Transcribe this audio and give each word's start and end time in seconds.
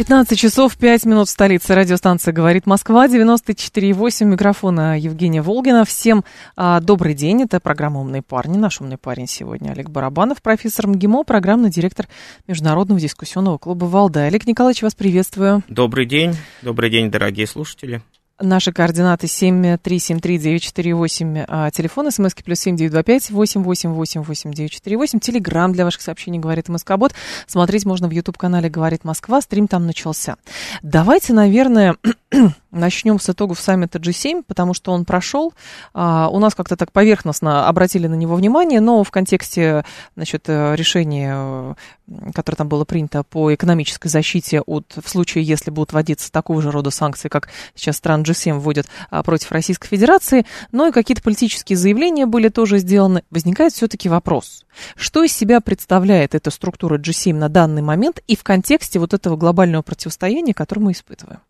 15 0.00 0.38
часов 0.38 0.78
5 0.78 1.04
минут 1.04 1.28
в 1.28 1.30
столице. 1.30 1.74
Радиостанция 1.74 2.32
«Говорит 2.32 2.64
Москва», 2.64 3.06
94,8. 3.06 4.24
Микрофона 4.24 4.98
Евгения 4.98 5.42
Волгина. 5.42 5.84
Всем 5.84 6.24
а, 6.56 6.80
добрый 6.80 7.12
день. 7.12 7.42
Это 7.42 7.60
программа 7.60 8.00
«Умные 8.00 8.22
парни». 8.22 8.56
Наш 8.56 8.80
умный 8.80 8.96
парень 8.96 9.26
сегодня 9.26 9.72
Олег 9.72 9.90
Барабанов, 9.90 10.40
профессор 10.40 10.86
МГИМО, 10.86 11.24
программный 11.24 11.68
директор 11.68 12.08
Международного 12.46 12.98
дискуссионного 12.98 13.58
клуба 13.58 13.84
«Валдай». 13.84 14.28
Олег 14.28 14.46
Николаевич, 14.46 14.80
вас 14.80 14.94
приветствую. 14.94 15.64
Добрый 15.68 16.06
день. 16.06 16.34
Добрый 16.62 16.88
день, 16.88 17.10
дорогие 17.10 17.46
слушатели. 17.46 18.00
Наши 18.42 18.72
координаты 18.72 19.26
7373948, 19.26 21.44
а, 21.46 21.70
телефон 21.70 22.10
смски 22.10 22.42
плюс 22.42 22.58
7925 22.60 23.30
8888948, 23.30 25.20
телеграмм 25.20 25.74
для 25.74 25.84
ваших 25.84 26.00
сообщений 26.00 26.38
«Говорит 26.38 26.70
Москобот». 26.70 27.12
Смотреть 27.46 27.84
можно 27.84 28.08
в 28.08 28.12
YouTube-канале 28.12 28.70
«Говорит 28.70 29.04
Москва», 29.04 29.42
стрим 29.42 29.68
там 29.68 29.86
начался. 29.86 30.36
Давайте, 30.82 31.34
наверное, 31.34 31.96
начнем 32.70 33.20
с 33.20 33.28
итогов 33.28 33.60
саммита 33.60 33.98
G7, 33.98 34.44
потому 34.46 34.72
что 34.72 34.92
он 34.92 35.04
прошел. 35.04 35.52
А, 35.92 36.30
у 36.30 36.38
нас 36.38 36.54
как-то 36.54 36.76
так 36.76 36.92
поверхностно 36.92 37.68
обратили 37.68 38.06
на 38.06 38.14
него 38.14 38.36
внимание, 38.36 38.80
но 38.80 39.04
в 39.04 39.10
контексте 39.10 39.84
значит, 40.16 40.44
э, 40.46 40.76
решения, 40.76 41.34
э, 41.36 41.74
которое 42.34 42.56
там 42.56 42.68
было 42.68 42.86
принято 42.86 43.22
по 43.22 43.52
экономической 43.52 44.08
защите 44.08 44.62
от, 44.62 44.94
в 44.96 45.06
случае, 45.08 45.44
если 45.44 45.70
будут 45.70 45.92
вводиться 45.92 46.32
такого 46.32 46.62
же 46.62 46.70
рода 46.70 46.90
санкции, 46.90 47.28
как 47.28 47.50
сейчас 47.74 47.96
стран 47.96 48.22
G7 48.22 48.29
вводят 48.58 48.86
а, 49.10 49.22
против 49.22 49.52
Российской 49.52 49.88
Федерации, 49.88 50.46
но 50.72 50.88
и 50.88 50.92
какие-то 50.92 51.22
политические 51.22 51.76
заявления 51.76 52.26
были 52.26 52.48
тоже 52.48 52.78
сделаны. 52.78 53.22
Возникает 53.30 53.72
все-таки 53.72 54.08
вопрос, 54.08 54.64
что 54.96 55.22
из 55.22 55.32
себя 55.32 55.60
представляет 55.60 56.34
эта 56.34 56.50
структура 56.50 56.98
G7 56.98 57.34
на 57.34 57.48
данный 57.48 57.82
момент 57.82 58.20
и 58.26 58.36
в 58.36 58.42
контексте 58.42 58.98
вот 58.98 59.14
этого 59.14 59.36
глобального 59.36 59.82
противостояния, 59.82 60.54
которое 60.54 60.82
мы 60.82 60.92
испытываем? 60.92 61.40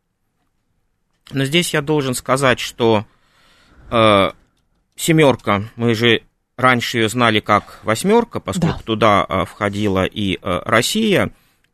Но 1.32 1.44
здесь 1.44 1.72
я 1.74 1.80
должен 1.80 2.14
сказать, 2.14 2.58
что 2.58 3.04
э, 3.90 4.30
семерка, 4.96 5.64
мы 5.76 5.94
же 5.94 6.22
раньше 6.56 6.98
ее 6.98 7.08
знали 7.08 7.40
как 7.40 7.80
восьмерка, 7.84 8.40
поскольку 8.40 8.78
да. 8.78 8.84
туда 8.84 9.26
э, 9.28 9.44
входила 9.44 10.04
и 10.04 10.36
э, 10.36 10.38
Россия. 10.64 11.30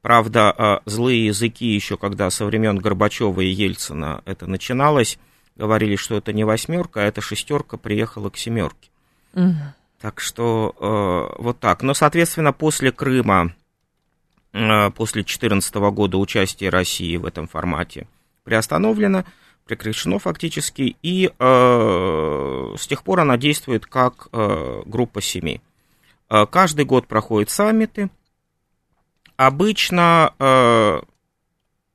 Правда, 0.06 0.54
э, 0.56 0.78
злые 0.88 1.26
языки 1.26 1.66
еще, 1.66 1.96
когда 1.96 2.30
со 2.30 2.44
времен 2.44 2.78
Горбачева 2.78 3.40
и 3.40 3.48
Ельцина 3.48 4.22
это 4.24 4.46
начиналось, 4.46 5.18
говорили, 5.56 5.96
что 5.96 6.14
это 6.14 6.32
не 6.32 6.44
восьмерка, 6.44 7.00
а 7.00 7.06
это 7.06 7.20
шестерка 7.20 7.76
приехала 7.76 8.30
к 8.30 8.36
семерке. 8.36 8.88
Угу. 9.34 9.56
Так 10.00 10.20
что 10.20 10.76
э, 10.78 11.42
вот 11.42 11.58
так. 11.58 11.82
Но, 11.82 11.92
соответственно, 11.92 12.52
после 12.52 12.92
Крыма, 12.92 13.56
э, 14.52 14.90
после 14.92 15.22
2014 15.22 15.74
года 15.74 16.18
участие 16.18 16.70
России 16.70 17.16
в 17.16 17.26
этом 17.26 17.48
формате 17.48 18.06
приостановлено 18.44 19.24
прекращено 19.64 20.20
фактически, 20.20 20.94
и 21.02 21.32
э, 21.36 22.74
с 22.78 22.86
тех 22.86 23.02
пор 23.02 23.18
она 23.18 23.36
действует 23.36 23.86
как 23.86 24.28
э, 24.32 24.82
группа 24.86 25.20
семи. 25.20 25.60
Каждый 26.28 26.84
год 26.84 27.08
проходят 27.08 27.50
саммиты. 27.50 28.08
Обычно 29.36 30.34
э, 30.38 31.00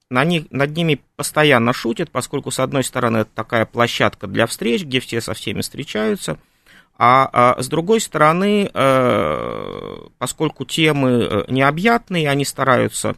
на 0.10 0.26
них, 0.26 0.46
над 0.52 0.76
ними 0.76 1.02
постоянно 1.16 1.74
шутят, 1.74 2.12
поскольку, 2.12 2.52
с 2.52 2.60
одной 2.60 2.84
стороны, 2.84 3.20
это 3.20 3.32
такая 3.34 3.66
площадка 3.66 4.28
для 4.28 4.46
встреч, 4.46 4.84
где 4.84 5.00
все 5.00 5.22
со 5.22 5.34
всеми 5.34 5.62
встречаются, 5.62 6.38
а, 6.98 7.30
а 7.34 7.62
с 7.62 7.68
другой 7.68 8.00
стороны, 8.00 8.70
э, 8.72 9.96
поскольку 10.18 10.66
темы 10.66 11.10
э, 11.10 11.46
необъятные, 11.48 12.30
они 12.30 12.46
стараются 12.46 13.16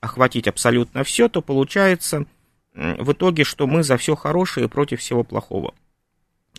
охватить 0.00 0.48
абсолютно 0.48 1.04
все, 1.04 1.28
то 1.28 1.40
получается 1.40 2.26
в 2.74 3.12
итоге, 3.12 3.44
что 3.44 3.66
мы 3.66 3.82
за 3.82 3.96
все 3.96 4.16
хорошее 4.16 4.68
против 4.68 5.00
всего 5.00 5.24
плохого. 5.24 5.74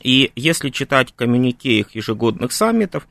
И 0.01 0.31
если 0.35 0.69
читать 0.69 1.13
коммюнике 1.15 1.79
их 1.79 1.95
ежегодных 1.95 2.51
саммитов, 2.51 3.07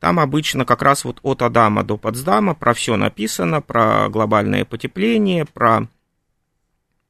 там 0.00 0.20
обычно 0.20 0.64
как 0.64 0.82
раз 0.82 1.04
вот 1.04 1.18
от 1.22 1.42
Адама 1.42 1.82
до 1.82 1.96
Потсдама 1.96 2.54
про 2.54 2.72
все 2.72 2.96
написано, 2.96 3.60
про 3.60 4.08
глобальное 4.08 4.64
потепление, 4.64 5.44
про 5.44 5.88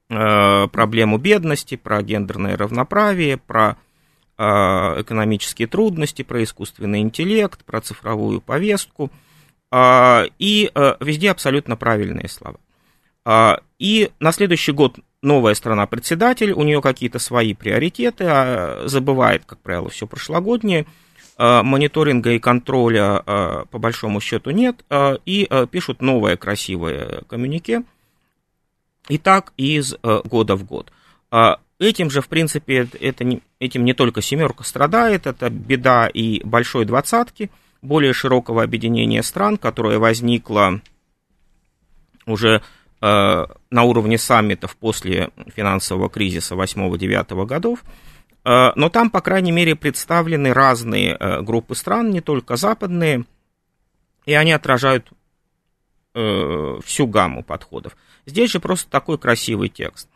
э, 0.08 0.68
проблему 0.68 1.18
бедности, 1.18 1.76
про 1.76 2.02
гендерное 2.02 2.56
равноправие, 2.56 3.36
про 3.36 3.76
э, 4.38 4.42
экономические 4.42 5.68
трудности, 5.68 6.22
про 6.22 6.42
искусственный 6.42 7.00
интеллект, 7.00 7.62
про 7.64 7.82
цифровую 7.82 8.40
повестку. 8.40 9.10
Э, 9.70 10.24
и 10.38 10.70
э, 10.74 10.94
везде 11.00 11.30
абсолютно 11.30 11.76
правильные 11.76 12.28
слова. 12.28 12.58
Э, 13.26 13.56
и 13.78 14.10
на 14.18 14.32
следующий 14.32 14.72
год 14.72 14.98
новая 15.20 15.52
страна-председатель, 15.52 16.52
у 16.52 16.62
нее 16.62 16.80
какие-то 16.80 17.18
свои 17.18 17.52
приоритеты, 17.52 18.24
а 18.26 18.82
забывает, 18.86 19.42
как 19.44 19.58
правило, 19.58 19.90
все 19.90 20.06
прошлогоднее, 20.06 20.86
мониторинга 21.38 22.32
и 22.32 22.40
контроля 22.40 23.22
а, 23.24 23.64
по 23.66 23.78
большому 23.78 24.20
счету 24.20 24.50
нет, 24.50 24.84
а, 24.90 25.18
и 25.24 25.48
пишут 25.70 26.02
новое 26.02 26.36
красивое 26.36 27.22
коммюнике, 27.28 27.84
и 29.08 29.18
так 29.18 29.52
из 29.56 29.94
года 30.02 30.56
в 30.56 30.64
год. 30.64 30.92
Этим 31.78 32.10
же, 32.10 32.20
в 32.20 32.28
принципе, 32.28 32.88
это 33.00 33.24
не, 33.24 33.40
этим 33.60 33.84
не 33.84 33.94
только 33.94 34.20
семерка 34.20 34.64
страдает, 34.64 35.26
это 35.26 35.48
беда 35.48 36.08
и 36.08 36.42
большой 36.44 36.84
двадцатки, 36.84 37.50
более 37.80 38.12
широкого 38.12 38.64
объединения 38.64 39.22
стран, 39.22 39.56
которое 39.56 39.98
возникло 39.98 40.80
уже 42.26 42.62
на 43.00 43.46
уровне 43.70 44.18
саммитов 44.18 44.76
после 44.76 45.30
финансового 45.54 46.10
кризиса 46.10 46.56
8-9 46.56 47.46
годов, 47.46 47.84
но 48.44 48.88
там, 48.88 49.10
по 49.10 49.20
крайней 49.20 49.52
мере, 49.52 49.76
представлены 49.76 50.52
разные 50.54 51.16
э, 51.18 51.42
группы 51.42 51.74
стран, 51.74 52.10
не 52.10 52.20
только 52.20 52.56
западные, 52.56 53.24
и 54.24 54.34
они 54.34 54.52
отражают 54.52 55.10
всю 56.14 57.06
гамму 57.06 57.44
подходов. 57.44 57.96
Здесь 58.26 58.50
же 58.50 58.58
просто 58.58 58.90
такой 58.90 59.18
красивый 59.18 59.68
текст. 59.68 60.08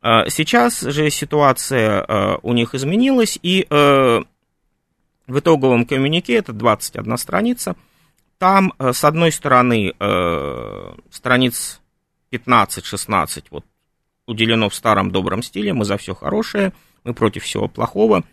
Сейчас 0.00 0.80
же 0.80 1.10
ситуация 1.10 2.38
у 2.42 2.54
них 2.54 2.74
изменилась, 2.74 3.38
и 3.42 3.66
в 3.68 4.24
итоговом 5.28 5.84
коммюнике, 5.84 6.34
это 6.34 6.54
21 6.54 7.18
страница, 7.18 7.76
там, 8.38 8.72
с 8.78 9.04
одной 9.04 9.32
стороны, 9.32 9.92
страниц 11.10 11.82
15-16 12.32 13.44
вот 13.50 13.66
уделено 14.26 14.68
в 14.70 14.74
старом 14.74 15.10
добром 15.10 15.42
стиле, 15.42 15.74
мы 15.74 15.84
за 15.84 15.98
все 15.98 16.14
хорошее, 16.14 16.72
мы 17.04 17.14
против 17.14 17.44
всего 17.44 17.68
плохого. 17.68 18.24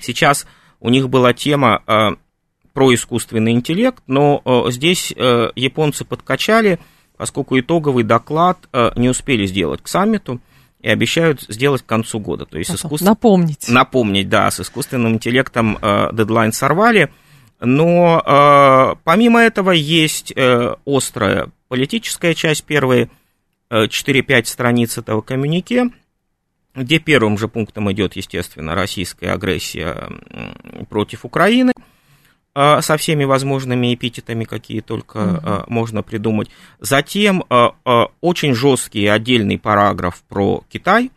Сейчас 0.00 0.46
у 0.80 0.88
них 0.88 1.08
была 1.08 1.32
тема 1.32 1.82
э, 1.86 2.10
про 2.72 2.94
искусственный 2.94 3.52
интеллект, 3.52 4.02
но 4.06 4.42
э, 4.44 4.70
здесь 4.70 5.12
э, 5.16 5.50
японцы 5.54 6.04
подкачали, 6.04 6.78
поскольку 7.16 7.58
итоговый 7.58 8.04
доклад 8.04 8.58
э, 8.72 8.90
не 8.96 9.08
успели 9.08 9.46
сделать 9.46 9.82
к 9.82 9.88
саммиту 9.88 10.40
и 10.80 10.88
обещают 10.88 11.42
сделать 11.42 11.82
к 11.82 11.86
концу 11.86 12.18
года. 12.18 12.46
То 12.46 12.58
есть 12.58 12.74
искусств... 12.74 13.06
Напомнить. 13.06 13.68
Напомнить, 13.68 14.28
да, 14.28 14.50
с 14.50 14.60
искусственным 14.60 15.14
интеллектом 15.14 15.78
э, 15.80 16.10
дедлайн 16.12 16.52
сорвали. 16.52 17.12
Но 17.60 18.20
э, 18.26 18.96
помимо 19.04 19.40
этого 19.40 19.70
есть 19.70 20.32
э, 20.34 20.74
острая 20.84 21.50
политическая 21.68 22.34
часть, 22.34 22.64
первые 22.64 23.08
4-5 23.70 24.24
э, 24.28 24.44
страниц 24.44 24.98
этого 24.98 25.20
коммюнике, 25.20 25.90
где 26.74 26.98
первым 26.98 27.38
же 27.38 27.48
пунктом 27.48 27.90
идет, 27.92 28.16
естественно, 28.16 28.74
российская 28.74 29.32
агрессия 29.32 30.10
против 30.88 31.24
Украины 31.24 31.72
э, 32.54 32.80
со 32.80 32.96
всеми 32.96 33.24
возможными 33.24 33.94
эпитетами, 33.94 34.44
какие 34.44 34.80
только 34.80 35.18
угу. 35.18 35.72
можно 35.72 36.02
придумать. 36.02 36.50
Затем 36.80 37.44
очень 38.20 38.54
жесткий 38.54 39.06
отдельный 39.06 39.58
параграф 39.58 40.22
про 40.28 40.62
Китай. 40.70 41.10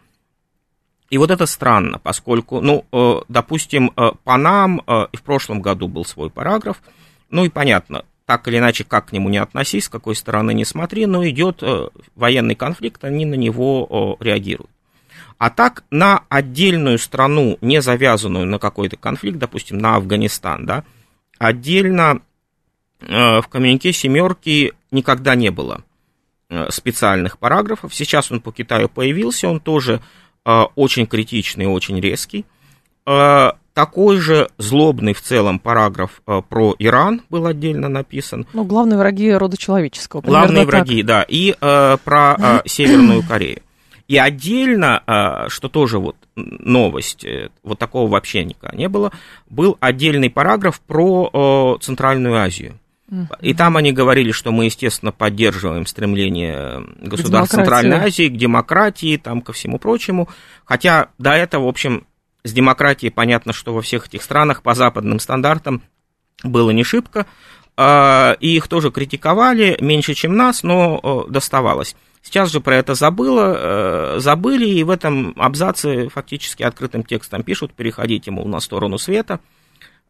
И 1.10 1.18
вот 1.18 1.30
это 1.32 1.46
странно, 1.46 2.00
поскольку, 2.00 2.62
ну, 2.62 2.84
допустим, 3.30 3.92
по 4.24 4.38
нам 4.38 4.80
и 4.80 5.16
в 5.16 5.22
прошлом 5.22 5.62
году 5.62 5.88
был 5.88 6.04
свой 6.04 6.30
параграф, 6.30 6.82
ну 7.30 7.46
и 7.46 7.50
понятно, 7.50 8.06
так 8.26 8.48
или 8.48 8.58
иначе, 8.58 8.84
как 8.84 9.08
к 9.08 9.12
нему 9.12 9.30
не 9.30 9.38
относись, 9.38 9.86
с 9.86 9.90
какой 9.90 10.16
стороны 10.16 10.54
не 10.54 10.66
смотри, 10.66 11.06
но 11.06 11.26
идет 11.28 11.62
э, 11.62 11.90
военный 12.16 12.56
конфликт, 12.56 13.04
они 13.04 13.26
на 13.26 13.36
него 13.36 14.18
реагируют. 14.20 14.72
А 15.38 15.50
так 15.50 15.84
на 15.92 16.24
отдельную 16.30 16.98
страну, 16.98 17.58
не 17.62 17.82
завязанную 17.82 18.46
на 18.46 18.60
какой-то 18.60 18.96
конфликт, 18.98 19.38
допустим, 19.38 19.78
на 19.78 19.96
Афганистан, 19.96 20.66
да, 20.66 20.84
отдельно 21.38 22.22
э, 23.02 23.42
в 23.42 23.48
коммюнике 23.48 23.92
семерки 23.92 24.74
никогда 24.92 25.36
не 25.36 25.52
было 25.52 25.84
э, 26.50 26.70
специальных 26.70 27.38
параграфов. 27.38 27.94
Сейчас 27.94 28.32
он 28.32 28.40
по 28.40 28.52
Китаю 28.52 28.88
появился, 28.88 29.50
он 29.50 29.60
тоже 29.60 30.02
э, 30.46 30.62
очень 30.76 31.06
критичный, 31.06 31.68
очень 31.68 32.00
резкий. 32.00 32.46
Э, 33.06 33.52
такой 33.74 34.18
же 34.20 34.50
злобный 34.58 35.14
в 35.14 35.22
целом 35.22 35.60
параграф 35.60 36.22
э, 36.26 36.42
про 36.48 36.76
Иран 36.80 37.22
был 37.30 37.46
отдельно 37.46 37.90
написан. 37.90 38.48
Ну, 38.54 38.64
главные 38.64 38.98
враги 38.98 39.32
рода 39.34 39.58
человеческого. 39.58 40.22
Главные 40.22 40.66
враги, 40.66 41.04
так. 41.04 41.08
да. 41.08 41.26
И 41.28 41.56
э, 41.60 41.98
про 42.04 42.36
э, 42.38 42.62
Северную 42.66 43.22
Корею. 43.28 43.62
И 44.08 44.18
отдельно, 44.18 45.02
э, 45.06 45.50
что 45.50 45.68
тоже 45.68 46.00
вот 46.00 46.16
новость, 46.36 47.26
э, 47.26 47.50
вот 47.64 47.80
такого 47.80 48.10
вообще 48.10 48.44
никогда 48.44 48.76
не 48.76 48.88
было, 48.88 49.12
был 49.50 49.78
отдельный 49.80 50.30
параграф 50.30 50.80
про 50.82 51.78
Центральную 51.82 52.36
Азию. 52.36 52.80
И 53.40 53.54
там 53.54 53.78
они 53.78 53.92
говорили, 53.92 54.32
что 54.32 54.52
мы, 54.52 54.66
естественно, 54.66 55.12
поддерживаем 55.12 55.86
стремление 55.86 56.84
государств 56.98 57.56
Центральной 57.56 57.98
Азии 57.98 58.30
к 58.30 58.36
демократии, 58.36 59.18
там, 59.18 59.42
ко 59.42 59.54
всему 59.54 59.78
прочему. 59.78 60.28
Хотя 60.66 61.10
до 61.20 61.32
этого, 61.32 61.66
в 61.66 61.68
общем, 61.68 62.08
с 62.44 62.52
демократией 62.52 63.12
понятно, 63.12 63.54
что 63.54 63.74
во 63.74 63.82
всех 63.82 64.08
этих 64.08 64.24
странах 64.24 64.64
по 64.64 64.74
западным 64.74 65.20
стандартам 65.20 65.84
было 66.44 66.72
не 66.72 66.84
шибко, 66.84 67.28
а, 67.78 68.38
и 68.40 68.56
их 68.56 68.68
тоже 68.68 68.92
критиковали, 68.92 69.78
меньше, 69.82 70.16
чем 70.16 70.36
нас, 70.36 70.64
но 70.64 71.26
доставалось. 71.30 71.96
Сейчас 72.26 72.52
же 72.52 72.60
про 72.60 72.76
это 72.78 72.96
забыло, 72.96 74.16
э, 74.16 74.20
забыли, 74.20 74.66
и 74.66 74.84
в 74.84 74.90
этом 74.90 75.36
абзаце 75.38 76.10
фактически 76.10 76.64
открытым 76.64 77.04
текстом 77.04 77.44
пишут, 77.44 77.74
переходите, 77.74 78.32
мол, 78.32 78.48
на 78.48 78.60
сторону 78.60 78.98
света. 78.98 79.40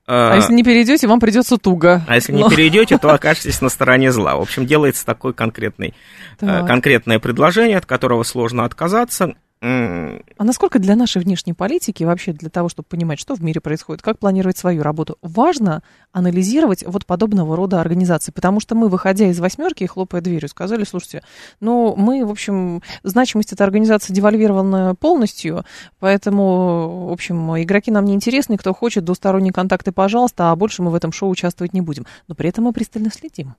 А, 0.07 0.31
а 0.31 0.35
если 0.37 0.53
не 0.53 0.63
перейдете, 0.63 1.07
вам 1.07 1.19
придется 1.19 1.57
туго. 1.57 2.05
А 2.07 2.15
если 2.15 2.31
но... 2.31 2.43
не 2.47 2.49
перейдете, 2.49 2.97
то 2.97 3.13
окажетесь 3.13 3.59
на 3.59 3.67
стороне 3.67 4.13
зла. 4.13 4.37
В 4.37 4.41
общем, 4.41 4.65
делается 4.65 5.05
такое 5.05 5.33
э, 5.33 6.65
конкретное 6.65 7.19
предложение, 7.19 7.77
от 7.77 7.85
которого 7.85 8.23
сложно 8.23 8.63
отказаться. 8.63 9.35
А 9.67 10.43
насколько 10.43 10.77
для 10.77 10.95
нашей 10.95 11.23
внешней 11.23 11.53
политики, 11.53 12.03
вообще 12.03 12.33
для 12.33 12.51
того, 12.51 12.69
чтобы 12.69 12.87
понимать, 12.87 13.19
что 13.19 13.33
в 13.33 13.41
мире 13.41 13.61
происходит, 13.61 14.03
как 14.03 14.19
планировать 14.19 14.57
свою 14.57 14.83
работу, 14.83 15.17
важно 15.23 15.81
анализировать 16.11 16.83
вот 16.85 17.07
подобного 17.07 17.55
рода 17.55 17.81
организации? 17.81 18.31
Потому 18.31 18.59
что 18.59 18.75
мы, 18.75 18.89
выходя 18.89 19.27
из 19.27 19.39
восьмерки 19.39 19.83
и 19.83 19.87
хлопая 19.87 20.21
дверью, 20.21 20.49
сказали, 20.49 20.83
слушайте, 20.83 21.23
ну, 21.61 21.95
мы, 21.97 22.23
в 22.25 22.29
общем, 22.29 22.83
значимость 23.01 23.53
этой 23.53 23.63
организации 23.63 24.13
девальвирована 24.13 24.93
полностью, 24.93 25.65
поэтому, 25.99 27.07
в 27.07 27.11
общем, 27.11 27.59
игроки 27.59 27.89
нам 27.89 28.05
не 28.05 28.13
интересны, 28.13 28.57
кто 28.57 28.71
хочет 28.71 29.03
двусторонние 29.03 29.53
контакты, 29.53 29.91
пожалуйста, 29.91 30.51
а 30.51 30.55
больше 30.55 30.83
мы 30.83 30.91
в 30.91 30.95
этом 30.95 31.11
шоу 31.11 31.29
участвовать 31.29 31.73
не 31.73 31.81
будем. 31.81 32.05
Но 32.27 32.35
при 32.35 32.49
этом 32.49 32.65
мы 32.65 32.73
пристально 32.73 33.09
следим. 33.09 33.55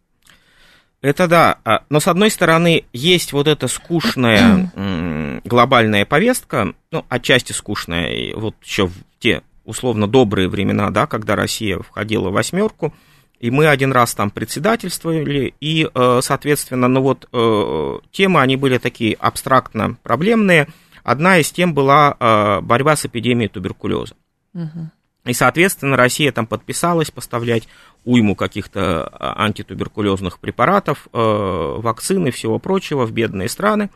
Это 1.03 1.29
да, 1.29 1.59
а, 1.65 1.83
но 1.89 2.01
с 2.01 2.09
одной 2.09 2.31
стороны 2.31 2.85
есть 2.93 3.33
вот 3.33 3.49
эта 3.49 3.69
скучная 3.69 4.73
глобальная 5.45 6.05
повестка, 6.05 6.73
ну, 6.91 7.05
отчасти 7.09 7.53
скучная, 7.53 8.35
вот 8.35 8.57
еще 8.65 8.87
в 8.87 8.95
те 9.19 9.43
условно 9.65 10.07
добрые 10.07 10.49
времена, 10.49 10.91
да, 10.91 11.07
когда 11.07 11.37
Россия 11.37 11.79
входила 11.79 12.31
в 12.31 12.33
восьмерку, 12.33 12.95
и 13.39 13.51
мы 13.51 13.67
один 13.67 13.93
раз 13.93 14.15
там 14.15 14.31
председательствовали, 14.31 15.55
и, 15.61 15.89
э, 15.93 16.21
соответственно, 16.23 16.89
ну 16.89 17.03
вот 17.03 17.29
э, 17.31 17.99
темы, 18.11 18.41
они 18.41 18.57
были 18.57 18.79
такие 18.79 19.15
абстрактно 19.15 19.99
проблемные. 20.03 20.69
Одна 21.05 21.39
из 21.39 21.51
тем 21.51 21.75
была 21.75 22.17
э, 22.19 22.61
борьба 22.63 22.97
с 22.97 23.05
эпидемией 23.05 23.49
туберкулеза. 23.49 24.15
Угу. 24.55 24.91
И, 25.27 25.33
соответственно, 25.33 25.97
Россия 25.97 26.31
там 26.31 26.47
подписалась 26.47 27.11
поставлять 27.11 27.69
уйму 28.05 28.37
каких-то 28.37 29.09
а, 29.09 29.45
антитуберкулезных 29.45 30.39
препаратов, 30.39 31.09
э, 31.13 31.19
вакцин 31.19 32.27
и 32.29 32.31
всего 32.31 32.61
прочего 32.61 33.05
в 33.05 33.13
бедные 33.13 33.49
страны. 33.49 33.91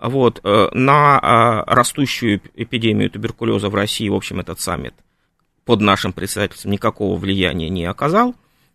Вот, 0.00 0.40
э, 0.42 0.68
на 0.72 1.18
а, 1.20 1.64
растущую 1.66 2.40
эпидемию 2.54 3.10
туберкулеза 3.10 3.68
в 3.68 3.74
России, 3.74 4.08
в 4.08 4.14
общем, 4.14 4.40
этот 4.40 4.60
саммит 4.60 4.94
под 5.66 5.80
нашим 5.80 6.12
председательством 6.12 6.72
никакого 6.72 7.18
влияния 7.18 7.68
не 7.68 7.84
оказал. 7.84 8.34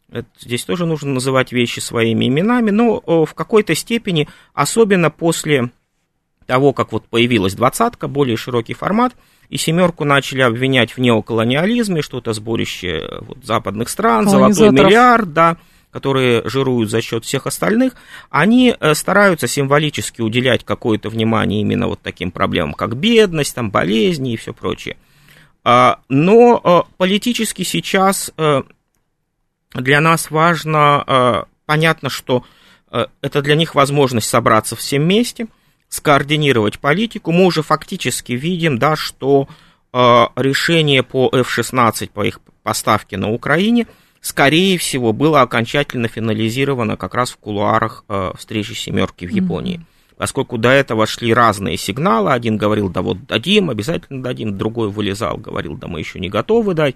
Это, 0.10 0.28
здесь 0.40 0.64
тоже 0.64 0.86
нужно 0.86 1.12
называть 1.12 1.52
вещи 1.52 1.80
своими 1.80 2.28
именами, 2.28 2.70
но 2.70 3.02
в 3.26 3.34
какой-то 3.34 3.76
степени, 3.76 4.30
особенно 4.54 5.10
после 5.10 5.72
того, 6.46 6.72
как 6.72 6.94
вот 6.94 7.08
появилась 7.08 7.56
двадцатка, 7.56 8.08
более 8.08 8.38
широкий 8.38 8.76
формат– 8.76 9.16
и 9.50 9.58
семерку 9.58 10.04
начали 10.04 10.42
обвинять 10.42 10.92
в 10.92 11.00
неоколониализме, 11.00 12.02
что-то 12.02 12.34
сборище 12.34 13.08
вот, 13.22 13.44
западных 13.44 13.90
стран, 13.90 14.28
золотой 14.28 14.72
миллиард, 14.72 15.34
да, 15.34 15.58
которые 15.92 16.48
жируют 16.48 16.90
за 16.90 17.02
счет 17.02 17.24
всех 17.24 17.48
остальных, 17.48 17.94
они 18.30 18.76
э, 18.78 18.94
стараются 18.94 19.48
символически 19.48 20.22
уделять 20.22 20.66
какое-то 20.66 21.10
внимание 21.10 21.62
именно 21.62 21.88
вот 21.88 22.02
таким 22.02 22.32
проблемам, 22.32 22.74
как 22.74 22.98
бедность, 22.98 23.56
там, 23.56 23.72
болезни 23.72 24.34
и 24.34 24.38
все 24.38 24.54
прочее. 24.54 24.98
А, 25.64 26.00
но 26.10 26.62
э, 26.64 26.94
политически 26.98 27.64
сейчас 27.64 28.32
э, 28.38 28.64
для 29.74 30.02
нас 30.02 30.30
важно, 30.30 31.46
понятно, 31.66 32.10
что 32.10 32.44
это 32.90 33.42
для 33.42 33.56
них 33.56 33.76
возможность 33.76 34.30
собраться 34.30 34.76
всем 34.76 35.04
вместе– 35.04 35.48
скоординировать 35.90 36.80
политику. 36.80 37.32
Мы 37.32 37.46
уже 37.46 37.64
фактически 37.64 38.34
видим, 38.34 38.78
да, 38.78 38.96
что 38.96 39.48
э, 39.94 40.26
решение 40.36 41.04
по 41.04 41.30
F-16, 41.32 42.10
по 42.14 42.26
их 42.26 42.40
поставке 42.64 43.18
на 43.18 43.32
Украине, 43.32 43.88
скорее 44.22 44.78
всего, 44.78 45.14
было 45.14 45.42
окончательно 45.42 46.08
финализировано 46.08 46.98
как 46.98 47.16
раз 47.16 47.32
в 47.32 47.38
кулуарах 47.38 48.04
э, 48.10 48.32
встречи 48.38 48.74
семерки 48.74 49.26
в 49.26 49.32
Японии. 49.32 49.78
Mm-hmm. 49.78 50.16
Поскольку 50.18 50.58
до 50.58 50.70
этого 50.70 51.06
шли 51.06 51.32
разные 51.32 51.78
сигналы, 51.78 52.34
один 52.34 52.58
говорил, 52.58 52.90
да 52.90 53.04
вот 53.04 53.28
дадим, 53.28 53.70
обязательно 53.70 54.24
дадим, 54.24 54.58
другой 54.58 54.90
вылезал, 54.90 55.38
говорил, 55.38 55.78
да 55.78 55.88
мы 55.88 56.00
еще 56.00 56.20
не 56.20 56.28
готовы 56.28 56.74
дать, 56.74 56.96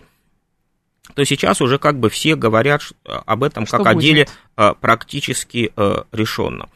то 1.14 1.24
сейчас 1.24 1.62
уже 1.62 1.78
как 1.78 2.00
бы 2.00 2.10
все 2.10 2.36
говорят 2.36 2.82
об 3.06 3.44
этом 3.44 3.68
что 3.68 3.78
как 3.84 3.96
будет? 3.96 3.98
о 3.98 4.02
деле 4.02 4.28
э, 4.58 4.74
практически 4.80 5.72
э, 5.76 6.04
решенном. 6.12 6.70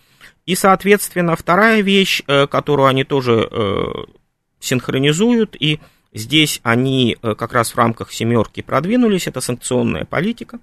И, 0.45 0.55
соответственно, 0.55 1.35
вторая 1.35 1.81
вещь, 1.81 2.21
э, 2.27 2.45
которую 2.47 2.87
они 2.87 3.03
тоже 3.03 3.47
э, 3.49 3.85
синхронизуют, 4.59 5.55
и 5.59 5.79
здесь 6.13 6.59
они 6.63 7.17
э, 7.21 7.33
как 7.35 7.53
раз 7.53 7.71
в 7.71 7.77
рамках 7.77 8.11
семерки 8.11 8.61
продвинулись, 8.61 9.27
это 9.27 9.41
санкционная 9.41 10.05
политика. 10.05 10.59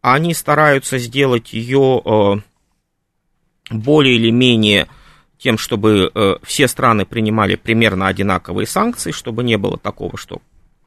Они 0.00 0.34
стараются 0.34 0.98
сделать 0.98 1.52
ее 1.54 2.42
более 3.70 4.16
или 4.16 4.30
менее 4.30 4.86
тем, 5.38 5.56
чтобы 5.56 6.12
все 6.42 6.68
страны 6.68 7.06
принимали 7.06 7.54
примерно 7.54 8.08
одинаковые 8.08 8.66
санкции, 8.66 9.12
чтобы 9.12 9.44
не 9.44 9.56
было 9.56 9.78
такого, 9.78 10.18
что 10.18 10.42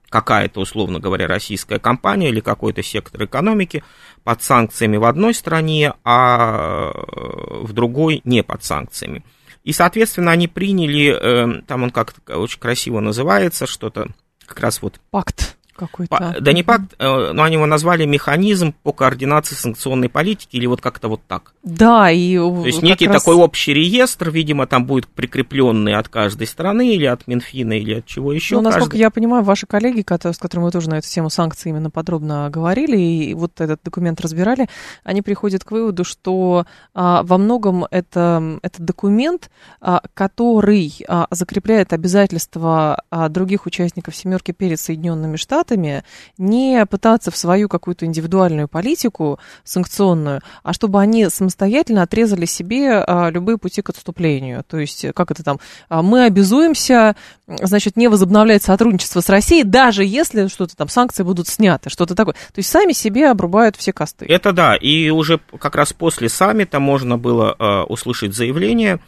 какая-то, 0.10 0.62
условно 0.62 1.00
говоря, 1.00 1.28
российская 1.28 1.80
компания 1.80 2.30
или 2.30 2.40
какой-то 2.40 2.82
сектор 2.84 3.26
экономики 3.26 3.84
под 4.24 4.42
санкциями 4.42 4.98
в 4.98 5.06
одной 5.06 5.34
стране, 5.34 5.94
а 6.04 6.92
э, 6.92 7.64
в 7.64 7.74
другой 7.74 8.22
не 8.24 8.44
под 8.44 8.64
санкциями. 8.64 9.24
И, 9.64 9.74
соответственно, 9.74 10.32
они 10.32 10.48
приняли, 10.48 11.60
э, 11.60 11.62
там 11.64 11.84
он 11.84 11.92
как-то 11.92 12.38
очень 12.38 12.60
красиво 12.60 13.00
называется, 13.02 13.68
что-то 13.68 14.08
как 14.46 14.60
раз 14.62 14.82
вот... 14.82 15.00
Пакт 15.12 15.57
какой-то. 15.78 16.36
Да 16.40 16.54
не 16.54 16.64
пакт, 16.64 16.96
э, 17.00 17.32
но 17.34 17.44
они 17.44 17.56
его 17.56 17.66
назвали 17.66 18.06
механизм 18.06 18.74
по 18.84 18.92
координации 18.92 19.56
санкционной 19.56 20.10
политики 20.10 20.58
или 20.58 20.66
вот 20.66 20.82
как-то 20.82 21.08
вот 21.08 21.22
так. 21.28 21.54
Да, 21.64 22.12
и... 22.12 22.38
То 22.38 22.66
есть 22.66 22.82
некий 22.82 23.08
раз... 23.08 23.24
такой 23.24 23.36
общий 23.36 23.74
реестр, 23.74 24.30
видимо, 24.30 24.68
там 24.68 24.86
будет 24.86 25.08
прикрепленный 25.08 25.96
от 25.96 26.10
каждой 26.10 26.48
страны 26.48 26.96
или 26.96 27.06
от 27.06 27.28
Минфина 27.28 27.74
или 27.74 27.96
от 27.96 28.06
чего 28.06 28.34
еще. 28.34 28.56
Ну, 28.56 28.62
насколько 28.62 28.92
каждый... 28.92 29.02
я 29.02 29.10
понимаю, 29.10 29.44
ваши 29.44 29.66
коллеги, 29.68 30.04
с 30.08 30.38
которыми 30.38 30.66
вы 30.66 30.72
тоже 30.72 30.90
на 30.90 30.98
эту 30.98 31.08
тему 31.08 31.30
санкций 31.30 31.70
именно 31.72 31.90
подробно 31.90 32.50
говорили 32.50 32.98
и 32.98 33.34
вот 33.34 33.62
этот 33.62 33.82
документ 33.84 34.22
разбирали, 34.22 34.68
они 35.04 35.22
приходят 35.22 35.64
к 35.64 35.72
выводу, 35.72 36.04
что 36.04 36.66
а, 36.94 37.24
во 37.24 37.38
многом 37.38 37.86
это, 37.92 38.60
это 38.62 38.82
документ, 38.82 39.50
а, 39.82 40.02
который 40.14 40.94
а, 41.08 41.28
закрепляет 41.32 41.94
обязательства 41.94 43.04
а, 43.10 43.30
других 43.30 43.66
участников 43.66 44.16
«семерки» 44.16 44.52
перед 44.52 44.80
Соединенными 44.80 45.36
Штатами, 45.36 45.67
Штатами 45.68 46.04
не 46.38 46.86
пытаться 46.86 47.30
в 47.30 47.36
свою 47.36 47.68
какую-то 47.68 48.06
индивидуальную 48.06 48.70
политику 48.70 49.38
санкционную, 49.66 50.42
а 50.64 50.72
чтобы 50.72 51.02
они 51.02 51.28
самостоятельно 51.30 52.04
отрезали 52.04 52.46
себе 52.46 53.04
а, 53.06 53.30
любые 53.30 53.58
пути 53.58 53.82
к 53.82 53.90
отступлению. 53.90 54.64
То 54.66 54.78
есть, 54.78 55.06
как 55.14 55.32
это 55.32 55.44
там, 55.44 55.60
а, 55.90 56.02
мы 56.02 56.24
обязуемся, 56.24 57.18
значит, 57.48 57.98
не 57.98 58.08
возобновлять 58.08 58.64
сотрудничество 58.64 59.20
с 59.20 59.28
Россией, 59.28 59.64
даже 59.64 60.06
если 60.06 60.48
что-то 60.48 60.78
там, 60.78 60.88
санкции 60.88 61.24
будут 61.24 61.50
сняты, 61.50 61.90
что-то 61.90 62.16
такое. 62.16 62.36
То 62.36 62.60
есть, 62.60 62.70
сами 62.70 62.94
себе 62.94 63.30
обрубают 63.30 63.76
все 63.76 63.92
косты. 63.92 64.26
Это 64.26 64.54
да, 64.54 64.76
и 64.76 65.10
уже 65.10 65.42
как 65.60 65.76
раз 65.76 65.92
после 65.92 66.30
саммита 66.30 66.80
можно 66.80 67.18
было 67.18 67.56
э, 67.60 67.82
услышать 67.84 68.34
заявление, 68.34 69.02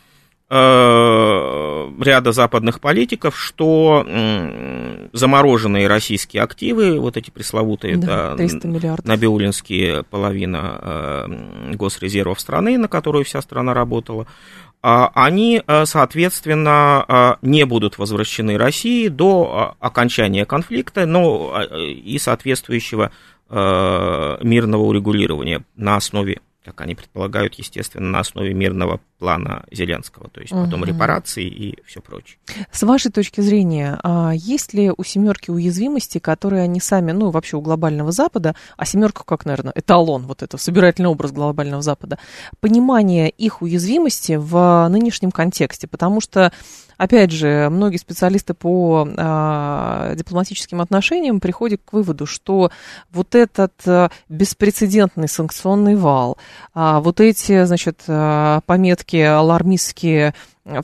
ряда 0.51 2.31
западных 2.31 2.79
политиков, 2.79 3.37
что 3.39 4.03
замороженные 5.13 5.87
российские 5.87 6.41
активы, 6.41 6.99
вот 6.99 7.17
эти 7.17 7.29
пресловутые 7.29 7.97
да, 7.97 8.35
300 8.35 8.67
миллиардов. 8.67 9.05
набиулинские 9.05 10.03
половина 10.03 11.27
госрезервов 11.73 12.39
страны, 12.39 12.79
на 12.79 12.87
которую 12.87 13.25
вся 13.25 13.41
страна 13.43 13.75
работала, 13.75 14.25
а, 14.81 15.11
они, 15.13 15.61
соответственно, 15.83 17.37
не 17.43 17.65
будут 17.65 17.99
возвращены 17.99 18.57
России 18.57 19.07
до 19.07 19.75
окончания 19.79 20.45
конфликта, 20.45 21.05
но 21.05 21.61
и 21.77 22.17
соответствующего 22.17 23.11
мирного 23.51 24.83
урегулирования 24.83 25.63
на 25.75 25.95
основе 25.95 26.39
как 26.63 26.81
они 26.81 26.93
предполагают, 26.93 27.55
естественно, 27.55 28.09
на 28.09 28.19
основе 28.19 28.53
мирного 28.53 28.99
плана 29.17 29.65
Зеленского, 29.71 30.29
то 30.29 30.41
есть 30.41 30.51
потом 30.51 30.81
угу. 30.81 30.89
репарации 30.89 31.45
и 31.45 31.81
все 31.85 32.01
прочее. 32.01 32.37
С 32.71 32.83
вашей 32.83 33.11
точки 33.11 33.41
зрения, 33.41 33.99
а 34.03 34.31
есть 34.33 34.73
ли 34.73 34.91
у 34.95 35.03
семерки 35.03 35.51
уязвимости, 35.51 36.19
которые 36.19 36.63
они 36.63 36.79
сами, 36.79 37.11
ну, 37.11 37.29
вообще 37.29 37.57
у 37.57 37.61
глобального 37.61 38.11
Запада, 38.11 38.55
а 38.77 38.85
семерка 38.85 39.23
как, 39.25 39.45
наверное, 39.45 39.73
эталон, 39.75 40.25
вот 40.25 40.43
это 40.43 40.57
собирательный 40.57 41.09
образ 41.09 41.31
глобального 41.31 41.81
Запада, 41.81 42.19
понимание 42.59 43.29
их 43.29 43.61
уязвимости 43.61 44.33
в 44.33 44.87
нынешнем 44.89 45.31
контексте, 45.31 45.87
потому 45.87 46.21
что 46.21 46.51
опять 46.99 47.31
же, 47.31 47.69
многие 47.71 47.97
специалисты 47.97 48.53
по 48.53 49.07
а, 49.17 50.13
дипломатическим 50.15 50.81
отношениям 50.81 51.39
приходят 51.39 51.81
к 51.83 51.93
выводу, 51.93 52.25
что 52.25 52.71
вот 53.11 53.33
этот 53.33 53.73
а, 53.87 54.11
беспрецедентный 54.27 55.29
санкционный 55.29 55.95
вал, 55.95 56.37
а, 56.73 56.99
вот 56.99 57.21
эти, 57.21 57.63
значит, 57.63 58.03
а, 58.07 58.61
пометки 58.65 59.15
алармистские 59.15 60.35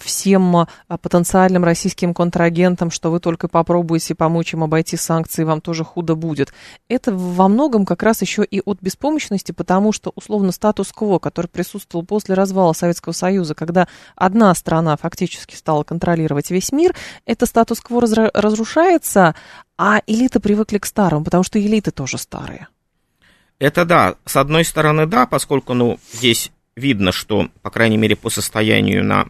всем 0.01 0.55
а, 0.55 0.67
потенциальным 0.87 1.63
российским 1.63 2.13
контрагентам, 2.13 2.91
что 2.91 3.11
вы 3.11 3.19
только 3.19 3.47
попробуете 3.47 4.15
помочь 4.15 4.53
им 4.53 4.63
обойти 4.63 4.97
санкции, 4.97 5.43
вам 5.43 5.61
тоже 5.61 5.83
худо 5.83 6.15
будет. 6.15 6.53
Это 6.87 7.13
во 7.13 7.47
многом 7.47 7.85
как 7.85 8.03
раз 8.03 8.21
еще 8.21 8.43
и 8.43 8.61
от 8.63 8.81
беспомощности, 8.81 9.51
потому 9.51 9.91
что, 9.91 10.11
условно, 10.15 10.51
статус-кво, 10.51 11.19
который 11.19 11.47
присутствовал 11.47 12.05
после 12.05 12.35
развала 12.35 12.73
Советского 12.73 13.13
Союза, 13.13 13.55
когда 13.55 13.87
одна 14.15 14.53
страна 14.55 14.97
фактически 14.97 15.55
стала 15.55 15.83
контролировать 15.83 16.51
весь 16.51 16.71
мир, 16.71 16.95
это 17.25 17.45
статус-кво 17.45 18.01
разрушается, 18.33 19.35
а 19.77 20.01
элиты 20.07 20.39
привыкли 20.39 20.77
к 20.77 20.85
старому, 20.85 21.25
потому 21.25 21.43
что 21.43 21.59
элиты 21.59 21.91
тоже 21.91 22.17
старые. 22.17 22.67
Это 23.59 23.85
да, 23.85 24.15
с 24.25 24.35
одной 24.35 24.65
стороны 24.65 25.05
да, 25.05 25.25
поскольку, 25.25 25.73
ну, 25.73 25.97
здесь 26.11 26.51
видно, 26.75 27.11
что, 27.11 27.49
по 27.61 27.69
крайней 27.69 27.97
мере, 27.97 28.15
по 28.15 28.29
состоянию 28.29 29.03
на 29.03 29.29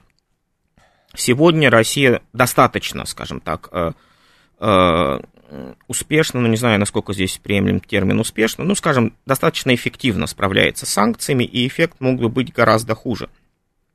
Сегодня 1.18 1.70
Россия 1.70 2.22
достаточно, 2.34 3.06
скажем 3.06 3.40
так, 3.40 3.70
э, 3.72 3.92
э, 4.60 5.20
успешно, 5.88 6.42
ну 6.42 6.48
не 6.48 6.58
знаю, 6.58 6.80
насколько 6.80 7.14
здесь 7.14 7.40
приемлем 7.42 7.80
термин 7.80 8.20
успешно, 8.20 8.64
ну, 8.64 8.76
скажем, 8.76 9.14
достаточно 9.26 9.74
эффективно 9.74 10.28
справляется 10.28 10.86
с 10.86 10.90
санкциями, 10.90 11.44
и 11.44 11.68
эффект 11.68 11.98
мог 12.00 12.20
бы 12.20 12.30
быть 12.30 12.54
гораздо 12.54 12.96
хуже. 12.96 13.30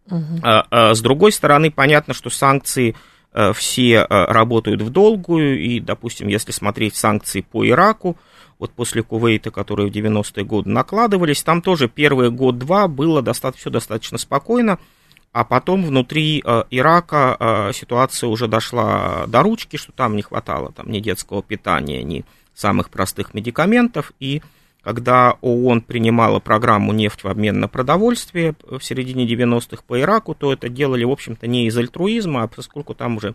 Угу. 0.06 0.40
С 0.70 1.00
другой 1.02 1.32
стороны, 1.32 1.70
понятно, 1.70 2.14
что 2.14 2.30
санкции 2.30 2.96
э, 3.32 3.52
все 3.52 4.04
работают 4.08 4.82
в 4.82 4.90
долгую, 4.90 5.60
и, 5.60 5.80
допустим, 5.80 6.28
если 6.28 6.52
смотреть 6.52 6.96
санкции 6.96 7.42
по 7.42 7.66
Ираку, 7.66 8.16
вот 8.60 8.72
после 8.72 9.02
Кувейта, 9.02 9.50
которые 9.50 9.90
в 9.90 9.92
90-е 9.92 10.44
годы 10.44 10.68
накладывались, 10.70 11.42
там 11.42 11.62
тоже 11.62 11.88
первый 11.88 12.30
год-два 12.30 12.88
было 12.88 13.22
достаточно, 13.22 13.60
все 13.60 13.70
достаточно 13.70 14.18
спокойно, 14.18 14.78
а 15.32 15.44
потом 15.44 15.84
внутри 15.84 16.42
э, 16.44 16.64
Ирака 16.70 17.36
э, 17.38 17.72
ситуация 17.72 18.28
уже 18.28 18.48
дошла 18.48 19.26
до 19.28 19.42
ручки, 19.42 19.76
что 19.76 19.92
там 19.92 20.16
не 20.16 20.22
хватало 20.22 20.72
там, 20.72 20.90
ни 20.90 20.98
детского 20.98 21.42
питания, 21.42 22.02
ни 22.02 22.24
самых 22.54 22.90
простых 22.90 23.32
медикаментов, 23.32 24.12
и 24.18 24.42
когда 24.82 25.36
ООН 25.42 25.82
принимала 25.82 26.40
программу 26.40 26.92
«Нефть 26.92 27.22
в 27.22 27.28
обмен 27.28 27.60
на 27.60 27.68
продовольствие» 27.68 28.54
в 28.62 28.80
середине 28.80 29.26
90-х 29.26 29.82
по 29.86 30.00
Ираку, 30.00 30.34
то 30.34 30.52
это 30.52 30.68
делали, 30.68 31.04
в 31.04 31.10
общем-то, 31.10 31.46
не 31.46 31.66
из 31.66 31.76
альтруизма, 31.76 32.44
а 32.44 32.48
поскольку 32.48 32.94
там 32.94 33.16
уже 33.16 33.34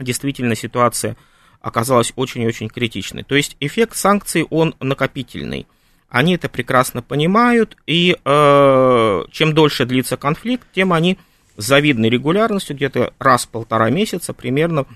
действительно 0.00 0.54
ситуация 0.54 1.16
оказалась 1.60 2.12
очень-очень 2.16 2.68
критичной. 2.68 3.22
То 3.22 3.34
есть 3.34 3.56
эффект 3.60 3.96
санкций, 3.96 4.46
он 4.48 4.74
накопительный. 4.80 5.66
Они 6.08 6.34
это 6.34 6.48
прекрасно 6.48 7.02
понимают, 7.02 7.76
и 7.86 8.16
э, 8.24 9.22
чем 9.30 9.54
дольше 9.54 9.84
длится 9.86 10.16
конфликт, 10.16 10.66
тем 10.72 10.92
они 10.92 11.18
с 11.56 11.66
завидной 11.66 12.10
регулярностью, 12.10 12.76
где-то 12.76 13.12
раз 13.18 13.46
в 13.46 13.48
полтора 13.48 13.90
месяца 13.90 14.32
примерно, 14.32 14.86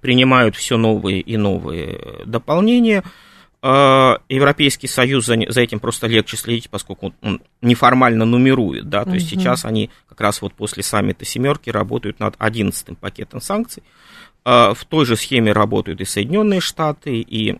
принимают 0.00 0.54
все 0.54 0.76
новые 0.76 1.20
и 1.20 1.36
новые 1.36 2.24
дополнения. 2.24 3.02
Э, 3.62 4.18
Европейский 4.28 4.86
Союз 4.86 5.26
за, 5.26 5.36
за 5.48 5.60
этим 5.60 5.80
просто 5.80 6.06
легче 6.06 6.36
следить, 6.36 6.70
поскольку 6.70 7.12
он 7.20 7.42
неформально 7.60 8.24
нумерует, 8.24 8.88
да, 8.88 9.02
то 9.02 9.10
угу. 9.10 9.16
есть 9.16 9.28
сейчас 9.28 9.64
они 9.64 9.90
как 10.08 10.20
раз 10.20 10.40
вот 10.40 10.54
после 10.54 10.84
саммита 10.84 11.24
семерки 11.24 11.70
работают 11.70 12.20
над 12.20 12.36
одиннадцатым 12.38 12.94
пакетом 12.94 13.40
санкций. 13.40 13.82
А, 14.50 14.72
в 14.72 14.86
той 14.86 15.04
же 15.04 15.14
схеме 15.14 15.52
работают 15.52 16.00
и 16.00 16.06
Соединенные 16.06 16.60
Штаты, 16.60 17.20
и 17.20 17.58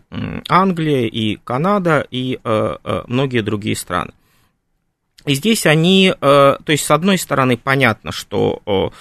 Англия, 0.49 1.05
и 1.05 1.35
Канада, 1.35 2.03
и 2.09 2.39
э, 2.43 2.77
э, 2.83 3.03
многие 3.05 3.41
другие 3.41 3.75
страны. 3.75 4.11
И 5.27 5.35
здесь 5.35 5.67
они, 5.67 6.07
э, 6.09 6.15
то 6.19 6.71
есть, 6.71 6.83
с 6.83 6.89
одной 6.89 7.19
стороны, 7.19 7.57
понятно, 7.57 8.11
что 8.11 8.91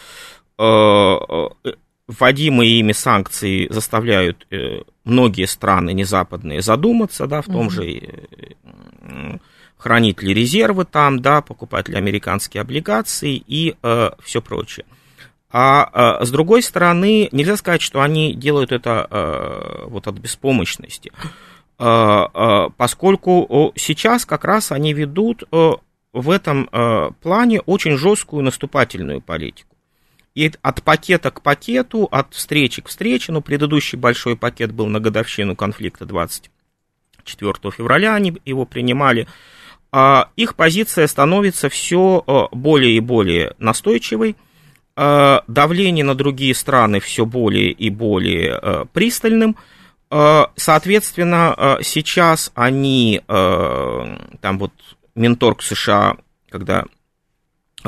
вводимые 2.09 2.81
ими 2.81 2.93
санкции 2.93 3.69
заставляют 3.71 4.47
многие 5.05 5.47
страны 5.47 5.93
незападные 5.93 6.61
задуматься, 6.63 7.27
да, 7.29 7.43
в 7.43 7.47
том 7.47 7.71
же 7.71 8.03
хранить 9.77 10.21
ли 10.21 10.35
резервы 10.35 10.85
там, 10.85 11.23
да, 11.23 11.41
покупать 11.41 11.89
ли 11.89 11.97
американские 11.97 12.61
облигации 12.63 13.43
и 13.47 13.77
э, 13.81 14.11
все 14.23 14.43
прочее. 14.43 14.85
А, 15.51 16.19
а 16.21 16.25
с 16.25 16.31
другой 16.31 16.63
стороны, 16.63 17.29
нельзя 17.33 17.57
сказать, 17.57 17.81
что 17.81 18.03
они 18.03 18.35
делают 18.35 18.71
это 18.71 19.07
а, 19.11 19.85
вот 19.87 20.07
от 20.07 20.17
беспомощности, 20.17 21.11
а, 21.79 22.69
поскольку 22.77 23.73
сейчас 23.77 24.27
как 24.27 24.45
раз 24.45 24.73
они 24.73 24.93
ведут 24.93 25.45
в 25.51 26.31
этом 26.31 26.69
плане 27.21 27.61
очень 27.61 27.97
жесткую 27.97 28.43
наступательную 28.43 29.21
политику. 29.21 29.77
И 30.35 30.53
от 30.63 30.83
пакета 30.83 31.31
к 31.31 31.43
пакету, 31.43 32.09
от 32.11 32.35
встречи 32.35 32.83
к 32.83 32.89
встрече, 32.89 33.33
ну, 33.33 33.41
предыдущий 33.41 33.99
большой 33.99 34.37
пакет 34.37 34.73
был 34.73 34.87
на 34.87 35.01
годовщину 35.01 35.57
конфликта 35.57 36.07
24 36.07 37.53
февраля, 37.77 38.15
они 38.15 38.37
его 38.45 38.65
принимали, 38.65 39.27
а 39.91 40.31
их 40.37 40.55
позиция 40.55 41.07
становится 41.07 41.69
все 41.69 42.49
более 42.53 42.97
и 42.97 43.01
более 43.01 43.55
настойчивой, 43.59 44.33
Э, 44.33 44.48
давление 45.47 46.05
на 46.05 46.15
другие 46.15 46.55
страны 46.55 47.01
все 47.01 47.25
более 47.25 47.71
и 47.71 47.91
более 47.91 48.59
э, 48.61 48.85
пристальным. 48.93 49.57
Э, 50.11 50.47
соответственно, 50.57 51.79
сейчас 51.83 52.51
они, 52.55 53.23
там 53.27 54.59
вот 54.59 54.73
Минторг 55.15 55.63
США, 55.63 56.17
когда 56.51 56.85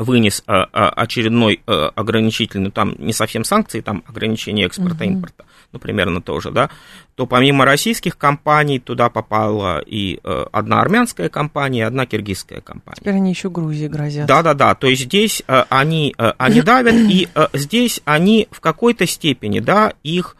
вынес 0.01 0.43
очередной 0.45 1.61
ограничительный, 1.65 2.71
там 2.71 2.95
не 2.97 3.13
совсем 3.13 3.43
санкции, 3.43 3.81
там 3.81 4.03
ограничение 4.07 4.65
экспорта-импорта, 4.65 5.45
ну, 5.71 5.79
примерно 5.79 6.21
тоже, 6.21 6.51
да, 6.51 6.69
то 7.15 7.27
помимо 7.27 7.65
российских 7.65 8.17
компаний 8.17 8.79
туда 8.79 9.09
попала 9.09 9.79
и 9.79 10.19
э, 10.23 10.45
одна 10.51 10.81
армянская 10.81 11.29
компания, 11.29 11.85
одна 11.85 12.05
киргизская 12.05 12.61
компания. 12.61 12.97
Теперь 12.99 13.15
они 13.15 13.29
еще 13.29 13.49
Грузии 13.49 13.87
грозят. 13.87 14.25
Да-да-да, 14.27 14.75
то 14.75 14.87
есть 14.87 15.03
здесь 15.03 15.43
э, 15.47 15.63
они, 15.69 16.15
э, 16.17 16.31
они 16.37 16.61
давят, 16.61 16.95
и 16.95 17.27
здесь 17.53 18.01
они 18.05 18.47
в 18.51 18.59
какой-то 18.59 19.05
степени, 19.05 19.59
да, 19.59 19.93
их 20.03 20.35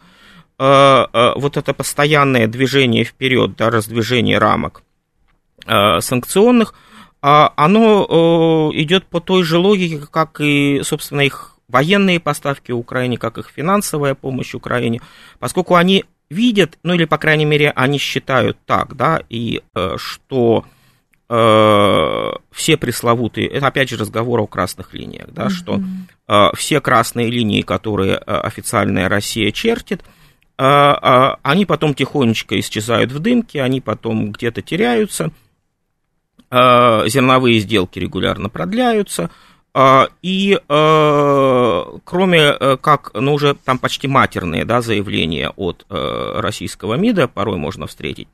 вот 0.58 1.56
это 1.56 1.74
постоянное 1.74 2.46
движение 2.46 3.02
вперед, 3.02 3.56
да, 3.56 3.68
раздвижение 3.70 4.38
рамок 4.38 4.82
санкционных, 5.66 6.74
оно 7.22 8.70
э, 8.72 8.80
идет 8.80 9.06
по 9.06 9.20
той 9.20 9.44
же 9.44 9.58
логике, 9.58 10.00
как 10.10 10.40
и, 10.40 10.80
собственно, 10.82 11.20
их 11.20 11.56
военные 11.68 12.20
поставки 12.20 12.72
Украине, 12.72 13.16
как 13.16 13.38
их 13.38 13.48
финансовая 13.54 14.14
помощь 14.14 14.54
Украине, 14.54 15.00
поскольку 15.38 15.74
они 15.74 16.04
видят, 16.30 16.78
ну 16.82 16.94
или, 16.94 17.04
по 17.04 17.18
крайней 17.18 17.44
мере, 17.44 17.70
они 17.70 17.98
считают 17.98 18.58
так, 18.66 18.96
да, 18.96 19.20
и 19.28 19.62
э, 19.74 19.96
что 19.98 20.64
э, 21.28 22.30
все 22.50 22.76
пресловутые, 22.76 23.48
это 23.48 23.66
опять 23.66 23.88
же 23.88 23.96
разговор 23.96 24.40
о 24.40 24.46
красных 24.46 24.92
линиях, 24.94 25.28
да, 25.30 25.46
mm-hmm. 25.46 25.50
что 25.50 25.80
э, 26.28 26.50
все 26.56 26.80
красные 26.80 27.30
линии, 27.30 27.62
которые 27.62 28.14
э, 28.14 28.18
официальная 28.18 29.08
Россия 29.08 29.50
чертит, 29.50 30.02
э, 30.58 30.64
э, 30.64 31.36
они 31.42 31.66
потом 31.66 31.94
тихонечко 31.94 32.58
исчезают 32.58 33.12
в 33.12 33.18
дымке, 33.18 33.62
они 33.62 33.80
потом 33.80 34.32
где-то 34.32 34.62
теряются, 34.62 35.30
зерновые 36.52 37.58
сделки 37.60 37.98
регулярно 37.98 38.48
продляются, 38.50 39.30
И 40.20 40.60
кроме 42.04 42.76
как, 42.76 43.10
ну 43.14 43.32
уже 43.32 43.54
там 43.54 43.78
почти 43.78 44.06
матерные 44.06 44.66
да, 44.66 44.82
заявления 44.82 45.50
от 45.56 45.86
российского 45.88 46.94
МИДа 46.94 47.26
порой 47.26 47.56
можно 47.56 47.86
встретить, 47.86 48.28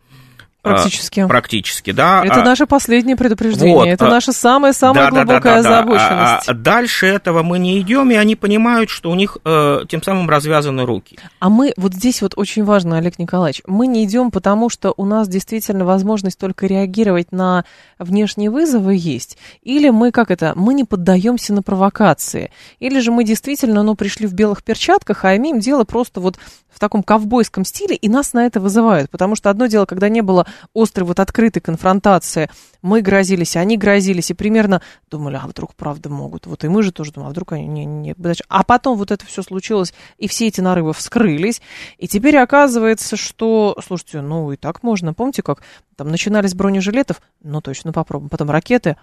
Практически. 0.63 1.27
Практически, 1.27 1.93
да. 1.93 2.23
Это 2.25 2.43
наше 2.43 2.67
последнее 2.67 3.17
предупреждение. 3.17 3.75
Вот. 3.75 3.87
Это 3.87 4.07
наша 4.09 4.33
самая-самая 4.33 5.05
да, 5.05 5.11
глубокая 5.11 5.41
да, 5.41 5.41
да, 5.41 5.63
да, 5.63 5.79
озабоченность. 5.79 6.47
Да. 6.47 6.53
А, 6.53 6.55
дальше 6.55 7.07
этого 7.07 7.43
мы 7.43 7.59
не 7.61 7.81
идем, 7.81 8.11
и 8.11 8.15
они 8.17 8.35
понимают, 8.35 8.91
что 8.91 9.11
у 9.11 9.15
них 9.15 9.39
э, 9.45 9.85
тем 9.89 10.03
самым 10.03 10.29
развязаны 10.29 10.85
руки. 10.85 11.19
А 11.39 11.49
мы, 11.49 11.73
вот 11.77 11.95
здесь 11.95 12.23
вот 12.23 12.33
очень 12.37 12.65
важно, 12.65 12.99
Олег 12.99 13.19
Николаевич, 13.19 13.63
мы 13.67 13.87
не 13.87 14.05
идем, 14.05 14.33
потому 14.33 14.69
что 14.69 14.93
у 14.97 15.05
нас 15.05 15.29
действительно 15.29 15.85
возможность 15.85 16.39
только 16.39 16.67
реагировать 16.67 17.31
на 17.31 17.65
внешние 17.99 18.51
вызовы 18.51 18.97
есть. 18.97 19.39
Или 19.63 19.91
мы, 19.91 20.11
как 20.11 20.31
это, 20.33 20.55
мы 20.57 20.75
не 20.75 20.85
поддаемся 20.85 21.55
на 21.55 21.63
провокации. 21.63 22.51
Или 22.81 22.99
же 22.99 23.13
мы 23.13 23.23
действительно, 23.23 23.85
ну, 23.85 23.95
пришли 23.95 24.27
в 24.27 24.35
белых 24.35 24.65
перчатках, 24.65 25.25
а 25.25 25.37
имеем 25.37 25.61
дело 25.61 25.85
просто 25.85 26.21
вот 26.21 26.37
в 26.69 26.81
таком 26.81 27.03
ковбойском 27.03 27.65
стиле, 27.65 27.97
и 27.97 28.09
нас 28.09 28.33
на 28.33 28.47
это 28.47 28.61
вызывают. 28.61 29.11
Потому 29.11 29.35
что 29.37 29.51
одно 29.51 29.67
дело, 29.67 29.85
когда 29.85 30.09
не 30.09 30.21
было 30.21 30.47
острой 30.75 31.07
вот 31.07 31.21
открытой 31.21 31.61
конфронтации, 31.63 32.51
мы 32.83 33.01
грозились, 33.03 33.57
они 33.57 33.77
грозились, 33.77 34.31
и 34.31 34.35
примерно 34.35 34.83
думали, 35.11 35.41
а 35.43 35.47
вдруг 35.47 35.75
правда 35.75 36.09
могут. 36.09 36.47
Вот 36.47 36.65
и 36.65 36.69
мы 36.69 36.83
же 36.83 36.93
тоже 36.93 37.13
думали, 37.13 37.29
а 37.29 37.31
вдруг 37.33 37.53
они 37.53 37.67
не, 37.67 37.85
не, 37.85 38.15
А 38.49 38.63
потом 38.65 38.97
вот 38.97 39.11
это 39.11 39.27
все 39.27 39.43
случилось, 39.43 39.93
и 40.17 40.29
все 40.29 40.47
эти 40.47 40.61
нарывы 40.61 40.93
вскрылись, 40.93 41.61
и 41.99 42.07
теперь 42.09 42.37
оказывается, 42.39 43.17
что, 43.17 43.77
слушайте, 43.85 44.21
ну 44.21 44.53
и 44.53 44.57
так 44.57 44.83
можно. 44.83 45.15
Помните, 45.15 45.43
как 45.43 45.63
там 45.97 46.09
начинались 46.09 46.55
бронежилетов? 46.55 47.21
Ну 47.43 47.61
точно 47.61 47.93
попробуем. 47.93 48.31
Потом 48.31 48.51
ракеты, 48.51 48.97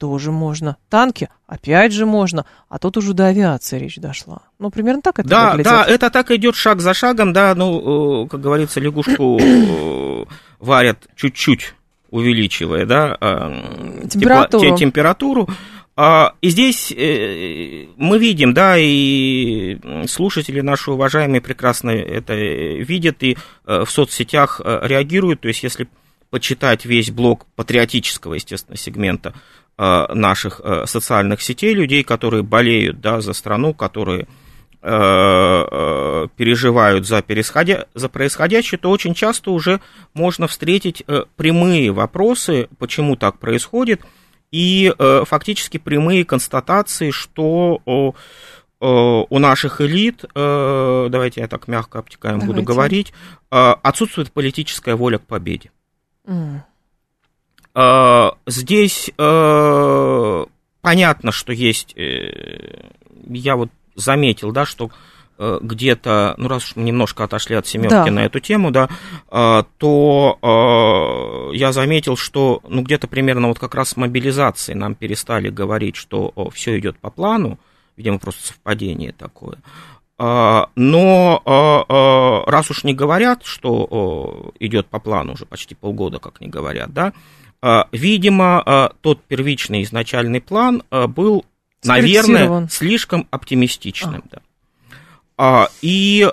тоже 0.00 0.32
можно. 0.32 0.78
Танки, 0.88 1.28
опять 1.46 1.92
же 1.92 2.06
можно. 2.06 2.46
А 2.70 2.78
тут 2.78 2.96
уже 2.96 3.12
до 3.12 3.26
авиации 3.26 3.78
речь 3.78 3.96
дошла. 3.96 4.40
Ну, 4.58 4.70
примерно 4.70 5.02
так 5.02 5.18
это 5.18 5.28
Да, 5.28 5.50
выглядит. 5.50 5.70
да, 5.70 5.84
это 5.84 6.08
так 6.08 6.30
идет 6.30 6.56
шаг 6.56 6.80
за 6.80 6.94
шагом, 6.94 7.34
да, 7.34 7.54
ну, 7.54 8.24
э, 8.24 8.28
как 8.28 8.40
говорится, 8.40 8.80
лягушку 8.80 9.38
э, 9.42 10.24
варят 10.60 11.08
чуть-чуть, 11.16 11.74
увеличивая, 12.10 12.86
да, 12.86 13.16
э, 13.20 14.08
температуру. 14.08 14.62
Тепло, 14.62 14.76
температуру. 14.76 15.48
А, 15.96 16.34
и 16.40 16.48
здесь 16.48 16.90
мы 16.90 18.18
видим, 18.18 18.54
да, 18.54 18.76
и 18.78 19.76
слушатели 20.06 20.60
наши 20.60 20.90
уважаемые 20.92 21.42
прекрасно 21.42 21.90
это 21.90 22.34
видят 22.34 23.22
и 23.22 23.36
в 23.66 23.86
соцсетях 23.86 24.62
реагируют. 24.64 25.42
То 25.42 25.48
есть, 25.48 25.62
если 25.62 25.88
почитать 26.30 26.86
весь 26.86 27.10
блок 27.10 27.44
патриотического, 27.54 28.34
естественно, 28.34 28.78
сегмента 28.78 29.34
Э, 29.82 30.12
наших 30.12 30.60
э, 30.62 30.84
социальных 30.84 31.40
сетей, 31.40 31.72
людей, 31.72 32.02
которые 32.02 32.42
болеют 32.42 33.00
да, 33.00 33.22
за 33.22 33.32
страну, 33.32 33.72
которые 33.72 34.24
э, 34.24 34.26
переживают 34.82 37.06
за, 37.06 37.22
пересходя, 37.22 37.86
за 37.94 38.08
происходящее, 38.08 38.78
то 38.78 38.90
очень 38.90 39.14
часто 39.14 39.50
уже 39.50 39.80
можно 40.14 40.48
встретить 40.48 41.04
прямые 41.36 41.92
вопросы, 41.92 42.70
почему 42.78 43.16
так 43.16 43.38
происходит, 43.38 44.00
и 44.50 44.90
фактически 45.26 45.76
прямые 45.76 46.24
констатации, 46.24 47.10
что 47.10 48.14
у 48.80 49.38
наших 49.38 49.82
элит, 49.82 50.24
давайте 50.34 51.42
я 51.42 51.48
так 51.48 51.68
мягко 51.68 51.98
обтекаем 51.98 52.38
давайте. 52.38 52.54
буду 52.54 52.66
говорить, 52.66 53.12
отсутствует 53.50 54.32
политическая 54.32 54.94
воля 54.94 55.18
к 55.18 55.26
победе. 55.26 55.70
Mm. 56.26 56.62
Э, 57.74 58.30
здесь 58.46 59.10
э, 59.16 60.44
понятно, 60.80 61.32
что 61.32 61.52
есть, 61.52 61.96
э, 61.96 62.90
я 63.28 63.56
вот 63.56 63.70
заметил, 64.00 64.52
да, 64.52 64.66
что 64.66 64.90
где-то, 65.38 66.34
ну 66.36 66.48
раз 66.48 66.64
уж 66.64 66.76
мы 66.76 66.82
немножко 66.82 67.24
отошли 67.24 67.56
от 67.56 67.66
семерки 67.66 67.90
да. 67.90 68.10
на 68.10 68.26
эту 68.26 68.40
тему, 68.40 68.70
да, 68.70 68.90
то 69.78 71.50
я 71.54 71.72
заметил, 71.72 72.16
что 72.18 72.60
ну 72.68 72.82
где-то 72.82 73.06
примерно 73.08 73.48
вот 73.48 73.58
как 73.58 73.74
раз 73.74 73.88
с 73.88 73.96
мобилизацией 73.96 74.76
нам 74.76 74.94
перестали 74.94 75.48
говорить, 75.48 75.96
что 75.96 76.32
все 76.52 76.78
идет 76.78 76.98
по 76.98 77.08
плану, 77.10 77.58
видимо, 77.96 78.18
просто 78.18 78.48
совпадение 78.48 79.12
такое. 79.12 79.56
Но 80.18 81.42
раз 82.46 82.70
уж 82.70 82.84
не 82.84 82.92
говорят, 82.92 83.42
что 83.44 84.52
идет 84.60 84.88
по 84.88 85.00
плану 85.00 85.32
уже 85.32 85.46
почти 85.46 85.74
полгода, 85.74 86.18
как 86.18 86.42
не 86.42 86.48
говорят, 86.48 86.92
да, 86.92 87.14
видимо, 87.92 88.92
тот 89.00 89.22
первичный 89.22 89.84
изначальный 89.84 90.42
план 90.42 90.82
был, 90.90 91.46
наверное, 91.84 92.68
слишком 92.68 93.26
оптимистичным. 93.30 94.22
А. 95.36 95.66
Да. 95.66 95.68
И 95.80 96.28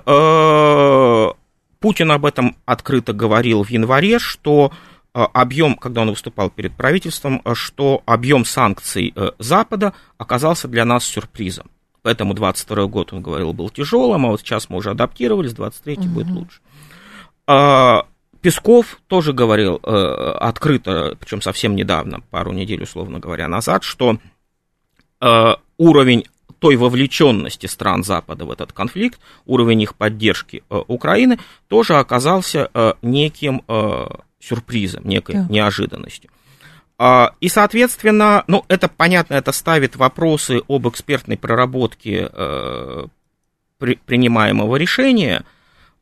Путин 1.79 2.11
об 2.11 2.25
этом 2.25 2.57
открыто 2.65 3.13
говорил 3.13 3.63
в 3.63 3.69
январе, 3.69 4.19
что 4.19 4.71
объем, 5.13 5.75
когда 5.75 6.01
он 6.01 6.09
выступал 6.09 6.49
перед 6.49 6.75
правительством, 6.75 7.41
что 7.53 8.03
объем 8.05 8.45
санкций 8.45 9.13
э, 9.15 9.31
Запада 9.39 9.93
оказался 10.17 10.67
для 10.67 10.85
нас 10.85 11.05
сюрпризом. 11.05 11.71
Поэтому 12.03 12.33
22 12.35 12.85
год, 12.85 13.13
он 13.13 13.21
говорил, 13.21 13.51
был 13.53 13.69
тяжелым, 13.69 14.25
а 14.25 14.29
вот 14.29 14.41
сейчас 14.41 14.69
мы 14.69 14.77
уже 14.77 14.91
адаптировались, 14.91 15.53
23 15.53 15.97
угу. 15.97 16.07
будет 16.07 16.29
лучше. 16.29 16.61
Песков 18.41 18.99
тоже 19.07 19.33
говорил 19.33 19.79
э, 19.81 20.35
открыто, 20.39 21.17
причем 21.19 21.41
совсем 21.41 21.75
недавно, 21.75 22.21
пару 22.29 22.51
недель, 22.53 22.83
условно 22.83 23.19
говоря, 23.19 23.47
назад, 23.47 23.83
что 23.83 24.13
э, 24.13 24.17
уровень 25.19 26.23
той 26.59 26.75
вовлеченности 26.75 27.67
стран 27.67 28.03
Запада 28.03 28.45
в 28.45 28.51
этот 28.51 28.73
конфликт, 28.73 29.19
уровень 29.45 29.81
их 29.81 29.95
поддержки 29.95 30.63
э, 30.69 30.81
Украины 30.87 31.39
тоже 31.67 31.97
оказался 31.97 32.69
э, 32.73 32.93
неким 33.01 33.63
э, 33.67 34.07
сюрпризом, 34.39 35.07
некой 35.07 35.35
да. 35.35 35.47
неожиданностью. 35.49 36.29
Э, 36.97 37.27
и, 37.39 37.49
соответственно, 37.49 38.43
ну, 38.47 38.65
это 38.67 38.87
понятно, 38.87 39.35
это 39.35 39.51
ставит 39.51 39.95
вопросы 39.95 40.61
об 40.67 40.87
экспертной 40.87 41.37
проработке 41.37 42.29
э, 42.31 43.05
при, 43.77 43.95
принимаемого 43.95 44.75
решения. 44.77 45.43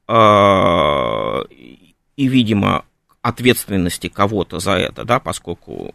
Э, 0.07 1.41
и, 1.49 2.27
видимо, 2.27 2.85
ответственности 3.21 4.07
кого-то 4.07 4.59
за 4.59 4.73
это, 4.73 5.03
да, 5.03 5.19
поскольку, 5.19 5.93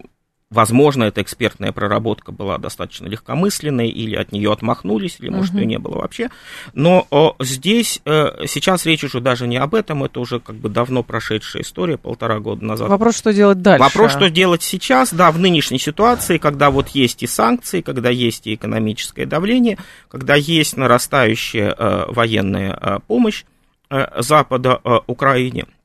возможно, 0.51 1.05
эта 1.05 1.23
экспертная 1.23 1.71
проработка 1.71 2.33
была 2.33 2.59
достаточно 2.59 3.07
легкомысленной, 3.07 3.89
или 3.89 4.17
от 4.17 4.33
нее 4.33 4.53
отмахнулись, 4.53 5.17
или, 5.21 5.29
может, 5.29 5.53
угу. 5.53 5.61
ее 5.61 5.67
не 5.67 5.79
было 5.79 5.99
вообще. 5.99 6.29
Но 6.75 7.07
о, 7.11 7.37
здесь 7.39 8.01
э, 8.05 8.47
сейчас 8.47 8.85
речь 8.85 9.05
уже 9.05 9.21
даже 9.21 9.47
не 9.47 9.59
об 9.59 9.75
этом, 9.75 10.03
это 10.03 10.19
уже 10.19 10.41
как 10.41 10.57
бы 10.57 10.69
давно 10.69 11.05
прошедшая 11.05 11.63
история, 11.63 11.97
полтора 11.97 12.41
года 12.41 12.65
назад. 12.65 12.89
Вопрос, 12.89 13.17
что 13.17 13.33
делать 13.33 13.63
дальше. 13.63 13.83
Вопрос, 13.83 14.13
что 14.13 14.29
делать 14.29 14.63
сейчас, 14.63 15.13
да, 15.13 15.31
в 15.31 15.39
нынешней 15.39 15.79
ситуации, 15.79 16.39
когда 16.39 16.71
вот 16.71 16.89
есть 16.89 17.23
и 17.23 17.29
санкции, 17.29 17.81
когда 17.81 18.11
есть 18.11 18.49
и 18.49 18.55
экономическое 18.55 19.27
давление, 19.27 19.79
когда 20.09 20.35
есть 20.35 20.77
нарастающая 20.77 21.75
э, 21.79 22.05
военная 22.09 22.77
э, 22.81 22.99
помощь 23.07 23.45
э, 23.89 24.21
Запада 24.21 24.81
э, 24.83 24.99
Украине– 25.07 25.67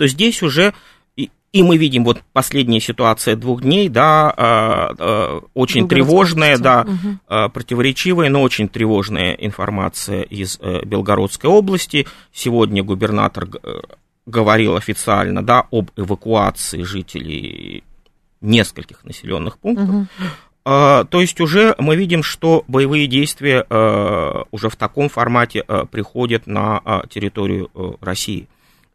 то 0.00 0.06
здесь 0.06 0.42
уже 0.42 0.72
и, 1.52 1.64
мы 1.64 1.76
видим 1.78 2.04
вот 2.04 2.22
последняя 2.32 2.78
ситуация 2.78 3.34
двух 3.34 3.62
дней, 3.62 3.88
да, 3.88 4.32
э, 4.36 4.94
э, 4.98 5.40
очень 5.54 5.88
тревожная, 5.88 6.58
да, 6.58 6.82
угу. 6.82 7.18
э, 7.28 7.48
противоречивая, 7.48 8.28
но 8.28 8.42
очень 8.42 8.68
тревожная 8.68 9.32
информация 9.32 10.22
из 10.22 10.58
э, 10.60 10.84
Белгородской 10.84 11.50
области. 11.50 12.06
Сегодня 12.32 12.84
губернатор 12.84 13.48
э, 13.64 13.80
говорил 14.26 14.76
официально, 14.76 15.42
да, 15.42 15.66
об 15.72 15.90
эвакуации 15.96 16.82
жителей 16.82 17.82
нескольких 18.40 19.04
населенных 19.04 19.58
пунктов. 19.58 19.88
Угу. 19.88 20.06
То 20.62 21.20
есть 21.20 21.40
уже 21.40 21.74
мы 21.78 21.96
видим, 21.96 22.22
что 22.22 22.64
боевые 22.68 23.06
действия 23.06 23.64
uh, 23.68 24.46
уже 24.50 24.68
в 24.68 24.76
таком 24.76 25.08
формате 25.08 25.64
приходят 25.90 26.46
на 26.46 27.02
территорию 27.08 27.70
России. 28.00 28.46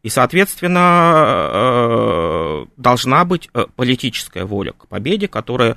И, 0.05 0.09
соответственно, 0.09 1.49
э, 1.51 2.24
должна 2.77 3.25
быть 3.25 3.49
э, 3.53 3.65
политическая 3.75 4.45
воля 4.45 4.73
к 4.73 4.87
победе, 4.87 5.27
которая 5.27 5.75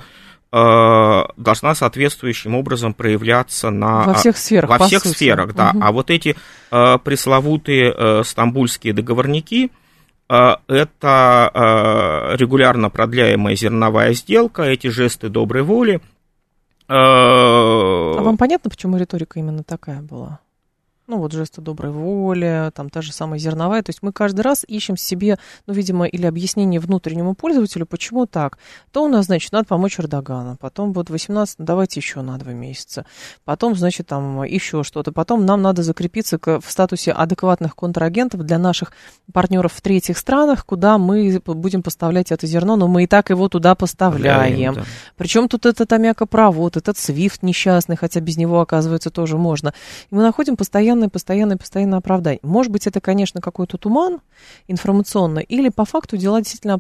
э, 0.52 1.22
должна 1.36 1.74
соответствующим 1.74 2.54
образом 2.54 2.94
проявляться 2.94 3.70
на 3.70 4.04
во 4.04 4.14
всех 4.14 4.36
сферах. 4.36 4.70
Во 4.70 4.86
всех 4.86 5.02
сути. 5.02 5.14
сферах, 5.14 5.54
да. 5.54 5.70
Угу. 5.70 5.80
А 5.82 5.92
вот 5.92 6.10
эти 6.10 6.36
пресловутые 6.70 8.24
стамбульские 8.24 8.92
договорники 8.92 9.70
это 10.28 12.34
регулярно 12.38 12.90
продляемая 12.90 13.56
зерновая 13.56 14.12
сделка, 14.12 14.64
эти 14.64 14.88
жесты 14.88 15.30
доброй 15.30 15.62
воли. 15.62 16.02
А 16.88 18.20
вам 18.20 18.36
понятно, 18.36 18.68
почему 18.68 18.98
риторика 18.98 19.38
именно 19.38 19.62
такая 19.62 20.02
была? 20.02 20.40
Ну 21.08 21.18
вот 21.18 21.32
жесты 21.32 21.60
доброй 21.60 21.90
воли, 21.90 22.70
там 22.74 22.90
та 22.90 23.00
же 23.02 23.12
самая 23.12 23.38
зерновая. 23.38 23.82
То 23.82 23.90
есть 23.90 24.02
мы 24.02 24.12
каждый 24.12 24.42
раз 24.42 24.64
ищем 24.68 24.96
себе, 24.96 25.38
ну, 25.66 25.74
видимо, 25.74 26.06
или 26.06 26.26
объяснение 26.26 26.78
внутреннему 26.78 27.34
пользователю, 27.34 27.86
почему 27.86 28.26
так. 28.26 28.58
То 28.92 29.04
у 29.04 29.08
нас, 29.08 29.26
значит, 29.26 29.50
надо 29.52 29.66
помочь 29.66 29.98
Эрдогану, 29.98 30.56
потом 30.60 30.92
вот 30.92 31.10
18, 31.10 31.58
ну, 31.58 31.64
давайте 31.64 31.98
еще 31.98 32.20
на 32.20 32.38
два 32.38 32.52
месяца, 32.52 33.06
потом, 33.44 33.74
значит, 33.74 34.06
там 34.06 34.42
еще 34.44 34.84
что-то, 34.84 35.10
потом 35.10 35.46
нам 35.46 35.62
надо 35.62 35.82
закрепиться 35.82 36.38
в 36.38 36.70
статусе 36.70 37.12
адекватных 37.12 37.74
контрагентов 37.74 38.42
для 38.42 38.58
наших 38.58 38.92
партнеров 39.32 39.72
в 39.72 39.80
третьих 39.80 40.18
странах, 40.18 40.66
куда 40.66 40.98
мы 40.98 41.40
будем 41.46 41.82
поставлять 41.82 42.30
это 42.32 42.46
зерно, 42.46 42.76
но 42.76 42.86
мы 42.86 43.04
и 43.04 43.06
так 43.06 43.30
его 43.30 43.48
туда 43.48 43.74
поставляем. 43.74 44.74
Да. 44.74 44.84
Причем 45.16 45.48
тут 45.48 45.64
этот 45.64 45.90
аммиакопровод, 45.90 46.76
этот 46.76 46.98
свифт 46.98 47.42
несчастный, 47.42 47.96
хотя 47.96 48.20
без 48.20 48.36
него, 48.36 48.60
оказывается, 48.60 49.10
тоже 49.10 49.38
можно. 49.38 49.72
И 50.10 50.14
мы 50.14 50.22
находим 50.22 50.56
постоянно 50.56 50.97
постоянное, 51.06 51.38
постоянное, 51.38 51.56
постоянное 51.56 51.98
оправдание. 51.98 52.40
Может 52.42 52.72
быть, 52.72 52.86
это, 52.86 53.00
конечно, 53.00 53.40
какой-то 53.40 53.78
туман 53.78 54.20
информационный, 54.66 55.42
или 55.42 55.68
по 55.68 55.84
факту 55.84 56.16
дела 56.16 56.40
действительно 56.40 56.78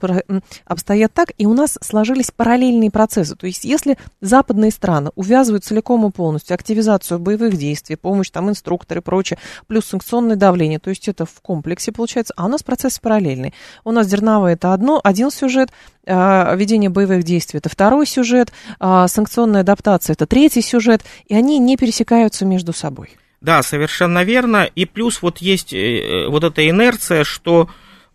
обстоят 0.64 1.12
так, 1.12 1.32
и 1.38 1.46
у 1.46 1.54
нас 1.54 1.78
сложились 1.80 2.30
параллельные 2.30 2.90
процессы. 2.90 3.36
То 3.36 3.46
есть, 3.46 3.64
если 3.64 3.96
западные 4.20 4.70
страны 4.70 5.10
увязывают 5.14 5.64
целиком 5.64 6.06
и 6.06 6.10
полностью 6.10 6.54
активизацию 6.54 7.18
боевых 7.18 7.56
действий, 7.56 7.96
помощь 7.96 8.30
там 8.30 8.48
инструкторы 8.48 9.00
и 9.00 9.02
прочее, 9.02 9.38
плюс 9.66 9.86
санкционное 9.86 10.36
давление, 10.36 10.78
то 10.78 10.90
есть 10.90 11.08
это 11.08 11.24
в 11.24 11.40
комплексе 11.40 11.92
получается, 11.92 12.34
а 12.36 12.46
у 12.46 12.48
нас 12.48 12.62
процесс 12.62 12.98
параллельный. 12.98 13.54
У 13.84 13.92
нас 13.92 14.06
зерновые 14.06 14.54
это 14.54 14.72
одно, 14.72 15.00
один 15.02 15.30
сюжет, 15.30 15.70
а, 16.06 16.54
ведение 16.54 16.90
боевых 16.90 17.22
действий 17.22 17.58
это 17.58 17.68
второй 17.68 18.06
сюжет, 18.06 18.52
а, 18.80 19.08
санкционная 19.08 19.60
адаптация 19.60 20.14
это 20.14 20.26
третий 20.26 20.62
сюжет, 20.62 21.02
и 21.26 21.34
они 21.34 21.58
не 21.58 21.76
пересекаются 21.76 22.46
между 22.46 22.72
собой. 22.72 23.10
Да, 23.40 23.62
совершенно 23.62 24.24
верно. 24.24 24.68
И 24.74 24.84
плюс 24.84 25.22
вот 25.22 25.38
есть 25.38 25.72
э, 25.72 26.26
вот 26.28 26.44
эта 26.44 26.68
инерция, 26.68 27.24
что 27.24 27.68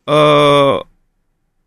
э, 0.06 0.80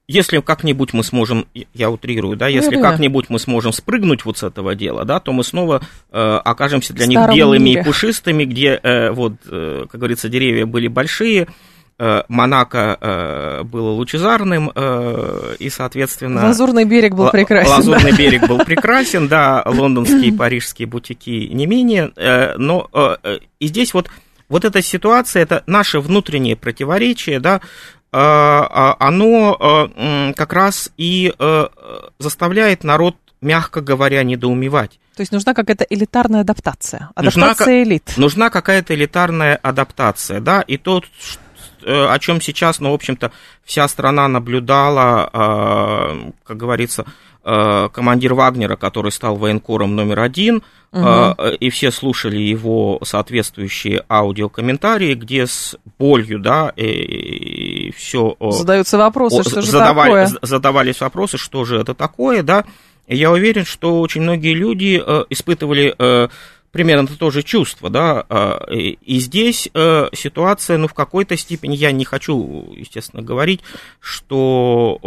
если 0.09 0.41
как-нибудь 0.41 0.93
мы 0.93 1.03
сможем, 1.03 1.47
я 1.75 1.91
утрирую, 1.91 2.37
да, 2.37 2.49
если 2.49 2.81
как-нибудь 2.81 3.29
мы 3.29 3.39
сможем 3.39 3.73
спрыгнуть 3.73 4.25
вот 4.25 4.39
с 4.39 4.43
этого 4.43 4.75
дела, 4.75 5.05
да, 5.05 5.21
то 5.21 5.33
мы 5.33 5.43
снова 5.43 5.83
э, 6.13 6.41
окажемся 6.45 6.93
для 6.93 7.07
них 7.07 7.19
белыми 7.35 7.65
мире. 7.65 7.81
и 7.81 7.85
пушистыми, 7.85 8.45
где 8.45 8.79
э, 8.83 9.11
вот, 9.11 9.35
э, 9.47 9.87
как 9.91 9.99
говорится, 9.99 10.29
деревья 10.29 10.67
были 10.67 10.89
большие, 10.89 11.45
Э, 11.45 11.51
Монако 11.99 12.99
э, 13.01 13.63
было 13.63 13.89
лучезарным, 13.91 14.71
э, 14.75 15.55
и, 15.59 15.71
соответственно... 15.71 16.43
Лазурный 16.43 16.85
берег 16.85 17.15
был 17.15 17.31
прекрасен. 17.31 17.71
Лазурный 17.71 18.11
да. 18.11 18.17
берег 18.19 18.47
был 18.47 18.59
прекрасен, 18.59 19.29
да, 19.29 19.63
лондонские 19.65 20.29
и 20.29 20.33
парижские 20.33 20.89
бутики 20.89 21.49
не 21.51 21.67
менее, 21.67 22.13
но 22.59 22.91
и 23.59 23.67
здесь 23.67 23.95
вот, 23.95 24.11
вот 24.51 24.67
эта 24.67 24.83
ситуация, 24.83 25.43
это 25.43 25.63
наше 25.67 26.01
внутреннее 26.01 26.55
противоречие, 26.55 27.41
да, 27.41 27.63
оно 28.11 29.89
как 30.37 30.53
раз 30.53 30.93
и 30.99 31.33
заставляет 32.19 32.85
народ, 32.85 33.17
мягко 33.41 33.81
говоря, 33.81 34.23
недоумевать. 34.23 35.01
То 35.17 35.23
есть 35.23 35.33
нужна 35.33 35.55
какая-то 35.55 35.87
элитарная 35.89 36.43
адаптация, 36.43 37.09
адаптация 37.15 37.49
нужна, 37.49 37.83
элит. 37.83 38.13
Нужна 38.19 38.51
какая-то 38.51 38.95
элитарная 38.95 39.57
адаптация, 39.57 40.41
да, 40.41 40.61
и 40.61 40.77
то, 40.77 41.01
Э, 41.01 41.46
о 41.91 42.19
чем 42.19 42.41
сейчас, 42.41 42.81
ну, 42.81 42.91
в 42.91 42.95
общем-то, 42.95 43.33
вся 43.65 43.87
страна 43.89 44.29
наблюдала, 44.29 45.31
э, 45.33 46.31
как 46.45 46.57
говорится, 46.57 47.05
э, 47.45 47.89
командир 47.93 48.35
Вагнера, 48.35 48.77
который 48.77 49.13
стал 49.13 49.37
военкором 49.37 49.95
номер 49.95 50.21
один, 50.21 50.63
угу. 50.93 51.35
и 51.61 51.71
все 51.71 51.91
слушали 51.91 52.39
его 52.39 52.99
соответствующие 53.05 54.05
аудиокомментарии, 54.09 55.15
где 55.15 55.47
с 55.47 55.77
болью, 55.99 56.41
да, 56.41 56.73
и, 56.77 57.93
все... 57.97 58.37
Задаются 58.41 58.99
вопросы, 58.99 59.43
что 59.43 59.63
же 59.63 59.73
такое? 59.73 60.29
Задавались 60.43 61.01
вопросы, 61.01 61.39
что 61.39 61.65
же 61.65 61.79
это 61.79 61.95
такое, 61.95 62.43
да. 62.43 62.65
Я 63.07 63.31
уверен, 63.31 63.65
что 63.65 64.01
очень 64.01 64.23
многие 64.23 64.55
люди 64.55 64.97
испытывали 65.31 65.95
примерно 66.77 67.07
то 67.07 67.31
же 67.31 67.43
чувство, 67.43 67.89
да, 67.89 68.27
а, 68.29 68.67
и 68.71 69.19
здесь 69.19 69.71
э, 69.73 70.09
ситуация, 70.13 70.77
ну, 70.77 70.89
в 70.89 70.93
какой-то 70.93 71.35
степени, 71.35 71.75
я 71.75 71.91
не 71.91 72.05
хочу, 72.05 72.71
естественно, 72.77 73.23
говорить, 73.23 73.63
что 73.99 74.99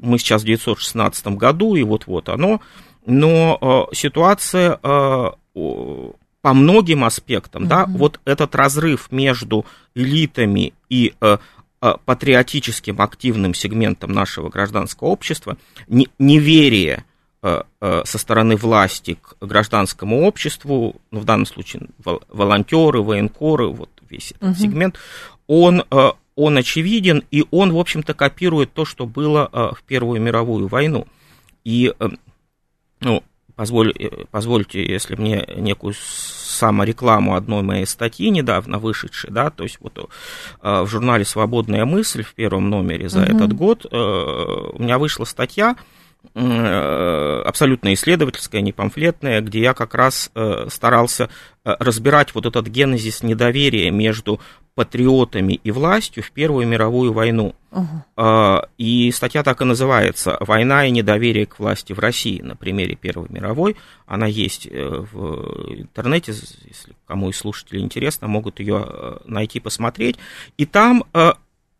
мы 0.00 0.18
сейчас 0.20 0.42
в 0.42 0.44
1916 0.44 1.26
году, 1.36 1.74
и 1.74 1.82
вот-вот 1.82 2.28
оно, 2.28 2.60
но 3.06 3.88
ситуация 3.92 4.76
по 4.76 5.34
многим 6.42 7.02
аспектам, 7.02 7.64
mm-hmm. 7.64 7.68
да, 7.68 7.86
вот 7.88 8.20
этот 8.24 8.54
разрыв 8.54 9.10
между 9.10 9.66
элитами 9.96 10.74
и 10.88 11.12
э, 11.20 11.38
патриотическим 11.80 13.00
активным 13.00 13.52
сегментом 13.52 14.12
нашего 14.12 14.48
гражданского 14.48 15.08
общества, 15.08 15.56
неверие 15.88 16.98
Э, 16.98 16.98
э, 16.98 17.07
со 17.40 18.18
стороны 18.18 18.56
власти 18.56 19.18
к 19.20 19.36
гражданскому 19.40 20.22
обществу, 20.26 20.96
ну, 21.10 21.20
в 21.20 21.24
данном 21.24 21.46
случае 21.46 21.82
волонтеры, 22.28 23.00
военкоры, 23.00 23.68
вот 23.68 23.90
весь 24.10 24.32
этот 24.32 24.50
угу. 24.50 24.58
сегмент, 24.58 24.98
он, 25.46 25.84
э, 25.90 26.10
он 26.34 26.56
очевиден, 26.56 27.22
и 27.30 27.44
он, 27.50 27.72
в 27.72 27.78
общем-то, 27.78 28.14
копирует 28.14 28.72
то, 28.72 28.84
что 28.84 29.06
было 29.06 29.48
в 29.52 29.82
Первую 29.84 30.20
мировую 30.20 30.66
войну. 30.66 31.06
И, 31.64 31.92
ну, 33.00 33.22
позволь, 33.54 33.94
позвольте, 34.30 34.84
если 34.84 35.14
мне 35.14 35.46
некую 35.56 35.94
саморекламу 35.94 37.36
одной 37.36 37.62
моей 37.62 37.86
статьи 37.86 38.30
недавно 38.30 38.78
вышедшей, 38.78 39.30
да, 39.30 39.50
то 39.50 39.64
есть 39.64 39.78
вот 39.80 40.10
в 40.62 40.86
журнале 40.86 41.24
«Свободная 41.24 41.84
мысль» 41.84 42.22
в 42.22 42.34
первом 42.34 42.70
номере 42.70 43.08
за 43.08 43.22
угу. 43.22 43.36
этот 43.36 43.52
год 43.52 43.86
у 43.92 44.82
меня 44.82 44.98
вышла 44.98 45.24
статья, 45.24 45.76
Э, 45.76 45.97
абсолютно 46.34 47.94
исследовательская, 47.94 48.60
не 48.60 48.72
памфлетная, 48.72 49.40
где 49.40 49.60
я 49.60 49.74
как 49.74 49.94
раз 49.94 50.30
э, 50.34 50.66
старался 50.70 51.30
э, 51.64 51.74
разбирать 51.78 52.34
вот 52.34 52.46
этот 52.46 52.68
генезис 52.68 53.22
недоверия 53.22 53.90
между 53.90 54.40
патриотами 54.74 55.54
и 55.54 55.70
властью 55.72 56.22
в 56.22 56.30
Первую 56.30 56.66
мировую 56.68 57.12
войну. 57.12 57.56
Uh-huh. 57.72 58.68
И 58.78 59.10
статья 59.10 59.42
так 59.42 59.60
и 59.60 59.64
называется 59.64 60.36
«Война 60.38 60.86
и 60.86 60.92
недоверие 60.92 61.46
к 61.46 61.58
власти 61.58 61.92
в 61.92 61.98
России» 61.98 62.40
на 62.40 62.54
примере 62.54 62.94
Первой 62.94 63.26
мировой. 63.28 63.76
Она 64.06 64.26
есть 64.26 64.68
в 64.70 65.80
интернете, 65.80 66.30
если 66.30 66.94
кому 67.08 67.30
из 67.30 67.38
слушателей 67.38 67.82
интересно, 67.82 68.28
могут 68.28 68.60
ее 68.60 69.18
найти, 69.24 69.58
посмотреть. 69.58 70.16
И 70.56 70.64
там 70.64 71.04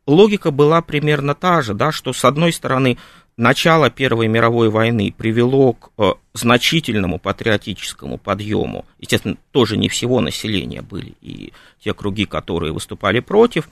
логика 0.09 0.51
была 0.51 0.83
примерно 0.83 1.37
та 1.37 1.63
же, 1.63 1.75
да, 1.75 1.93
что 1.93 2.13
с 2.13 2.25
одной 2.25 2.53
стороны 2.53 2.99
начало 3.39 3.89
Первой 3.89 4.29
мировой 4.29 4.69
войны 4.69 5.15
привело 5.17 5.73
к 5.73 5.91
э, 5.97 6.13
значительному 6.35 7.19
патриотическому 7.19 8.19
подъему, 8.19 8.85
естественно, 8.99 9.37
тоже 9.53 9.79
не 9.79 9.89
всего 9.89 10.21
населения 10.21 10.83
были 10.83 11.15
и 11.23 11.53
те 11.83 11.95
круги, 11.95 12.27
которые 12.27 12.73
выступали 12.73 13.21
против, 13.21 13.71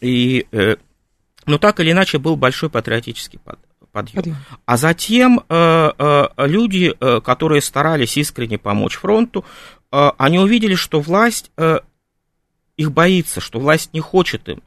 и, 0.00 0.46
э, 0.50 0.76
но 1.46 1.58
так 1.58 1.80
или 1.80 1.92
иначе 1.92 2.18
был 2.18 2.36
большой 2.36 2.70
патриотический 2.70 3.38
под, 3.38 3.60
подъем. 3.92 4.36
А 4.66 4.76
затем 4.76 5.44
э, 5.48 6.28
люди, 6.36 6.92
которые 7.22 7.62
старались 7.62 8.18
искренне 8.18 8.58
помочь 8.58 8.96
фронту, 8.96 9.44
они 9.90 10.38
увидели, 10.38 10.74
что 10.74 11.00
власть 11.00 11.50
их 12.76 12.92
боится, 12.92 13.40
что 13.40 13.58
власть 13.58 13.94
не 13.94 14.00
хочет 14.00 14.48
им 14.50 14.62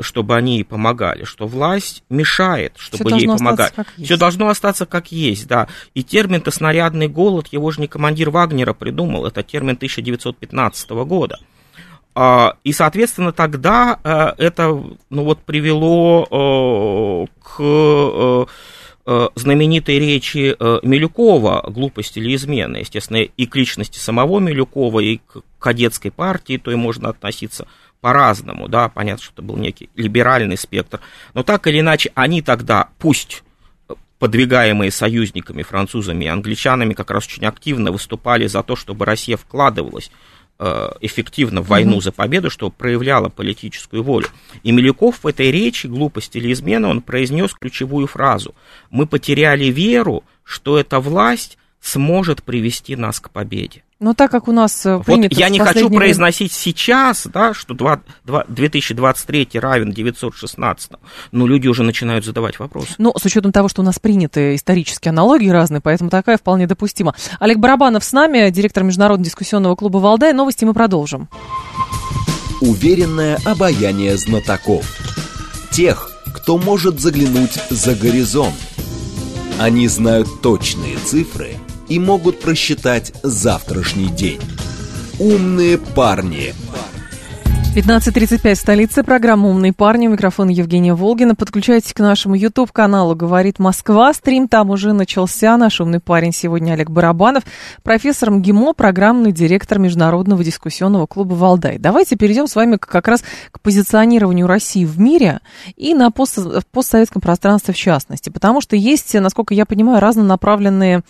чтобы 0.00 0.36
они 0.36 0.56
ей 0.56 0.64
помогали, 0.64 1.24
что 1.24 1.46
власть 1.46 2.04
мешает, 2.10 2.74
чтобы 2.76 3.10
Все 3.10 3.18
ей 3.18 3.26
помогать. 3.26 3.74
Все 4.02 4.16
должно 4.16 4.48
остаться 4.48 4.86
как 4.86 5.12
есть, 5.12 5.46
да. 5.46 5.68
И 5.94 6.02
термин-то 6.02 6.50
снарядный 6.50 7.08
голод, 7.08 7.48
его 7.48 7.70
же 7.70 7.80
не 7.80 7.86
командир 7.86 8.30
Вагнера 8.30 8.74
придумал, 8.74 9.26
это 9.26 9.42
термин 9.42 9.74
1915 9.74 10.90
года. 10.90 11.38
А, 12.14 12.56
и, 12.62 12.72
соответственно, 12.72 13.32
тогда 13.32 13.98
э, 14.04 14.34
это 14.36 14.68
ну, 15.08 15.24
вот, 15.24 15.40
привело 15.44 16.26
э, 16.30 17.26
к 17.42 18.46
знаменитой 19.04 19.98
речи 19.98 20.56
Милюкова 20.86 21.64
«Глупость 21.68 22.16
или 22.16 22.34
измена», 22.34 22.76
естественно, 22.76 23.16
и 23.18 23.46
к 23.46 23.56
личности 23.56 23.98
самого 23.98 24.38
Милюкова, 24.38 25.00
и 25.00 25.16
к 25.18 25.42
кадетской 25.58 26.10
партии, 26.10 26.56
то 26.56 26.70
и 26.70 26.76
можно 26.76 27.08
относиться 27.08 27.66
по-разному, 28.00 28.68
да, 28.68 28.88
понятно, 28.88 29.22
что 29.22 29.32
это 29.34 29.42
был 29.42 29.56
некий 29.56 29.88
либеральный 29.94 30.56
спектр, 30.56 31.00
но 31.34 31.42
так 31.42 31.66
или 31.66 31.80
иначе 31.80 32.10
они 32.14 32.42
тогда, 32.42 32.88
пусть 32.98 33.42
подвигаемые 34.22 34.92
союзниками, 34.92 35.64
французами 35.64 36.26
и 36.26 36.28
англичанами, 36.28 36.94
как 36.94 37.10
раз 37.10 37.26
очень 37.26 37.44
активно 37.44 37.90
выступали 37.90 38.46
за 38.46 38.62
то, 38.62 38.76
чтобы 38.76 39.04
Россия 39.04 39.36
вкладывалась 39.36 40.10
э, 40.10 40.31
эффективно 41.00 41.60
в 41.60 41.68
войну 41.68 42.00
за 42.00 42.12
победу, 42.12 42.48
что 42.48 42.70
проявляла 42.70 43.28
политическую 43.28 44.02
волю. 44.02 44.28
И 44.62 44.70
Милюков 44.70 45.24
в 45.24 45.26
этой 45.26 45.50
речи 45.50 45.86
«Глупость 45.88 46.36
или 46.36 46.52
измена» 46.52 46.88
он 46.88 47.02
произнес 47.02 47.52
ключевую 47.52 48.06
фразу. 48.06 48.54
«Мы 48.90 49.06
потеряли 49.06 49.64
веру, 49.64 50.22
что 50.44 50.78
эта 50.78 51.00
власть 51.00 51.58
сможет 51.82 52.42
привести 52.42 52.96
нас 52.96 53.20
к 53.20 53.28
победе. 53.30 53.82
Но 53.98 54.14
так 54.14 54.30
как 54.30 54.48
у 54.48 54.52
нас 54.52 54.84
э, 54.86 55.00
принято... 55.04 55.34
Вот 55.34 55.38
я 55.38 55.48
не 55.48 55.60
хочу 55.60 55.88
произносить 55.88 56.52
сейчас, 56.52 57.26
да, 57.32 57.54
что 57.54 57.74
2, 57.74 58.00
2, 58.24 58.44
2023 58.48 59.48
равен 59.54 59.92
916, 59.92 60.92
но 61.30 61.46
люди 61.46 61.68
уже 61.68 61.82
начинают 61.82 62.24
задавать 62.24 62.58
вопросы. 62.58 62.94
Ну, 62.98 63.12
с 63.16 63.24
учетом 63.24 63.52
того, 63.52 63.68
что 63.68 63.82
у 63.82 63.84
нас 63.84 64.00
приняты 64.00 64.56
исторические 64.56 65.10
аналогии 65.10 65.48
разные, 65.48 65.80
поэтому 65.80 66.10
такая 66.10 66.36
вполне 66.36 66.66
допустима. 66.66 67.14
Олег 67.38 67.58
Барабанов 67.58 68.02
с 68.02 68.12
нами, 68.12 68.50
директор 68.50 68.82
Международного 68.82 69.24
дискуссионного 69.24 69.76
клуба 69.76 69.98
«Валдай». 69.98 70.32
Новости 70.32 70.64
мы 70.64 70.74
продолжим. 70.74 71.28
Уверенное 72.60 73.38
обаяние 73.44 74.16
знатоков. 74.16 74.84
Тех, 75.70 76.10
кто 76.34 76.58
может 76.58 77.00
заглянуть 77.00 77.54
за 77.70 77.94
горизонт. 77.94 78.54
Они 79.60 79.86
знают 79.86 80.28
точные 80.42 80.96
цифры– 80.98 81.56
и 81.92 81.98
могут 81.98 82.40
просчитать 82.40 83.12
завтрашний 83.22 84.08
день. 84.08 84.40
Умные 85.18 85.76
парни. 85.76 86.54
15.35 87.76 88.54
в 88.54 88.58
столице. 88.58 89.02
Программа 89.02 89.48
«Умные 89.48 89.74
парни». 89.74 90.06
Микрофон 90.06 90.48
Евгения 90.48 90.94
Волгина. 90.94 91.34
Подключайтесь 91.34 91.92
к 91.92 91.98
нашему 92.00 92.34
YouTube-каналу 92.34 93.14
«Говорит 93.14 93.58
Москва». 93.58 94.12
Стрим 94.14 94.48
там 94.48 94.70
уже 94.70 94.94
начался. 94.94 95.56
Наш 95.58 95.82
умный 95.82 96.00
парень 96.00 96.32
сегодня 96.32 96.72
Олег 96.72 96.88
Барабанов. 96.88 97.44
Профессор 97.82 98.30
МГИМО, 98.30 98.72
программный 98.72 99.32
директор 99.32 99.78
Международного 99.78 100.42
дискуссионного 100.42 101.06
клуба 101.06 101.34
«Валдай». 101.34 101.78
Давайте 101.78 102.16
перейдем 102.16 102.46
с 102.46 102.56
вами 102.56 102.76
как 102.76 103.06
раз 103.06 103.22
к 103.50 103.60
позиционированию 103.60 104.46
России 104.46 104.86
в 104.86 104.98
мире 104.98 105.40
и 105.76 105.92
на 105.94 106.10
пост 106.10 106.38
постсоветском 106.72 107.20
пространстве 107.20 107.74
в 107.74 107.76
частности. 107.76 108.30
Потому 108.30 108.62
что 108.62 108.76
есть, 108.76 109.12
насколько 109.14 109.52
я 109.52 109.66
понимаю, 109.66 110.00
разнонаправленные 110.00 111.02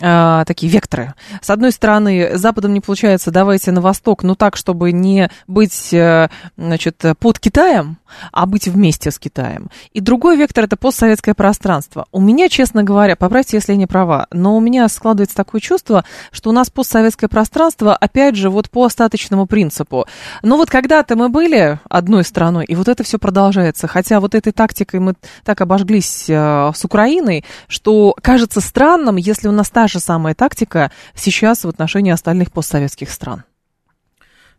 а, 0.00 0.44
такие 0.44 0.70
векторы. 0.72 1.14
С 1.40 1.50
одной 1.50 1.70
стороны, 1.70 2.36
Западом 2.36 2.74
не 2.74 2.80
получается, 2.80 3.30
давайте 3.30 3.70
на 3.70 3.80
восток, 3.80 4.24
но 4.24 4.34
так, 4.34 4.56
чтобы 4.56 4.90
не 4.90 5.30
быть, 5.46 5.92
э, 5.92 6.28
значит, 6.56 7.00
под 7.20 7.38
Китаем, 7.38 7.98
а 8.32 8.46
быть 8.46 8.66
вместе 8.66 9.12
с 9.12 9.18
Китаем. 9.20 9.70
И 9.92 10.00
другой 10.00 10.36
вектор– 10.36 10.64
это 10.66 10.76
постсоветское 10.76 11.34
пространство. 11.34 12.06
У 12.10 12.20
меня, 12.20 12.48
честно 12.48 12.82
говоря, 12.82 13.14
поправьте, 13.14 13.56
если 13.56 13.72
я 13.72 13.78
не 13.78 13.86
права, 13.86 14.26
но 14.32 14.56
у 14.56 14.60
меня 14.60 14.88
складывается 14.88 15.36
такое 15.36 15.60
чувство, 15.60 16.04
что 16.32 16.50
у 16.50 16.52
нас 16.52 16.70
постсоветское 16.70 17.28
пространство, 17.28 17.94
опять 17.94 18.34
же, 18.34 18.50
вот 18.50 18.70
по 18.70 18.84
остаточному 18.84 19.46
принципу. 19.46 20.06
Ну 20.42 20.56
вот 20.56 20.70
когда-то 20.70 21.14
мы 21.14 21.28
были 21.28 21.78
одной 21.88 22.24
страной, 22.24 22.64
и 22.64 22.74
вот 22.74 22.88
это 22.88 23.04
все 23.04 23.18
продолжается. 23.18 23.86
Хотя 23.86 24.18
вот 24.18 24.34
этой 24.34 24.52
тактикой 24.52 24.98
мы 24.98 25.14
так 25.44 25.60
обожглись 25.60 26.26
э, 26.28 26.72
с 26.74 26.84
Украиной, 26.84 27.44
что 27.68 28.16
кажется 28.20 28.60
странным, 28.60 29.16
если 29.16 29.46
у 29.46 29.52
нас 29.52 29.70
та 29.70 29.83
же 29.88 30.00
самая 30.00 30.34
тактика 30.34 30.90
сейчас 31.14 31.64
в 31.64 31.68
отношении 31.68 32.12
остальных 32.12 32.52
постсоветских 32.52 33.10
стран. 33.10 33.44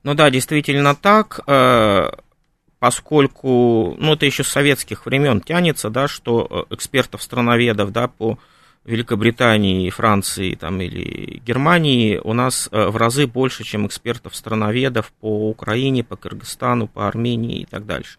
Ну 0.03 0.13
да, 0.13 0.29
действительно 0.29 0.95
так. 0.95 1.39
Э, 1.47 2.11
поскольку, 2.79 3.95
ну, 3.97 4.13
это 4.13 4.25
еще 4.25 4.43
с 4.43 4.49
советских 4.49 5.05
времен 5.05 5.41
тянется, 5.41 5.89
да, 5.89 6.07
что 6.07 6.67
э, 6.69 6.75
экспертов-страноведов, 6.75 7.91
да, 7.91 8.07
по 8.07 8.38
Великобритании, 8.85 9.89
Франции 9.89 10.55
там, 10.55 10.79
или 10.81 11.41
Германии 11.45 12.19
у 12.23 12.33
нас 12.33 12.69
э, 12.71 12.87
в 12.87 12.97
разы 12.97 13.27
больше, 13.27 13.63
чем 13.63 13.87
экспертов-страноведов 13.87 15.11
по 15.19 15.49
Украине, 15.49 16.03
по 16.03 16.15
Кыргызстану, 16.15 16.87
по 16.87 17.07
Армении 17.07 17.61
и 17.61 17.65
так 17.65 17.85
дальше. 17.85 18.17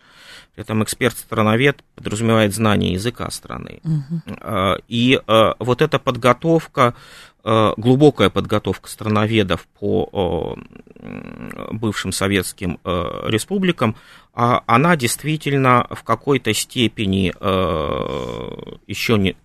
При 0.55 0.62
этом 0.62 0.83
эксперт-страновед 0.83 1.85
подразумевает 1.94 2.55
знание 2.55 2.94
языка 2.94 3.31
страны. 3.31 3.81
Угу. 3.85 4.81
И 4.88 5.20
вот 5.59 5.83
эта 5.83 5.98
подготовка 5.98 6.94
Э, 7.48 7.74
глубокая 7.76 8.29
подготовка 8.29 8.90
страноведов 8.90 9.68
по 9.79 10.59
бывшим 11.70 12.11
советским 12.11 12.81
э, 12.83 13.05
республикам, 13.26 13.94
а 14.35 14.64
она 14.66 14.96
действительно 14.96 15.87
в 15.90 16.02
какой-то 16.02 16.52
степени 16.52 17.33
э, 17.38 18.76
еще 18.88 19.16
не, 19.16 19.37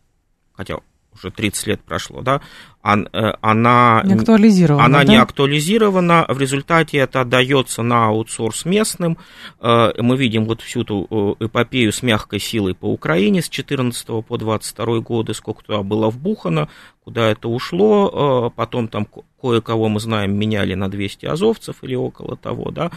хотя 0.53 0.79
уже 1.13 1.31
30 1.31 1.67
лет 1.67 1.81
прошло, 1.81 2.21
да, 2.21 2.41
Э, 2.83 3.33
она, 3.41 4.01
не 4.03 4.13
актуализирована, 4.13 4.85
она 4.85 5.03
да? 5.03 5.11
не 5.11 5.17
актуализирована, 5.17 6.25
в 6.27 6.39
результате 6.39 6.97
это 6.97 7.21
отдается 7.21 7.83
на 7.83 8.07
аутсорс 8.07 8.65
местным. 8.65 9.17
Э, 9.59 9.91
мы 9.99 10.17
видим 10.17 10.45
вот 10.45 10.61
всю 10.61 10.81
эту 10.81 11.37
э, 11.39 11.45
эпопею 11.45 11.91
с 11.91 12.01
мягкой 12.01 12.39
силой 12.39 12.73
по 12.73 12.85
Украине 12.85 13.43
с 13.43 13.49
14 13.49 14.25
по 14.25 14.37
22 14.37 14.99
годы, 14.99 15.33
сколько 15.35 15.63
туда 15.63 15.83
было 15.83 16.09
вбухано, 16.09 16.69
куда 17.03 17.29
это 17.29 17.49
ушло, 17.49 18.51
потом 18.55 18.87
там 18.87 19.07
кое-кого, 19.41 19.89
мы 19.89 19.99
знаем, 19.99 20.37
меняли 20.37 20.73
на 20.75 20.89
200 20.89 21.25
азовцев 21.25 21.77
или 21.81 21.95
около 21.95 22.37
того, 22.37 22.69
да, 22.71 22.91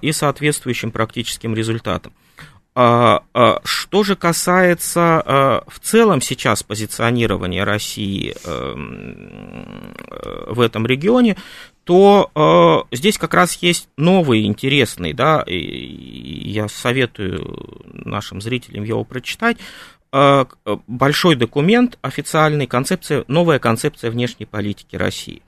и 0.00 0.12
соответствующим 0.12 0.92
практическим 0.92 1.54
результатом. 1.54 2.12
А, 2.76 3.22
а, 3.32 3.60
что 3.62 4.02
же 4.02 4.16
касается 4.16 5.22
а, 5.24 5.64
в 5.68 5.78
целом 5.78 6.20
сейчас 6.20 6.64
позиционирования 6.64 7.64
России 7.64 8.34
эм, 8.44 9.94
в 10.48 10.60
этом 10.60 10.84
регионе, 10.84 11.36
то 11.84 12.86
здесь 12.92 13.18
как 13.18 13.34
раз 13.34 13.56
есть 13.56 13.90
новый 13.98 14.46
интересный, 14.46 15.12
да, 15.12 15.42
и 15.46 16.50
я 16.50 16.66
советую 16.66 17.84
нашим 17.84 18.40
зрителям 18.40 18.84
его 18.84 19.04
прочитать, 19.04 19.58
большой 20.10 21.36
документ 21.36 21.98
официальный, 22.00 22.66
концепция, 22.66 23.24
новая 23.28 23.58
концепция 23.58 24.10
внешней 24.10 24.46
политики 24.46 24.96
России, 24.96 25.42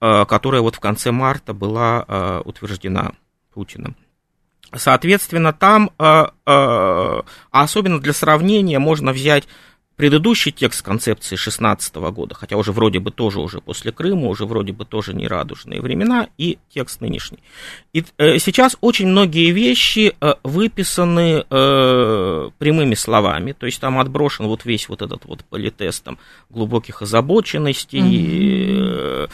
которая 0.00 0.62
вот 0.62 0.74
в 0.74 0.80
конце 0.80 1.12
марта 1.12 1.54
была 1.54 2.42
утверждена 2.44 3.12
Путиным. 3.54 3.94
Соответственно, 4.74 5.52
там, 5.52 5.90
э, 5.98 6.26
э, 6.46 7.20
особенно 7.50 8.00
для 8.00 8.12
сравнения, 8.12 8.78
можно 8.78 9.12
взять 9.12 9.44
предыдущий 9.96 10.52
текст 10.52 10.82
концепции 10.82 11.34
16 11.34 11.96
года, 12.12 12.34
хотя 12.34 12.56
уже 12.56 12.70
вроде 12.70 13.00
бы 13.00 13.10
тоже 13.10 13.40
уже 13.40 13.60
после 13.60 13.90
Крыма, 13.90 14.28
уже 14.28 14.44
вроде 14.44 14.72
бы 14.72 14.84
тоже 14.84 15.12
не 15.12 15.26
радужные 15.26 15.80
времена, 15.80 16.28
и 16.38 16.58
текст 16.72 17.00
нынешний. 17.00 17.38
И 17.92 18.04
э, 18.18 18.38
сейчас 18.38 18.76
очень 18.80 19.08
многие 19.08 19.50
вещи 19.50 20.14
выписаны 20.44 21.44
прямыми 21.48 22.94
словами, 22.94 23.52
то 23.52 23.66
есть 23.66 23.80
там 23.80 23.98
отброшен 23.98 24.46
вот 24.46 24.64
весь 24.64 24.88
вот 24.88 25.02
этот 25.02 25.24
вот 25.24 25.44
политест 25.44 26.04
там, 26.04 26.18
глубоких 26.50 27.02
озабоченностей, 27.02 28.00
mm-hmm 28.00 29.30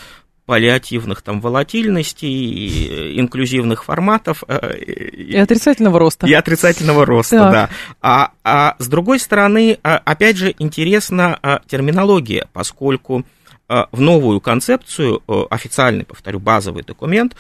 паллиативных 0.47 1.23
там 1.23 1.41
волатильностей, 1.41 3.19
инклюзивных 3.21 3.85
форматов. 3.85 4.45
Э, 4.47 4.77
и 4.77 5.37
отрицательного 5.37 5.99
роста. 5.99 6.27
И 6.27 6.33
отрицательного 6.33 7.07
роста, 7.07 7.39
так. 7.39 7.53
да. 7.53 7.71
А, 8.03 8.31
а 8.45 8.77
с 8.79 8.89
другой 8.89 9.19
стороны, 9.19 9.79
а, 9.83 10.01
опять 10.05 10.37
же, 10.37 10.55
интересна 10.59 11.39
а, 11.43 11.61
терминология, 11.67 12.49
поскольку 12.53 13.25
а, 13.69 13.89
в 13.91 14.01
новую 14.01 14.41
концепцию, 14.41 15.23
официальный, 15.51 16.05
повторю, 16.05 16.41
базовый 16.41 16.83
документ, 16.83 17.35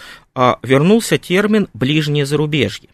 вернулся 0.62 1.18
термин 1.18 1.68
«ближнее 1.74 2.26
зарубежье». 2.26 2.88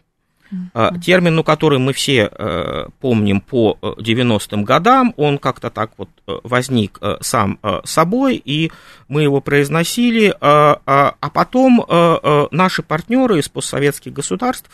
Uh-huh. 0.51 0.99
Термин, 0.99 1.35
ну, 1.35 1.43
который 1.43 1.79
мы 1.79 1.93
все 1.93 2.29
э, 2.29 2.87
помним 2.99 3.39
по 3.39 3.77
90-м 3.81 4.61
э, 4.61 4.63
годам, 4.63 5.13
он 5.15 5.37
как-то 5.37 5.69
так 5.69 5.91
вот 5.97 6.09
э, 6.27 6.39
возник 6.43 6.99
сам 7.21 7.59
собой, 7.85 8.41
и 8.43 8.71
мы 9.07 9.23
его 9.23 9.39
произносили, 9.39 10.29
э, 10.29 10.33
а 10.41 11.29
потом 11.33 11.85
наши 12.51 12.83
партнеры 12.83 13.39
из 13.39 13.49
постсоветских 13.49 14.13
государств, 14.13 14.69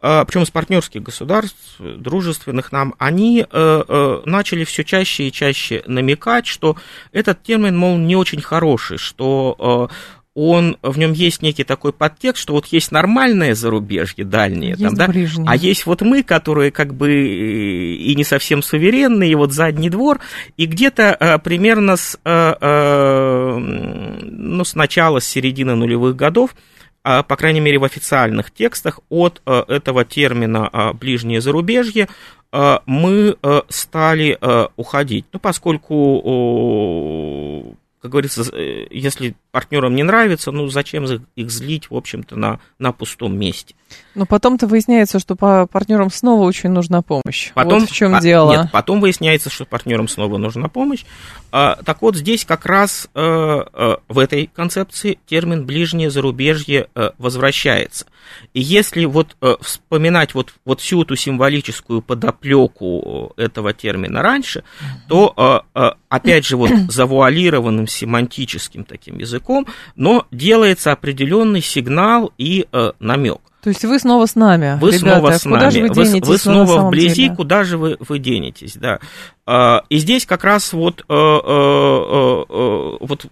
причем 0.00 0.42
из 0.42 0.50
партнерских 0.50 1.02
государств, 1.02 1.76
дружественных 1.78 2.72
нам, 2.72 2.94
они 2.98 3.44
начали 3.50 4.64
все 4.64 4.82
чаще 4.82 5.28
и 5.28 5.32
чаще 5.32 5.82
намекать, 5.86 6.46
что 6.46 6.76
этот 7.12 7.42
термин, 7.42 7.76
мол, 7.76 7.98
не 7.98 8.16
очень 8.16 8.40
хороший, 8.40 8.96
что 8.96 9.90
он, 10.34 10.76
в 10.82 10.96
нем 10.96 11.12
есть 11.12 11.42
некий 11.42 11.64
такой 11.64 11.92
подтекст, 11.92 12.42
что 12.42 12.52
вот 12.52 12.66
есть 12.66 12.92
нормальное 12.92 13.54
зарубежье, 13.54 14.24
дальнее, 14.24 14.70
есть 14.70 14.82
там, 14.82 14.94
да, 14.94 15.10
а 15.46 15.56
есть 15.56 15.86
вот 15.86 16.02
мы, 16.02 16.22
которые 16.22 16.70
как 16.70 16.94
бы 16.94 17.10
э, 17.10 17.94
и 17.94 18.14
не 18.14 18.22
совсем 18.22 18.62
суверенные, 18.62 19.32
и 19.32 19.34
вот 19.34 19.52
задний 19.52 19.90
двор, 19.90 20.20
и 20.56 20.66
где-то 20.66 21.14
а, 21.14 21.38
примерно 21.38 21.96
с, 21.96 22.16
а, 22.24 22.56
а, 22.60 23.58
ну, 23.58 24.64
с 24.64 24.76
начала, 24.76 25.18
с 25.18 25.26
середины 25.26 25.74
нулевых 25.74 26.14
годов, 26.14 26.54
а, 27.02 27.22
по 27.24 27.36
крайней 27.36 27.60
мере, 27.60 27.78
в 27.78 27.84
официальных 27.84 28.52
текстах 28.52 29.00
от 29.08 29.42
а, 29.46 29.64
этого 29.66 30.04
термина 30.04 30.68
а, 30.72 30.92
«ближнее 30.92 31.40
зарубежье» 31.40 32.08
мы 32.52 33.36
стали 33.68 34.36
уходить. 34.74 35.24
Ну, 35.32 35.38
поскольку 35.38 35.96
как 38.00 38.12
говорится, 38.12 38.42
э, 38.52 38.86
если 38.90 39.34
партнерам 39.50 39.94
не 39.94 40.02
нравится, 40.02 40.50
ну 40.52 40.68
зачем 40.68 41.04
их 41.04 41.50
злить, 41.50 41.90
в 41.90 41.94
общем-то, 41.94 42.34
на, 42.34 42.60
на 42.78 42.92
пустом 42.92 43.38
месте. 43.38 43.74
Но 44.14 44.24
потом-то 44.24 44.66
выясняется, 44.66 45.18
что 45.18 45.36
по 45.36 45.66
партнерам 45.66 46.10
снова 46.10 46.44
очень 46.44 46.70
нужна 46.70 47.02
помощь. 47.02 47.52
Потом, 47.54 47.80
вот 47.80 47.90
в 47.90 47.92
чем 47.92 48.14
а, 48.14 48.20
дело. 48.20 48.52
Нет, 48.52 48.72
потом 48.72 49.00
выясняется, 49.00 49.50
что 49.50 49.66
партнерам 49.66 50.08
снова 50.08 50.38
нужна 50.38 50.68
помощь. 50.68 51.04
А, 51.52 51.76
так 51.84 52.00
вот, 52.00 52.16
здесь 52.16 52.46
как 52.46 52.64
раз 52.64 53.08
а, 53.14 53.66
а, 53.72 53.98
в 54.08 54.18
этой 54.18 54.46
концепции 54.46 55.18
термин 55.26 55.66
«ближнее 55.66 56.10
зарубежье» 56.10 56.88
а, 56.94 57.12
возвращается. 57.18 58.06
И 58.54 58.60
если 58.60 59.04
вот 59.04 59.36
а, 59.40 59.56
вспоминать 59.60 60.34
вот, 60.34 60.54
вот 60.64 60.80
всю 60.80 61.02
эту 61.02 61.16
символическую 61.16 62.02
подоплеку 62.02 63.32
этого 63.36 63.72
термина 63.72 64.22
раньше, 64.22 64.64
то, 65.08 65.32
а, 65.36 65.64
а, 65.74 65.96
опять 66.08 66.46
же, 66.46 66.56
вот 66.56 66.70
завуалированным 66.88 67.86
семантическим 67.86 68.84
таким 68.84 69.18
языком, 69.18 69.66
но 69.96 70.26
делается 70.30 70.92
определенный 70.92 71.62
сигнал 71.62 72.32
и 72.38 72.66
а, 72.72 72.94
намек. 72.98 73.40
То 73.62 73.68
есть 73.68 73.84
вы 73.84 73.98
снова 73.98 74.24
с 74.24 74.36
нами, 74.36 74.78
Вы 74.80 74.92
ребята. 74.92 75.16
снова 75.16 75.30
с 75.32 75.42
куда 75.42 75.58
нами. 75.58 75.70
Же 75.70 75.80
вы, 75.82 75.88
денетесь, 75.90 76.28
вы 76.28 76.38
снова 76.38 76.88
вблизи, 76.88 77.24
деле? 77.24 77.36
куда 77.36 77.64
же 77.64 77.76
вы, 77.76 77.96
вы 78.00 78.18
денетесь, 78.18 78.74
да. 78.74 79.00
А, 79.44 79.82
и 79.90 79.98
здесь 79.98 80.24
как 80.24 80.44
раз 80.44 80.72
вот, 80.72 81.00
э, 81.00 81.12
э, 81.12 82.44
э, 82.48 82.96
вот 83.00 83.26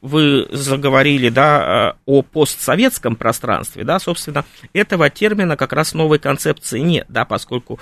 вы 0.00 0.48
заговорили, 0.52 1.28
да, 1.28 1.96
о 2.06 2.22
постсоветском 2.22 3.16
пространстве, 3.16 3.84
да, 3.84 3.98
собственно, 3.98 4.44
этого 4.72 5.10
термина 5.10 5.56
как 5.56 5.74
раз 5.74 5.92
новой 5.92 6.18
концепции 6.18 6.80
нет, 6.80 7.06
да, 7.08 7.24
поскольку 7.24 7.78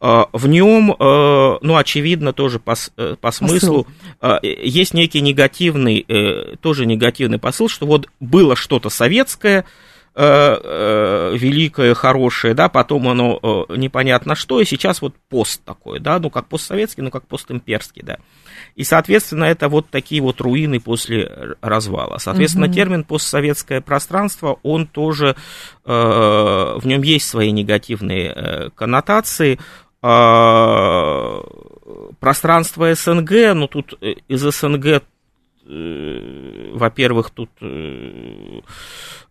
в 0.00 0.46
нем, 0.46 0.96
ну, 0.98 1.76
очевидно, 1.76 2.32
тоже 2.32 2.58
по, 2.58 2.74
по 3.20 3.30
смыслу 3.30 3.86
посыл. 4.18 4.38
есть 4.42 4.94
некий 4.94 5.20
негативный, 5.20 6.06
тоже 6.62 6.86
негативный 6.86 7.38
посыл, 7.38 7.68
что 7.68 7.84
вот 7.84 8.08
было 8.18 8.56
что-то 8.56 8.88
советское, 8.88 9.66
великое, 10.16 11.94
хорошее, 11.94 12.54
да, 12.54 12.68
потом 12.68 13.08
оно 13.08 13.38
э, 13.42 13.76
непонятно 13.76 14.34
что, 14.34 14.60
и 14.60 14.64
сейчас 14.64 15.00
вот 15.00 15.14
пост 15.28 15.62
такой, 15.64 16.00
да, 16.00 16.18
ну 16.18 16.30
как 16.30 16.48
постсоветский, 16.48 17.02
ну 17.02 17.10
как 17.10 17.26
постимперский, 17.26 18.02
да. 18.02 18.18
И, 18.74 18.84
соответственно, 18.84 19.44
это 19.44 19.68
вот 19.68 19.88
такие 19.88 20.20
вот 20.20 20.40
руины 20.40 20.80
после 20.80 21.56
развала. 21.60 22.18
Соответственно, 22.18 22.66
угу. 22.66 22.74
термин 22.74 23.04
постсоветское 23.04 23.80
пространство, 23.80 24.58
он 24.62 24.86
тоже, 24.86 25.36
в 25.84 26.80
нем 26.84 27.02
есть 27.02 27.28
свои 27.28 27.50
негативные 27.52 28.70
коннотации. 28.74 29.58
Пространство 32.20 32.94
СНГ, 32.94 33.54
ну 33.54 33.66
тут 33.66 33.94
из 34.00 34.40
СНГ 34.40 35.02
во-первых, 35.66 37.30
тут 37.30 37.50
Э, 37.62 38.60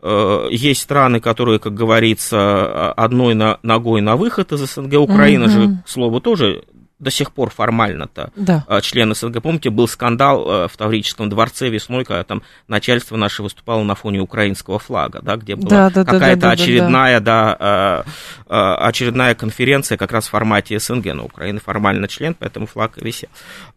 есть 0.01 0.81
страны, 0.81 1.19
которые, 1.19 1.59
как 1.59 1.73
говорится, 1.73 2.93
одной 2.93 3.33
ногой 3.33 4.01
на 4.01 4.15
выход 4.15 4.51
из 4.53 4.59
СНГ. 4.59 4.93
Украина 4.93 5.45
угу. 5.45 5.51
же, 5.51 5.77
к 5.85 5.89
слову, 5.89 6.21
тоже 6.21 6.63
до 6.99 7.11
сих 7.11 7.31
пор 7.31 7.49
формально-то 7.49 8.31
да. 8.35 8.65
А, 8.67 8.81
член 8.81 9.15
СНГ. 9.15 9.41
Помните, 9.41 9.69
был 9.69 9.87
скандал 9.87 10.45
э, 10.47 10.67
в 10.67 10.75
Таврическом 10.75 11.29
дворце 11.29 11.69
весной, 11.69 12.03
когда 12.03 12.23
там 12.23 12.43
начальство 12.67 13.15
наше 13.15 13.41
выступало 13.41 13.83
на 13.83 13.95
фоне 13.95 14.19
украинского 14.19 14.79
флага, 14.79 15.21
да, 15.21 15.37
где 15.37 15.55
была 15.55 15.69
да, 15.69 15.89
да, 15.89 16.03
какая-то 16.03 16.41
да, 16.41 16.47
да, 16.47 16.51
очередная, 16.51 17.19
да, 17.21 17.55
да, 17.59 18.03
э, 18.47 18.53
э, 18.53 18.73
очередная 18.87 19.33
конференция 19.33 19.97
как 19.97 20.11
раз 20.11 20.27
в 20.27 20.31
формате 20.31 20.77
СНГ, 20.77 21.13
но 21.13 21.25
Украина 21.25 21.61
формально 21.61 22.07
член, 22.09 22.35
поэтому 22.37 22.67
флаг 22.67 22.97
висел. 22.97 23.29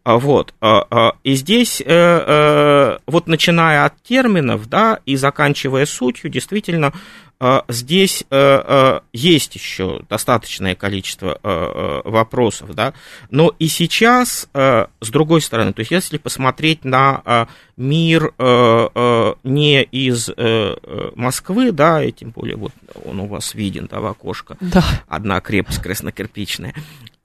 А, 0.04 0.18
вот. 0.18 0.52
А, 0.61 1.12
и 1.22 1.35
здесь, 1.35 1.80
вот 1.87 3.26
начиная 3.26 3.85
от 3.85 4.02
терминов, 4.02 4.68
да, 4.68 4.98
и 5.06 5.16
заканчивая 5.16 5.87
сутью, 5.87 6.30
действительно, 6.30 6.92
здесь 7.68 8.24
э, 8.31 8.37
э, 8.64 9.00
есть 9.12 9.57
еще 9.57 10.02
достаточное 10.09 10.76
количество 10.76 11.40
э, 11.42 12.02
вопросов, 12.05 12.72
да, 12.74 12.94
но 13.31 13.52
и 13.59 13.66
сейчас, 13.66 14.48
с 14.52 15.11
другой 15.11 15.40
стороны, 15.40 15.72
то 15.72 15.81
есть 15.81 15.90
если 15.90 16.18
посмотреть 16.18 16.85
на 16.85 17.48
мир 17.76 18.33
не 19.42 19.83
из 19.83 20.31
Москвы, 21.16 21.72
да, 21.72 22.05
и 22.05 22.12
тем 22.12 22.31
более 22.31 22.57
вот 22.57 22.72
он 23.05 23.20
у 23.20 23.26
вас 23.26 23.55
виден, 23.55 23.88
да, 23.90 24.00
в 24.00 24.07
окошко, 24.07 24.57
да. 24.61 24.85
одна 25.09 25.40
крепость 25.40 25.83
краснокирпичная, 25.83 26.74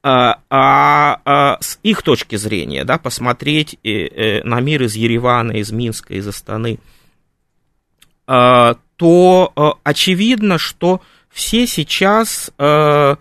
а, 0.03 0.39
а, 0.49 1.21
а 1.25 1.57
с 1.61 1.79
их 1.83 2.01
точки 2.01 2.37
зрения, 2.37 2.85
да, 2.85 2.97
посмотреть 2.97 3.77
на 3.83 4.59
мир 4.61 4.83
из 4.83 4.95
Еревана, 4.95 5.53
из 5.53 5.71
Минска, 5.71 6.13
из 6.15 6.27
Астаны, 6.27 6.79
то 8.97 9.53
э, 9.55 9.69
очевидно, 9.83 10.57
что 10.57 11.01
все 11.29 11.67
сейчас 11.67 12.51
э, 12.57 13.15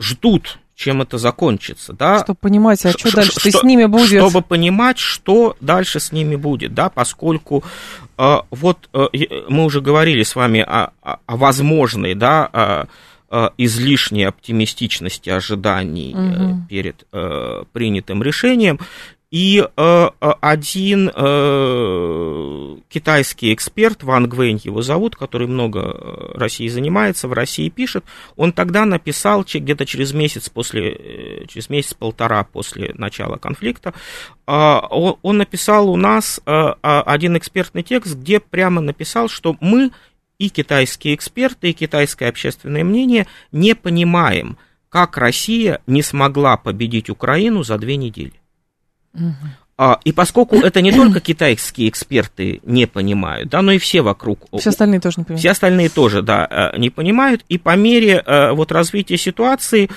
ждут, 0.00 0.58
чем 0.74 1.02
это 1.02 1.18
закончится, 1.18 1.92
да. 1.92 2.20
Чтобы 2.24 2.38
понимать, 2.40 2.84
а 2.84 2.90
что, 2.90 3.08
что 3.08 3.16
дальше 3.16 3.38
что, 3.38 3.58
с 3.60 3.62
ними 3.62 3.84
будет? 3.84 4.22
Чтобы 4.22 4.42
понимать, 4.42 4.98
что 4.98 5.56
дальше 5.60 6.00
с 6.00 6.12
ними 6.12 6.34
будет, 6.34 6.74
да, 6.74 6.88
поскольку 6.88 7.62
э, 8.18 8.36
вот 8.50 8.88
э, 8.92 9.06
мы 9.48 9.64
уже 9.64 9.80
говорили 9.80 10.22
с 10.22 10.34
вами 10.34 10.60
о, 10.60 10.92
о 11.02 11.36
возможной, 11.36 12.14
да, 12.14 12.46
о, 12.46 12.86
излишней 13.56 14.24
оптимистичности 14.24 15.30
ожиданий 15.30 16.14
угу. 16.14 16.66
перед 16.68 17.06
э, 17.12 17.64
принятым 17.72 18.22
решением. 18.22 18.78
И 19.32 19.66
э, 19.66 19.66
э, 19.76 20.32
один 20.42 21.10
э, 21.12 22.76
китайский 22.90 23.54
эксперт, 23.54 24.02
Ван 24.02 24.28
Гвэнь 24.28 24.60
его 24.62 24.82
зовут, 24.82 25.16
который 25.16 25.46
много 25.46 25.80
э, 25.80 26.32
России 26.34 26.68
занимается, 26.68 27.28
в 27.28 27.32
России 27.32 27.70
пишет, 27.70 28.04
он 28.36 28.52
тогда 28.52 28.84
написал 28.84 29.42
где-то 29.42 29.86
через 29.86 30.12
месяц 30.12 30.50
после, 30.50 30.92
э, 30.92 31.46
через 31.46 31.70
месяц-полтора 31.70 32.44
после 32.44 32.92
начала 32.98 33.38
конфликта, 33.38 33.94
э, 34.46 34.52
он, 34.52 35.16
он 35.22 35.38
написал 35.38 35.88
у 35.88 35.96
нас 35.96 36.38
э, 36.44 36.74
один 36.82 37.38
экспертный 37.38 37.82
текст, 37.82 38.14
где 38.16 38.38
прямо 38.38 38.82
написал, 38.82 39.30
что 39.30 39.56
мы 39.62 39.92
и 40.36 40.50
китайские 40.50 41.14
эксперты, 41.14 41.70
и 41.70 41.72
китайское 41.72 42.28
общественное 42.28 42.84
мнение 42.84 43.26
не 43.50 43.74
понимаем, 43.74 44.58
как 44.90 45.16
Россия 45.16 45.80
не 45.86 46.02
смогла 46.02 46.58
победить 46.58 47.08
Украину 47.08 47.62
за 47.62 47.78
две 47.78 47.96
недели. 47.96 48.41
Угу. 49.14 49.98
И 50.04 50.12
поскольку 50.12 50.56
это 50.56 50.80
не 50.80 50.92
только 50.92 51.20
китайские 51.20 51.88
эксперты 51.88 52.60
не 52.62 52.86
понимают, 52.86 53.48
да, 53.48 53.62
но 53.62 53.72
и 53.72 53.78
все 53.78 54.02
вокруг. 54.02 54.46
Все 54.58 54.70
остальные 54.70 55.00
тоже 55.00 55.16
не 55.18 55.24
понимают. 55.24 55.40
Все 55.40 55.50
остальные 55.50 55.88
тоже, 55.88 56.22
да, 56.22 56.46
э, 56.48 56.78
не 56.78 56.90
понимают. 56.90 57.44
И 57.48 57.58
по 57.58 57.74
мере 57.74 58.22
э, 58.24 58.52
вот 58.52 58.70
развития 58.70 59.16
ситуации 59.16 59.90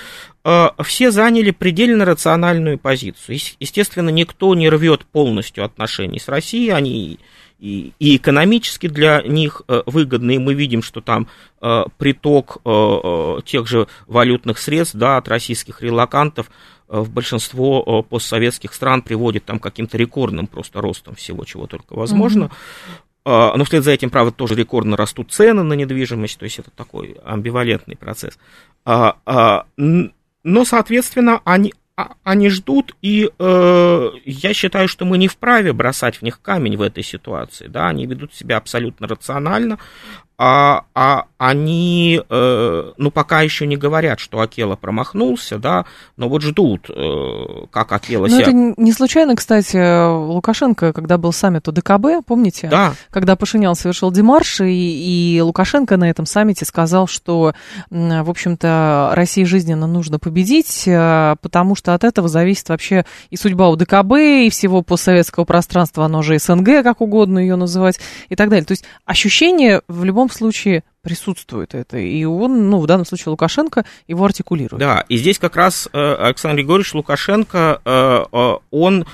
э, 0.44 0.70
все 0.84 1.12
заняли 1.12 1.52
предельно 1.52 2.06
рациональную 2.06 2.80
позицию. 2.80 3.38
Естественно, 3.60 4.10
никто 4.10 4.56
не 4.56 4.70
рвет 4.70 5.06
полностью 5.06 5.64
отношений 5.64 6.20
с 6.20 6.30
Россией, 6.30 6.70
они 6.70 7.20
и, 7.60 7.94
и 8.00 8.18
экономически 8.18 8.88
для 8.88 9.22
них 9.22 9.62
выгодны, 9.86 10.36
и 10.36 10.40
мы 10.40 10.54
видим, 10.54 10.82
что 10.82 11.02
там 11.02 11.28
приток 11.98 12.58
тех 13.46 13.68
же 13.68 13.88
валютных 14.08 14.60
средств 14.60 14.96
да, 14.96 15.18
от 15.18 15.28
российских 15.28 15.82
релакантов 15.82 16.50
Э, 16.88 17.00
в 17.00 17.10
большинство 17.10 17.84
э, 17.86 18.10
постсоветских 18.10 18.74
стран 18.74 19.02
приводит 19.02 19.46
там 19.46 19.60
каким-то 19.60 19.98
рекордным 19.98 20.48
просто 20.48 20.82
ростом 20.82 21.16
всего, 21.16 21.44
чего 21.44 21.68
только 21.68 21.96
возможно. 21.96 22.46
Mm-hmm. 22.46 23.58
Но 23.58 23.64
вслед 23.64 23.84
за 23.84 23.90
этим, 23.90 24.12
правда, 24.12 24.32
тоже 24.32 24.54
рекордно 24.54 24.96
растут 24.96 25.32
цены 25.32 25.64
на 25.64 25.74
недвижимость, 25.74 26.38
то 26.38 26.44
есть 26.44 26.60
это 26.60 26.70
такой 26.70 27.18
амбивалентный 27.26 27.96
процесс. 27.96 28.38
А, 28.86 29.18
а, 29.26 29.66
но, 29.78 30.64
соответственно, 30.64 31.42
они, 31.44 31.74
они 32.24 32.50
ждут, 32.50 32.96
и 33.02 33.30
э, 33.38 34.10
я 34.26 34.54
считаю, 34.54 34.88
что 34.88 35.06
мы 35.06 35.18
не 35.18 35.28
вправе 35.28 35.72
бросать 35.72 36.18
в 36.18 36.22
них 36.24 36.42
камень 36.42 36.76
в 36.76 36.82
этой 36.82 37.04
ситуации. 37.04 37.68
Да? 37.68 37.88
Они 37.88 38.06
ведут 38.06 38.34
себя 38.34 38.58
абсолютно 38.58 39.08
рационально, 39.08 39.80
а, 40.38 40.86
а 40.94 41.26
они, 41.38 42.22
э, 42.30 42.92
ну, 42.98 43.12
пока 43.12 43.42
еще 43.42 43.68
не 43.68 43.78
говорят, 43.78 44.20
что 44.20 44.40
Акела 44.42 44.76
промахнулся, 44.76 45.58
да, 45.58 45.86
но 46.18 46.28
вот 46.28 46.42
ждут, 46.42 46.90
э, 46.90 47.66
как 47.72 47.92
Акела 47.92 48.28
себя... 48.28 48.38
Ну, 48.38 48.72
это 48.72 48.82
не 48.82 48.92
случайно, 48.92 49.36
кстати, 49.36 50.08
Лукашенко, 50.08 50.92
когда 50.92 51.18
был 51.18 51.32
саммит 51.32 51.68
ОДКБ, 51.68 52.26
помните? 52.26 52.68
Да. 52.70 52.94
Когда 53.12 53.36
Пашинян 53.36 53.76
совершил 53.76 54.12
демарш, 54.12 54.62
и, 54.62 55.36
и 55.36 55.42
Лукашенко 55.42 55.98
на 55.98 56.10
этом 56.10 56.26
саммите 56.26 56.66
сказал, 56.66 57.08
что, 57.08 57.54
в 57.90 58.30
общем-то, 58.30 59.12
России 59.14 59.44
жизненно 59.44 59.88
нужно 59.88 60.20
победить, 60.20 60.84
э, 60.86 61.36
потому 61.42 61.76
что 61.76 61.94
от 61.94 62.04
этого 62.04 62.28
зависит 62.28 62.70
вообще 62.70 63.06
и 63.30 63.38
судьба 63.38 63.72
ОДКБ, 63.72 64.14
и 64.18 64.50
всего 64.50 64.82
постсоветского 64.82 65.46
пространства, 65.46 66.06
оно 66.06 66.22
же 66.22 66.40
СНГ, 66.40 66.84
как 66.84 67.02
угодно 67.02 67.40
ее 67.40 67.56
называть, 67.56 68.00
и 68.30 68.36
так 68.36 68.50
далее. 68.50 68.66
То 68.66 68.74
есть 68.74 68.86
ощущение 69.06 69.82
в 69.88 70.04
любом 70.04 70.25
любом 70.26 70.30
случае 70.36 70.84
присутствует 71.02 71.76
это. 71.76 71.98
И 71.98 72.26
он, 72.26 72.70
ну, 72.70 72.80
в 72.80 72.88
данном 72.88 73.06
случае 73.06 73.32
Лукашенко, 73.32 73.86
его 74.08 74.26
артикулирует. 74.26 74.80
Да, 74.80 75.06
и 75.08 75.18
здесь 75.18 75.38
как 75.38 75.56
раз 75.56 75.88
э, 75.94 76.16
Александр 76.16 76.58
Григорьевич 76.58 76.94
Лукашенко, 76.94 77.82
э, 77.84 78.26
э, 78.32 78.54
он 78.72 79.06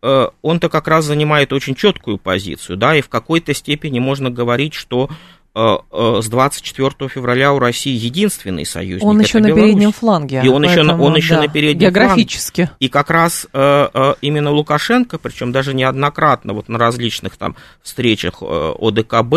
он-то 0.00 0.68
как 0.68 0.86
раз 0.86 1.06
занимает 1.06 1.52
очень 1.52 1.74
четкую 1.74 2.18
позицию, 2.18 2.76
да, 2.76 2.94
и 2.94 3.00
в 3.00 3.08
какой-то 3.08 3.52
степени 3.52 3.98
можно 3.98 4.30
говорить, 4.30 4.72
что 4.72 5.10
с 5.58 6.28
24 6.28 7.08
февраля 7.08 7.52
у 7.52 7.58
России 7.58 7.92
единственный 7.92 8.64
союзник. 8.64 9.04
Он 9.04 9.20
еще 9.20 9.40
на 9.40 9.52
переднем 9.52 9.92
фланге. 9.92 10.42
И 10.44 10.48
он 10.48 10.62
поэтому, 10.62 10.92
еще, 10.92 11.02
он 11.02 11.16
еще 11.16 11.34
да, 11.34 11.40
на 11.42 11.48
переднем 11.48 11.90
географически. 11.90 12.66
фланге. 12.66 12.76
И 12.78 12.88
как 12.88 13.10
раз 13.10 13.46
э, 13.52 14.14
именно 14.20 14.50
Лукашенко, 14.50 15.18
причем 15.18 15.52
даже 15.52 15.74
неоднократно 15.74 16.52
вот 16.52 16.68
на 16.68 16.78
различных 16.78 17.36
там 17.36 17.56
встречах 17.82 18.42
ОДКБ 18.42 19.34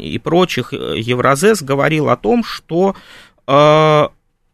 и 0.00 0.20
прочих, 0.22 0.72
Евразес 0.72 1.62
говорил 1.62 2.08
о 2.08 2.16
том, 2.16 2.44
что 2.44 2.94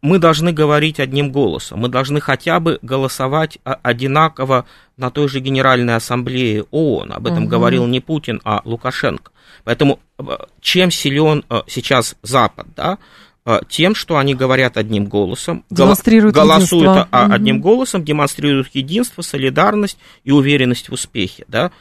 мы 0.01 0.17
должны 0.17 0.51
говорить 0.51 0.99
одним 0.99 1.31
голосом, 1.31 1.79
мы 1.79 1.89
должны 1.89 2.19
хотя 2.19 2.59
бы 2.59 2.79
голосовать 2.81 3.59
одинаково 3.63 4.65
на 4.97 5.11
той 5.11 5.27
же 5.27 5.39
Генеральной 5.39 5.95
Ассамблее 5.95 6.65
ООН. 6.71 7.13
Об 7.13 7.27
этом 7.27 7.43
угу. 7.43 7.51
говорил 7.51 7.85
не 7.85 7.99
Путин, 7.99 8.41
а 8.43 8.61
Лукашенко. 8.65 9.31
Поэтому 9.63 9.99
э, 10.17 10.23
чем 10.59 10.89
силен 10.91 11.43
э, 11.49 11.61
сейчас 11.67 12.15
Запад, 12.23 12.67
да, 12.75 12.97
э, 13.45 13.59
тем, 13.69 13.93
что 13.93 14.17
они 14.17 14.33
говорят 14.33 14.77
одним 14.77 15.05
голосом, 15.05 15.65
демонстрируют 15.69 16.35
голосуют 16.35 16.97
единство. 16.97 17.25
одним 17.25 17.57
угу. 17.57 17.63
голосом, 17.63 18.03
демонстрируют 18.03 18.69
единство, 18.73 19.21
солидарность 19.21 19.97
и 20.23 20.31
уверенность 20.31 20.89
в 20.89 20.93
успехе, 20.93 21.45
да. 21.47 21.71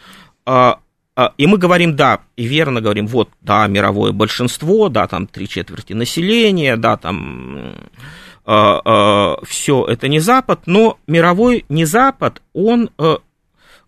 И 1.37 1.47
мы 1.47 1.59
говорим, 1.59 1.97
да, 1.97 2.21
и 2.37 2.47
верно 2.47 2.81
говорим, 2.81 3.07
вот, 3.07 3.29
да, 3.43 3.67
мировое 3.67 4.13
большинство, 4.13 4.89
да, 4.89 5.07
там 5.07 5.27
три 5.27 5.49
четверти 5.49 5.93
населения, 5.93 6.77
да, 6.77 6.97
там 6.97 7.75
все 8.45 9.85
это 9.87 10.09
не 10.09 10.19
Запад, 10.19 10.61
но 10.67 10.99
мировой 11.07 11.67
не 11.69 11.85
Запад, 11.85 12.41
он 12.55 12.91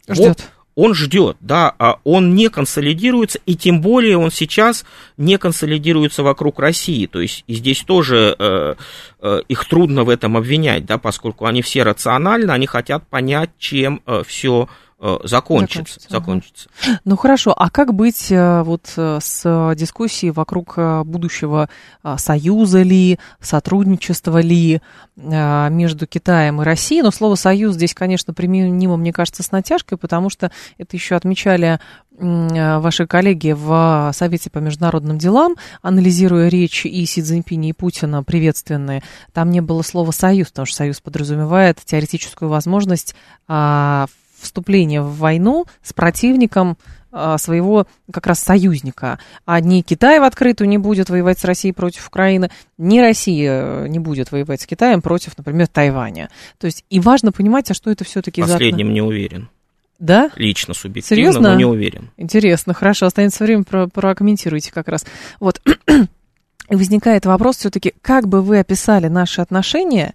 ждет 0.09 0.51
он 0.75 0.95
ждет, 0.95 1.37
да, 1.41 1.75
а 1.79 1.99
он 2.05 2.35
не 2.35 2.49
консолидируется, 2.49 3.39
и 3.45 3.57
тем 3.57 3.81
более 3.81 4.17
он 4.17 4.31
сейчас 4.31 4.85
не 5.17 5.37
консолидируется 5.37 6.23
вокруг 6.23 6.59
России. 6.59 7.07
То 7.07 7.21
есть 7.21 7.45
и 7.47 7.55
здесь 7.55 7.83
тоже 7.83 8.35
э, 8.39 8.75
э, 9.21 9.41
их 9.49 9.69
трудно 9.69 10.05
в 10.05 10.09
этом 10.09 10.37
обвинять, 10.37 10.87
да, 10.87 10.99
поскольку 10.99 11.45
они 11.47 11.63
все 11.63 11.83
рациональны, 11.83 12.51
они 12.51 12.67
хотят 12.67 13.07
понять, 13.07 13.51
чем 13.59 14.01
э, 14.07 14.23
все 14.27 14.69
Э, 14.69 14.92
закончится. 15.25 16.01
закончится. 16.01 16.09
закончится. 16.09 16.69
Ну 17.05 17.17
хорошо, 17.17 17.53
а 17.57 17.71
как 17.71 17.95
быть 17.95 18.31
э, 18.31 18.63
вот 18.63 18.93
э, 18.97 19.19
с 19.21 19.75
дискуссией 19.77 20.31
вокруг 20.31 20.79
будущего 21.05 21.69
союза 22.17 22.83
ли, 22.83 23.19
сотрудничества 23.41 24.41
ли 24.41 24.81
между 25.17 26.07
Китаем 26.07 26.63
и 26.63 26.65
Россией? 26.65 27.03
Но 27.03 27.11
слово 27.11 27.35
«союз» 27.35 27.75
здесь, 27.75 27.95
конечно, 27.95 28.33
применимо, 28.33 28.97
мне 28.97 29.13
кажется, 29.13 29.43
с 29.43 29.51
натяжкой, 29.51 29.99
потому 29.99 30.31
что 30.31 30.51
это 30.79 30.97
еще 30.97 31.17
отмечали 31.17 31.81
ваши 32.19 33.07
коллеги 33.07 33.53
в 33.53 34.13
Совете 34.15 34.51
по 34.51 34.59
международным 34.59 35.19
делам, 35.19 35.57
анализируя 35.81 36.49
речь 36.49 36.87
и 36.87 37.05
Си 37.07 37.23
Цзиньпиня, 37.23 37.71
и 37.71 37.73
Путина 37.73 38.23
приветственные, 38.23 39.03
там 39.33 39.51
не 39.51 39.61
было 39.61 39.83
слова 39.83 40.11
«союз», 40.13 40.49
потому 40.49 40.67
что 40.67 40.77
союз 40.77 41.01
подразумевает 41.01 41.79
теоретическую 41.85 42.49
возможность 42.49 43.15
а, 43.49 44.07
вступление 44.43 45.03
в 45.03 45.17
войну 45.17 45.67
с 45.83 45.93
противником 45.93 46.77
а, 47.15 47.37
своего 47.37 47.87
как 48.11 48.27
раз 48.27 48.41
союзника. 48.41 49.19
А 49.45 49.61
ни 49.61 49.83
Китай 49.83 50.19
в 50.19 50.23
открытую 50.23 50.69
не 50.69 50.79
будет 50.79 51.11
воевать 51.11 51.39
с 51.39 51.45
Россией 51.45 51.75
против 51.75 52.09
Украины, 52.09 52.51
ни 52.79 53.01
Россия 53.01 53.87
не 53.87 53.99
будет 53.99 54.33
воевать 54.33 54.63
с 54.63 54.67
Китаем 54.67 55.03
против, 55.03 55.37
например, 55.37 55.67
Тайваня. 55.67 56.31
То 56.59 56.67
есть 56.67 56.85
и 56.89 57.01
важно 57.01 57.31
понимать, 57.31 57.71
а 57.71 57.75
что 57.75 57.91
это 57.91 58.05
все-таки 58.05 58.43
за... 58.43 58.55
Последним 58.55 58.95
не 58.95 59.03
уверен. 59.03 59.51
Да? 59.99 60.31
Лично, 60.37 60.73
субъективно, 60.73 61.23
Серьезно? 61.23 61.51
но 61.51 61.55
не 61.55 61.65
уверен. 61.65 62.11
Интересно, 62.17 62.75
хорошо, 62.75 63.07
останется 63.07 63.45
время, 63.45 63.65
про 63.65 63.87
прокомментируйте 63.87 64.73
как 64.73 64.89
раз. 64.89 65.05
Вот, 65.39 65.61
возникает 66.69 67.27
вопрос 67.27 67.59
все-таки, 67.59 67.95
как 68.01 68.27
бы 68.27 68.41
вы 68.41 68.59
описали 68.59 69.09
наши 69.09 69.43
отношения 69.43 70.15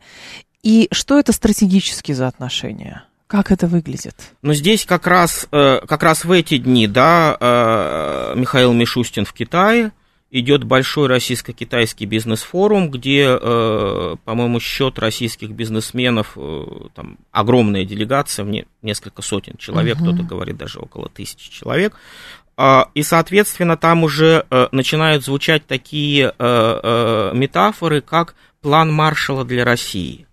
и 0.64 0.88
что 0.92 1.20
это 1.20 1.32
стратегически 1.32 2.12
за 2.12 2.28
отношения? 2.28 3.04
Как 3.28 3.52
это 3.52 3.68
выглядит? 3.68 4.16
Ну, 4.42 4.54
здесь 4.54 4.86
как 4.86 5.06
раз, 5.06 5.48
э, 5.52 5.82
как 5.86 6.02
раз 6.02 6.24
в 6.24 6.32
эти 6.32 6.58
дни, 6.58 6.88
да, 6.88 7.36
э, 7.38 8.34
Михаил 8.38 8.72
Мишустин 8.72 9.26
в 9.26 9.34
Китае, 9.34 9.92
идет 10.32 10.64
большой 10.64 11.08
российско-китайский 11.08 12.06
бизнес-форум, 12.06 12.90
где, 12.90 13.38
э, 13.40 14.16
по-моему, 14.24 14.62
счет 14.62 14.98
российских 14.98 15.52
бизнесменов, 15.52 16.38
там 16.96 17.18
огромная 17.32 17.84
делегация, 17.86 18.46
мне 18.46 18.66
несколько 18.82 19.22
сотен 19.22 19.58
человек, 19.58 19.98
uh-huh. 19.98 20.04
кто-то 20.04 20.24
говорит 20.24 20.58
даже 20.58 20.80
около 20.80 21.10
тысячи 21.10 21.52
человек. 21.52 21.96
А, 22.58 22.90
и, 22.94 23.04
соответственно, 23.04 23.78
там 23.78 24.04
уже 24.04 24.46
начинают 24.72 25.24
звучать 25.24 25.66
такие 25.66 26.34
метафоры, 26.40 28.02
как 28.02 28.36
план 28.62 28.92
Маршала 28.92 29.46
для 29.46 29.64
России. 29.64 30.27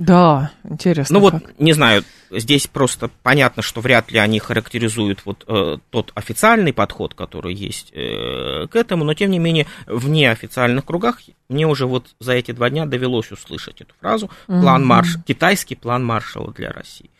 Да, 0.00 0.50
интересно. 0.64 1.18
Ну 1.18 1.30
как. 1.30 1.42
вот, 1.42 1.52
не 1.58 1.74
знаю, 1.74 2.04
здесь 2.30 2.66
просто 2.66 3.10
понятно, 3.22 3.62
что 3.62 3.82
вряд 3.82 4.10
ли 4.10 4.18
они 4.18 4.38
характеризуют 4.38 5.26
вот 5.26 5.44
э, 5.46 5.76
тот 5.90 6.12
официальный 6.14 6.72
подход, 6.72 7.12
который 7.12 7.52
есть 7.52 7.92
э, 7.92 8.66
к 8.70 8.76
этому, 8.76 9.04
но 9.04 9.12
тем 9.12 9.30
не 9.30 9.38
менее 9.38 9.66
в 9.86 10.08
неофициальных 10.08 10.86
кругах 10.86 11.18
мне 11.50 11.66
уже 11.66 11.84
вот 11.84 12.14
за 12.18 12.32
эти 12.32 12.52
два 12.52 12.70
дня 12.70 12.86
довелось 12.86 13.30
услышать 13.30 13.82
эту 13.82 13.92
фразу 14.00 14.30
план 14.46 14.86
марш, 14.86 15.18
китайский 15.26 15.74
план 15.74 16.02
Маршала 16.02 16.50
для 16.50 16.72
России. 16.72 17.10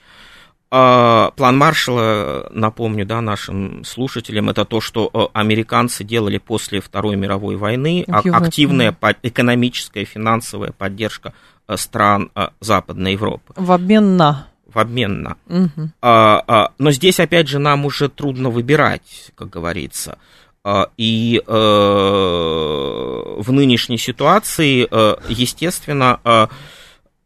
А, 0.73 1.33
план 1.33 1.59
Маршала, 1.59 2.49
напомню, 2.51 3.05
да, 3.05 3.21
нашим 3.21 3.85
слушателям, 3.85 4.49
это 4.49 4.65
то, 4.65 4.81
что 4.81 5.11
э, 5.13 5.27
американцы 5.35 6.03
делали 6.03 6.39
после 6.39 6.81
Второй 6.81 7.17
мировой 7.17 7.57
войны, 7.57 8.07
а, 8.09 8.21
активная 8.21 8.97
экономическая, 9.23 10.07
финансовая 10.07 10.71
поддержка 10.71 11.35
Э, 11.35 11.60
стран 11.77 12.31
э, 12.35 12.49
Западной 12.61 13.13
Европы. 13.13 13.53
В 13.57 13.73
обмен 13.73 14.17
на? 14.17 14.49
В 14.67 14.79
обмен 14.79 15.23
на. 15.23 15.37
Угу. 15.49 15.91
А, 16.01 16.43
а, 16.47 16.73
но 16.79 16.93
здесь, 16.93 17.19
опять 17.21 17.49
же, 17.49 17.59
нам 17.59 17.85
уже 17.85 18.09
трудно 18.09 18.51
выбирать, 18.51 19.33
как 19.35 19.51
говорится. 19.51 20.19
А, 20.63 20.91
и 20.97 21.43
а, 21.47 23.37
в 23.39 23.51
нынешней 23.53 23.99
ситуации, 23.99 24.87
а, 24.91 25.19
естественно, 25.29 26.21
а, 26.25 26.49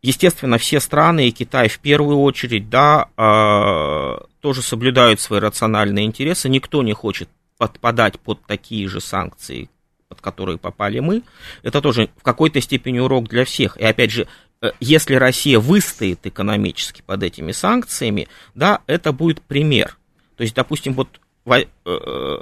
естественно, 0.03 0.59
все 0.59 0.81
страны, 0.81 1.29
и 1.29 1.33
Китай 1.33 1.69
в 1.69 1.79
первую 1.81 2.21
очередь, 2.21 2.71
да, 2.71 3.09
а, 3.17 4.23
тоже 4.41 4.63
соблюдают 4.63 5.21
свои 5.21 5.41
рациональные 5.41 6.07
интересы. 6.07 6.49
Никто 6.49 6.83
не 6.83 6.93
хочет 6.93 7.29
подпадать 7.59 8.19
под 8.21 8.45
такие 8.47 8.89
же 8.89 9.01
санкции, 9.01 9.69
под 10.15 10.23
которые 10.23 10.59
попали 10.59 11.01
мы, 11.01 11.23
это 11.63 11.81
тоже 11.81 12.09
в 12.17 12.23
какой-то 12.23 12.61
степени 12.61 12.99
урок 12.99 13.29
для 13.29 13.45
всех. 13.45 13.77
И 13.77 13.85
опять 13.85 14.11
же, 14.11 14.27
э, 14.63 14.71
если 14.81 15.15
Россия 15.17 15.59
выстоит 15.59 16.27
экономически 16.27 17.03
под 17.05 17.23
этими 17.23 17.53
санкциями, 17.53 18.29
да, 18.55 18.81
это 18.87 19.13
будет 19.13 19.43
пример. 19.43 19.97
То 20.37 20.43
есть, 20.43 20.55
допустим, 20.55 20.95
вот 20.95 21.09
э, 21.47 21.65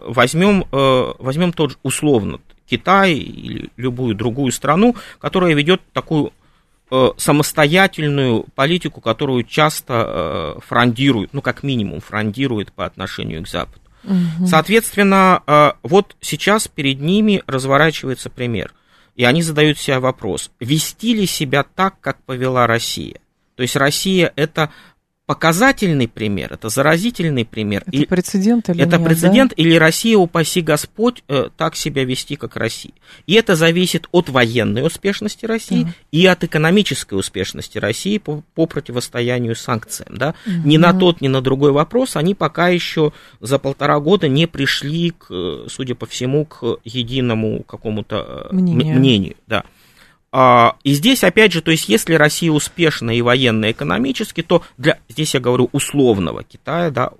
возьмем, 0.06 0.66
э, 0.70 1.12
возьмем 1.18 1.52
тот 1.52 1.72
же 1.72 1.76
условно 1.82 2.40
Китай 2.68 3.14
или 3.14 3.70
любую 3.76 4.14
другую 4.14 4.52
страну, 4.52 4.96
которая 5.18 5.54
ведет 5.54 5.80
такую 5.92 6.32
самостоятельную 7.16 8.44
политику, 8.54 9.00
которую 9.00 9.44
часто 9.44 10.58
фрондирует, 10.66 11.32
ну, 11.32 11.40
как 11.40 11.62
минимум, 11.62 12.00
фрондирует 12.00 12.70
по 12.70 12.84
отношению 12.84 13.42
к 13.42 13.48
Западу. 13.48 13.81
Угу. 14.04 14.46
Соответственно, 14.46 15.42
э, 15.46 15.72
вот 15.82 16.16
сейчас 16.20 16.68
перед 16.68 17.00
ними 17.00 17.42
разворачивается 17.46 18.30
пример. 18.30 18.72
И 19.14 19.24
они 19.24 19.42
задают 19.42 19.78
себе 19.78 19.98
вопрос, 19.98 20.50
вести 20.58 21.14
ли 21.14 21.26
себя 21.26 21.64
так, 21.64 22.00
как 22.00 22.22
повела 22.24 22.66
Россия. 22.66 23.20
То 23.56 23.62
есть 23.62 23.76
Россия 23.76 24.32
это 24.36 24.70
показательный 25.32 26.08
пример, 26.08 26.52
это 26.52 26.68
заразительный 26.68 27.46
пример. 27.46 27.84
Это 27.86 27.96
и, 27.96 28.04
прецедент 28.04 28.68
или 28.68 28.82
Это 28.82 28.98
нет, 28.98 29.06
прецедент, 29.06 29.54
да? 29.56 29.62
или 29.62 29.76
Россия, 29.76 30.18
упаси 30.18 30.60
Господь, 30.60 31.24
э, 31.26 31.48
так 31.56 31.74
себя 31.74 32.04
вести, 32.04 32.36
как 32.36 32.54
Россия. 32.56 32.92
И 33.26 33.32
это 33.32 33.56
зависит 33.56 34.08
от 34.12 34.28
военной 34.28 34.86
успешности 34.86 35.46
России 35.46 35.84
да. 35.84 35.90
и 36.10 36.26
от 36.26 36.44
экономической 36.44 37.14
успешности 37.14 37.78
России 37.78 38.18
по, 38.18 38.42
по 38.54 38.66
противостоянию 38.66 39.56
санкциям. 39.56 40.18
Да? 40.18 40.34
Угу. 40.46 40.68
Ни 40.68 40.76
на 40.76 40.92
тот, 40.92 41.22
ни 41.22 41.28
на 41.28 41.40
другой 41.40 41.72
вопрос 41.72 42.16
они 42.16 42.34
пока 42.34 42.68
еще 42.68 43.14
за 43.40 43.58
полтора 43.58 43.98
года 44.00 44.28
не 44.28 44.46
пришли, 44.46 45.12
к, 45.12 45.64
судя 45.70 45.94
по 45.94 46.04
всему, 46.04 46.44
к 46.44 46.76
единому 46.84 47.62
какому-то 47.62 48.48
э, 48.50 48.54
мнению. 48.54 48.98
мнению 48.98 49.36
да. 49.46 49.64
А, 50.34 50.76
и 50.82 50.94
здесь, 50.94 51.24
опять 51.24 51.52
же, 51.52 51.60
то 51.60 51.70
есть, 51.70 51.90
если 51.90 52.14
Россия 52.14 52.50
успешна 52.50 53.10
и 53.10 53.20
военно, 53.20 53.66
и 53.66 53.72
экономически, 53.72 54.42
то 54.42 54.62
для, 54.78 54.98
здесь 55.10 55.34
я 55.34 55.40
говорю, 55.40 55.68
условного 55.72 56.42
Китая, 56.42 56.90
да, 56.90 57.10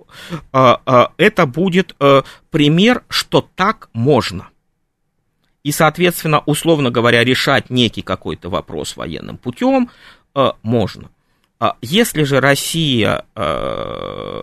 а, 0.51 0.81
а, 0.83 1.11
это 1.17 1.45
будет 1.45 1.95
э, 1.99 2.23
пример, 2.49 3.03
что 3.09 3.47
так 3.55 3.89
можно. 3.93 4.49
И, 5.61 5.71
соответственно, 5.71 6.41
условно 6.47 6.89
говоря, 6.89 7.23
решать 7.23 7.69
некий 7.69 8.01
какой-то 8.01 8.49
вопрос 8.49 8.97
военным 8.97 9.37
путем 9.37 9.91
э, 10.33 10.51
можно. 10.63 11.09
Если 11.81 12.23
же 12.23 12.41
Россия 12.41 13.23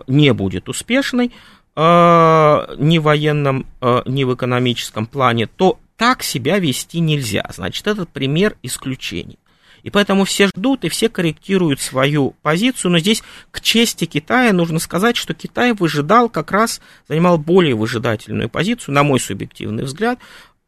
не 0.07 0.33
будет 0.33 0.69
успешной 0.69 1.27
ни 1.75 2.97
в 2.97 3.03
военном, 3.03 3.67
ни 4.07 4.23
в 4.23 4.33
экономическом 4.33 5.05
плане, 5.05 5.45
то 5.45 5.77
так 5.97 6.23
себя 6.23 6.59
вести 6.59 6.99
нельзя. 6.99 7.45
Значит, 7.53 7.87
этот 7.87 8.09
пример 8.09 8.57
исключений. 8.63 9.39
И 9.83 9.89
поэтому 9.89 10.25
все 10.25 10.47
ждут 10.47 10.83
и 10.83 10.89
все 10.89 11.09
корректируют 11.09 11.81
свою 11.81 12.31
позицию. 12.41 12.91
Но 12.91 12.99
здесь 12.99 13.23
к 13.51 13.61
чести 13.61 14.05
Китая 14.05 14.53
нужно 14.53 14.79
сказать, 14.79 15.17
что 15.17 15.33
Китай 15.33 15.73
выжидал 15.73 16.29
как 16.29 16.51
раз, 16.51 16.81
занимал 17.07 17.37
более 17.37 17.75
выжидательную 17.75 18.49
позицию, 18.49 18.93
на 18.93 19.03
мой 19.03 19.19
субъективный 19.19 19.83
взгляд, 19.83 20.19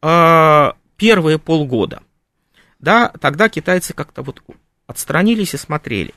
а, 0.02 0.74
первые 0.96 1.38
полгода. 1.38 2.02
Да, 2.80 3.12
тогда 3.20 3.48
китайцы 3.48 3.94
как-то 3.94 4.22
вот 4.22 4.42
отстранились 4.86 5.54
и 5.54 5.58
смотрели. 5.58 6.12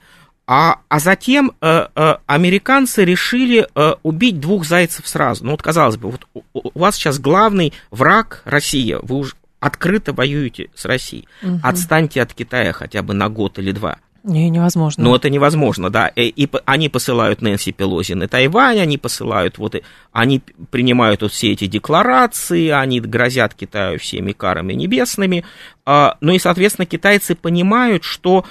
А, 0.49 0.79
а 0.87 0.99
затем 0.99 1.51
э, 1.59 1.87
э, 1.93 2.15
американцы 2.25 3.03
решили 3.03 3.67
э, 3.75 3.93
убить 4.01 4.39
двух 4.39 4.65
зайцев 4.65 5.05
сразу. 5.05 5.43
Ну 5.43 5.51
вот 5.51 5.61
казалось 5.61 5.97
бы, 5.97 6.09
вот 6.09 6.25
у, 6.33 6.41
у 6.53 6.79
вас 6.79 6.95
сейчас 6.95 7.19
главный 7.19 7.73
враг 7.91 8.43
Россия. 8.45 8.99
Вы 9.01 9.17
уже 9.17 9.33
открыто 9.59 10.13
воюете 10.13 10.69
с 10.73 10.85
Россией. 10.85 11.27
Угу. 11.43 11.59
Отстаньте 11.63 12.21
от 12.21 12.33
Китая 12.33 12.71
хотя 12.71 13.01
бы 13.01 13.13
на 13.13 13.27
год 13.27 13.59
или 13.59 13.73
два. 13.73 13.97
Не, 14.27 14.49
невозможно. 14.49 15.05
Ну, 15.05 15.15
это 15.15 15.29
невозможно, 15.29 15.89
да. 15.89 16.07
И, 16.09 16.23
и 16.23 16.49
они 16.65 16.89
посылают 16.89 17.41
Нэнси 17.41 17.71
Пелози 17.71 18.13
на 18.13 18.27
Тайвань, 18.27 18.79
они 18.79 18.97
посылают, 18.97 19.57
вот, 19.57 19.75
они 20.11 20.41
принимают 20.69 21.21
вот 21.21 21.31
все 21.31 21.53
эти 21.53 21.65
декларации, 21.65 22.67
они 22.67 22.99
грозят 22.99 23.53
Китаю 23.53 23.99
всеми 23.99 24.33
карами 24.33 24.73
небесными. 24.73 25.45
А, 25.85 26.17
ну 26.19 26.33
и, 26.33 26.39
соответственно, 26.39 26.85
китайцы 26.85 27.35
понимают, 27.35 28.03
что 28.03 28.43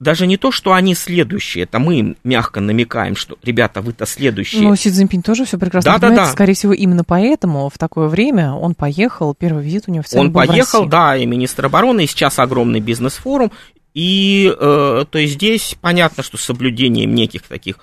даже 0.00 0.26
не 0.26 0.36
то, 0.36 0.50
что 0.50 0.72
они 0.72 0.94
следующие, 0.94 1.64
это 1.64 1.78
мы 1.78 1.98
им 1.98 2.16
мягко 2.24 2.60
намекаем, 2.60 3.16
что, 3.16 3.38
ребята, 3.42 3.80
вы-то 3.80 4.06
следующие. 4.06 4.62
Ну, 4.62 4.74
Си 4.76 4.90
Цзиньпин 4.90 5.22
тоже 5.22 5.44
все 5.44 5.58
прекрасно 5.58 5.92
да, 5.92 5.98
понимает. 5.98 6.16
Да, 6.16 6.24
да. 6.26 6.32
Скорее 6.32 6.54
всего, 6.54 6.72
именно 6.72 7.04
поэтому 7.04 7.70
в 7.70 7.78
такое 7.78 8.08
время 8.08 8.52
он 8.52 8.74
поехал, 8.74 9.34
первый 9.34 9.64
визит 9.64 9.84
у 9.86 9.92
него 9.92 10.00
официально 10.00 10.26
Он 10.26 10.32
был 10.32 10.46
поехал, 10.46 10.86
да, 10.86 11.16
и 11.16 11.24
министр 11.26 11.66
обороны, 11.66 12.04
и 12.04 12.06
сейчас 12.06 12.38
огромный 12.38 12.80
бизнес-форум. 12.80 13.52
И, 13.94 14.52
э, 14.52 15.04
то 15.08 15.18
есть, 15.18 15.34
здесь 15.34 15.76
понятно, 15.80 16.24
что 16.24 16.36
с 16.36 16.42
соблюдением 16.42 17.14
неких 17.14 17.42
таких 17.42 17.78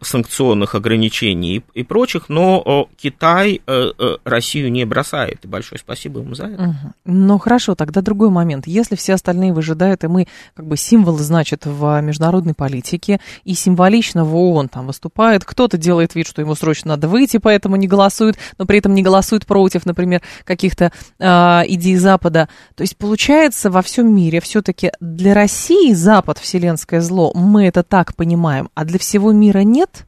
санкционных 0.00 0.74
ограничений 0.74 1.62
и, 1.74 1.82
прочих, 1.84 2.28
но 2.28 2.88
Китай 2.96 3.60
э, 3.66 3.92
э, 3.98 4.16
Россию 4.24 4.72
не 4.72 4.84
бросает. 4.84 5.44
И 5.44 5.48
большое 5.48 5.78
спасибо 5.78 6.20
ему 6.20 6.34
за 6.34 6.46
это. 6.46 6.62
Угу. 6.62 6.92
Ну 7.06 7.38
хорошо, 7.38 7.74
тогда 7.74 8.00
другой 8.00 8.30
момент. 8.30 8.66
Если 8.66 8.96
все 8.96 9.14
остальные 9.14 9.52
выжидают, 9.52 10.04
и 10.04 10.08
мы 10.08 10.26
как 10.54 10.66
бы 10.66 10.76
символы, 10.76 11.18
значит, 11.18 11.66
в 11.66 12.00
международной 12.00 12.54
политике, 12.54 13.20
и 13.44 13.54
символично 13.54 14.24
в 14.24 14.34
ООН 14.34 14.68
там 14.68 14.86
выступает, 14.86 15.44
кто-то 15.44 15.78
делает 15.78 16.14
вид, 16.14 16.26
что 16.26 16.42
ему 16.42 16.54
срочно 16.54 16.90
надо 16.90 17.08
выйти, 17.08 17.38
поэтому 17.38 17.76
не 17.76 17.86
голосует, 17.86 18.36
но 18.58 18.66
при 18.66 18.78
этом 18.78 18.94
не 18.94 19.02
голосует 19.02 19.46
против, 19.46 19.86
например, 19.86 20.22
каких-то 20.44 20.92
э, 21.18 21.24
идей 21.66 21.96
Запада. 21.96 22.48
То 22.74 22.82
есть 22.82 22.96
получается 22.96 23.70
во 23.70 23.82
всем 23.82 24.14
мире 24.14 24.40
все-таки 24.40 24.92
для 25.00 25.34
России 25.34 25.92
Запад 25.92 26.38
вселенское 26.38 27.00
зло, 27.00 27.32
мы 27.34 27.66
это 27.66 27.82
так 27.82 28.16
понимаем, 28.16 28.68
а 28.74 28.84
для 28.84 28.98
всего 28.98 29.32
мира 29.32 29.51
мира 29.52 29.64
нет? 29.64 30.06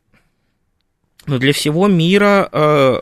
Ну, 1.27 1.39
для 1.39 1.53
всего 1.53 1.87
мира 1.87 2.49
э, 2.53 3.01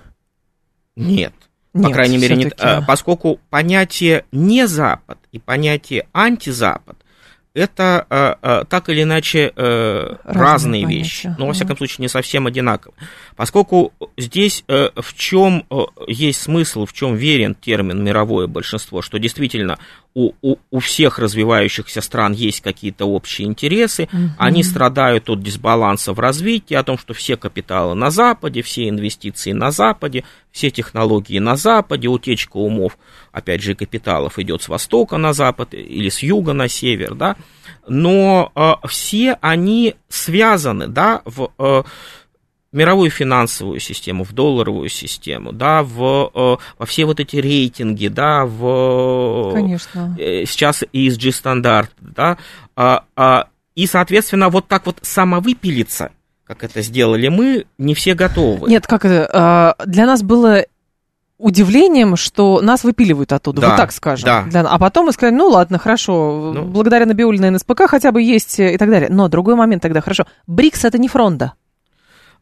нет. 0.96 1.34
По 1.72 1.90
крайней 1.90 2.18
мере, 2.18 2.36
нет. 2.36 2.54
Э, 2.58 2.80
поскольку 2.86 3.40
понятие 3.50 4.24
не 4.32 4.66
Запад 4.66 5.18
и 5.32 5.38
понятие 5.38 6.06
антизапад 6.12 6.96
это 7.54 8.06
э, 8.08 8.34
э, 8.42 8.64
так 8.68 8.88
или 8.88 9.02
иначе 9.02 9.52
разные, 9.54 10.18
разные 10.24 10.86
вещи, 10.86 11.34
но 11.38 11.46
во 11.46 11.52
всяком 11.52 11.76
случае 11.76 12.02
не 12.02 12.08
совсем 12.08 12.46
одинаковые. 12.46 12.96
Поскольку 13.36 13.92
здесь 14.16 14.64
э, 14.68 14.90
в 14.94 15.14
чем 15.14 15.64
э, 15.70 15.76
есть 16.06 16.42
смысл, 16.42 16.86
в 16.86 16.92
чем 16.92 17.14
верен 17.14 17.54
термин 17.54 18.02
мировое 18.02 18.46
большинство, 18.46 19.02
что 19.02 19.18
действительно 19.18 19.78
у, 20.14 20.32
у, 20.42 20.56
у 20.70 20.78
всех 20.80 21.18
развивающихся 21.18 22.00
стран 22.02 22.32
есть 22.32 22.60
какие-то 22.60 23.06
общие 23.06 23.48
интересы, 23.48 24.08
угу. 24.12 24.30
они 24.38 24.62
страдают 24.62 25.30
от 25.30 25.42
дисбаланса 25.42 26.12
в 26.12 26.20
развитии, 26.20 26.74
о 26.74 26.82
том, 26.82 26.98
что 26.98 27.14
все 27.14 27.36
капиталы 27.36 27.94
на 27.94 28.10
Западе, 28.10 28.62
все 28.62 28.88
инвестиции 28.88 29.52
на 29.52 29.70
Западе, 29.70 30.24
все 30.50 30.70
технологии 30.70 31.38
на 31.38 31.56
Западе, 31.56 32.08
утечка 32.08 32.58
умов, 32.58 32.98
опять 33.32 33.62
же, 33.62 33.74
капиталов 33.74 34.38
идет 34.38 34.62
с 34.62 34.68
востока 34.68 35.16
на 35.16 35.32
запад 35.32 35.72
или 35.72 36.10
с 36.10 36.22
юга 36.22 36.52
на 36.52 36.68
север, 36.68 37.14
да, 37.14 37.36
но 37.88 38.52
э, 38.54 38.86
все 38.86 39.38
они 39.40 39.94
связаны, 40.08 40.86
да, 40.86 41.22
в... 41.24 41.50
Э, 41.58 41.82
мировую 42.72 43.10
финансовую 43.10 43.80
систему, 43.80 44.24
в 44.24 44.32
долларовую 44.32 44.88
систему, 44.88 45.52
да, 45.52 45.82
в, 45.82 46.30
э, 46.34 46.56
во 46.78 46.86
все 46.86 47.04
вот 47.04 47.20
эти 47.20 47.36
рейтинги, 47.36 48.08
да, 48.08 48.44
в... 48.46 49.52
Конечно. 49.52 50.16
Э, 50.18 50.44
сейчас 50.46 50.82
ESG 50.82 51.32
стандарт, 51.32 51.92
да, 52.00 52.38
а, 52.74 53.04
а, 53.14 53.46
и, 53.74 53.86
соответственно, 53.86 54.48
вот 54.48 54.68
так 54.68 54.86
вот 54.86 54.98
самовыпилиться, 55.02 56.12
как 56.44 56.64
это 56.64 56.82
сделали 56.82 57.28
мы, 57.28 57.66
не 57.78 57.94
все 57.94 58.14
готовы. 58.14 58.68
Нет, 58.68 58.86
как 58.86 59.04
это, 59.04 59.28
а, 59.32 59.74
для 59.84 60.06
нас 60.06 60.22
было 60.22 60.64
удивлением, 61.42 62.16
что 62.16 62.60
нас 62.60 62.84
выпиливают 62.84 63.32
оттуда, 63.32 63.60
да, 63.60 63.68
вот 63.70 63.76
так 63.76 63.92
скажем. 63.92 64.26
Да. 64.26 64.42
Для... 64.44 64.60
А 64.60 64.78
потом 64.78 65.06
мы 65.06 65.12
сказали, 65.12 65.34
ну 65.34 65.48
ладно, 65.48 65.78
хорошо, 65.78 66.52
ну, 66.54 66.64
благодаря 66.64 67.04
Набиулиной 67.04 67.50
НСПК 67.50 67.88
хотя 67.88 68.12
бы 68.12 68.22
есть 68.22 68.60
и 68.60 68.78
так 68.78 68.88
далее. 68.88 69.08
Но 69.10 69.28
другой 69.28 69.56
момент 69.56 69.82
тогда, 69.82 70.00
хорошо, 70.00 70.24
БРИКС 70.46 70.84
это 70.84 70.98
не 70.98 71.08
фронта. 71.08 71.54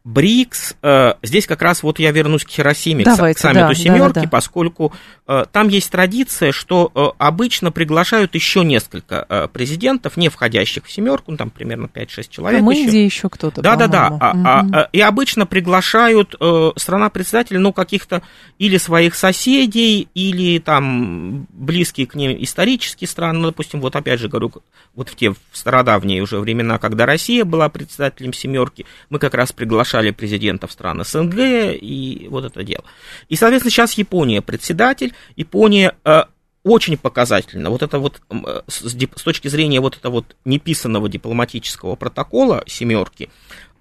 БРИКС, 0.03 0.77
э, 0.81 1.13
здесь 1.21 1.45
как 1.45 1.61
раз 1.61 1.83
вот 1.83 1.99
я 1.99 2.11
вернусь 2.11 2.43
к 2.43 2.49
Хиросиме, 2.49 3.03
Давайте, 3.03 3.37
к 3.37 3.41
саммиту 3.41 3.67
да, 3.67 3.73
семерки, 3.75 4.15
да, 4.15 4.21
да, 4.21 4.29
поскольку 4.29 4.93
э, 5.27 5.45
там 5.51 5.67
есть 5.67 5.91
традиция, 5.91 6.51
что 6.51 6.91
э, 6.95 7.05
обычно 7.19 7.71
приглашают 7.71 8.33
еще 8.33 8.63
несколько 8.63 9.49
президентов, 9.53 10.17
не 10.17 10.29
входящих 10.29 10.85
в 10.85 10.91
семерку, 10.91 11.31
ну, 11.31 11.37
там 11.37 11.51
примерно 11.51 11.85
5-6 11.85 12.27
человек. 12.29 12.63
А 12.67 12.73
еще. 12.73 13.05
еще 13.05 13.29
кто-то. 13.29 13.61
Да, 13.61 13.75
да, 13.75 13.87
да. 13.87 14.07
А, 14.19 14.31
а, 14.31 14.65
а, 14.71 14.89
и 14.91 14.99
обычно 14.99 15.45
приглашают 15.45 16.35
страна-председателя, 16.77 17.59
ну, 17.59 17.71
каких-то 17.71 18.23
или 18.57 18.77
своих 18.77 19.13
соседей, 19.15 20.07
или 20.15 20.59
там 20.59 21.45
близкие 21.51 22.07
к 22.07 22.15
ним 22.15 22.35
исторические 22.39 23.07
страны, 23.07 23.39
ну, 23.39 23.47
допустим, 23.47 23.81
вот 23.81 23.95
опять 23.95 24.19
же 24.19 24.29
говорю, 24.29 24.51
вот 24.95 25.09
в 25.09 25.15
те 25.15 25.31
в 25.31 25.37
стародавние 25.53 26.21
уже 26.21 26.39
времена, 26.39 26.79
когда 26.79 27.05
Россия 27.05 27.45
была 27.45 27.69
председателем 27.69 28.33
семерки, 28.33 28.85
мы 29.09 29.19
как 29.19 29.35
раз 29.35 29.51
приглашали 29.51 29.90
приглашали 29.91 30.11
президентов 30.11 30.71
стран 30.71 31.03
СНГ 31.03 31.35
и 31.81 32.27
вот 32.29 32.45
это 32.45 32.63
дело. 32.63 32.83
И, 33.29 33.35
соответственно, 33.35 33.71
сейчас 33.71 33.93
Япония 33.93 34.41
председатель, 34.41 35.13
Япония 35.35 35.95
э, 36.05 36.23
очень 36.63 36.97
показательно. 36.97 37.69
Вот 37.69 37.81
это 37.81 37.99
вот 37.99 38.21
э, 38.29 38.61
с, 38.67 38.89
с 38.89 39.23
точки 39.23 39.49
зрения 39.49 39.81
вот 39.81 39.97
этого 39.97 40.13
вот 40.13 40.35
неписанного 40.45 41.09
дипломатического 41.09 41.95
протокола 41.95 42.63
семерки, 42.67 43.29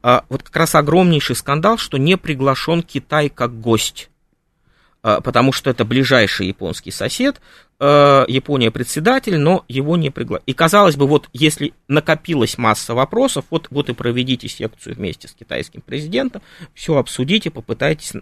э, 0.02 0.20
вот 0.28 0.42
как 0.42 0.56
раз 0.56 0.74
огромнейший 0.74 1.36
скандал, 1.36 1.78
что 1.78 1.96
не 1.98 2.16
приглашен 2.16 2.82
Китай 2.82 3.28
как 3.28 3.60
гость. 3.60 4.10
А, 5.02 5.20
потому 5.20 5.52
что 5.52 5.70
это 5.70 5.84
ближайший 5.84 6.48
японский 6.48 6.90
сосед, 6.90 7.40
а, 7.80 8.26
Япония 8.28 8.70
председатель, 8.70 9.38
но 9.38 9.64
его 9.66 9.96
не 9.96 10.10
пригласили. 10.10 10.44
И 10.46 10.52
казалось 10.52 10.96
бы, 10.96 11.06
вот 11.06 11.30
если 11.32 11.72
накопилась 11.88 12.58
масса 12.58 12.94
вопросов, 12.94 13.46
вот, 13.50 13.68
вот 13.70 13.88
и 13.88 13.94
проведите 13.94 14.48
секцию 14.48 14.96
вместе 14.96 15.28
с 15.28 15.32
китайским 15.32 15.80
президентом, 15.80 16.42
все 16.74 16.96
обсудите, 16.98 17.50
попытайтесь 17.50 18.12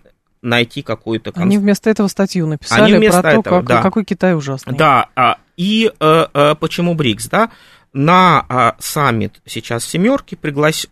найти 0.43 0.83
какую-то... 0.83 1.33
Конс... 1.33 1.45
Они 1.45 1.59
вместо 1.59 1.91
этого 1.91 2.07
статью 2.07 2.47
написали 2.47 2.83
Они 2.83 2.95
вместо 2.95 3.21
про 3.21 3.33
то, 3.33 3.41
этого, 3.41 3.59
как, 3.59 3.67
да. 3.67 3.83
какой 3.83 4.05
Китай 4.05 4.37
ужасный. 4.37 4.77
Да, 4.77 5.09
а, 5.17 5.39
и 5.57 5.91
а, 5.99 6.31
а, 6.33 6.55
почему 6.55 6.95
БРИКС, 6.95 7.29
да? 7.29 7.51
на 7.93 8.45
а, 8.49 8.77
саммит 8.79 9.41
сейчас 9.45 9.85
семерки 9.85 10.37
приглас... 10.37 10.87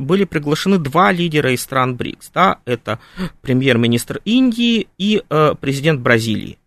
были 0.00 0.24
приглашены 0.24 0.78
два 0.78 1.10
лидера 1.10 1.52
из 1.52 1.62
стран 1.62 1.96
БРИКС. 1.96 2.30
Да? 2.32 2.58
Это 2.64 3.00
премьер-министр 3.40 4.20
Индии 4.24 4.86
и 4.98 5.20
президент 5.60 6.00
Бразилии. 6.00 6.58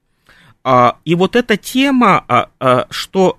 А, 0.70 0.98
и 1.06 1.16
вот 1.16 1.38
эта 1.38 1.56
тема, 1.56 2.26
а, 2.28 2.50
а, 2.60 2.88
что 2.90 3.38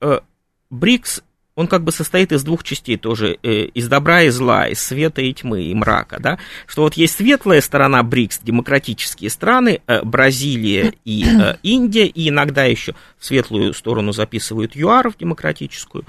а, 0.00 0.22
БРИКС 0.70 1.22
он 1.54 1.66
как 1.66 1.84
бы 1.84 1.92
состоит 1.92 2.32
из 2.32 2.42
двух 2.42 2.64
частей 2.64 2.96
тоже, 2.96 3.36
э, 3.42 3.64
из 3.64 3.86
добра 3.86 4.22
и 4.22 4.30
зла, 4.30 4.66
из 4.66 4.82
света 4.82 5.20
и 5.20 5.34
тьмы, 5.34 5.64
и 5.64 5.74
мрака, 5.74 6.18
да, 6.18 6.38
что 6.66 6.82
вот 6.82 6.94
есть 6.94 7.16
светлая 7.16 7.60
сторона 7.60 8.02
БРИКС, 8.02 8.40
демократические 8.42 9.28
страны, 9.28 9.82
э, 9.86 10.02
Бразилия 10.02 10.94
и 11.04 11.26
э, 11.26 11.56
Индия, 11.62 12.06
и 12.06 12.30
иногда 12.30 12.64
еще 12.64 12.94
в 13.18 13.26
светлую 13.26 13.74
сторону 13.74 14.12
записывают 14.12 14.74
ЮАР, 14.74 15.10
в 15.10 15.18
демократическую, 15.18 16.06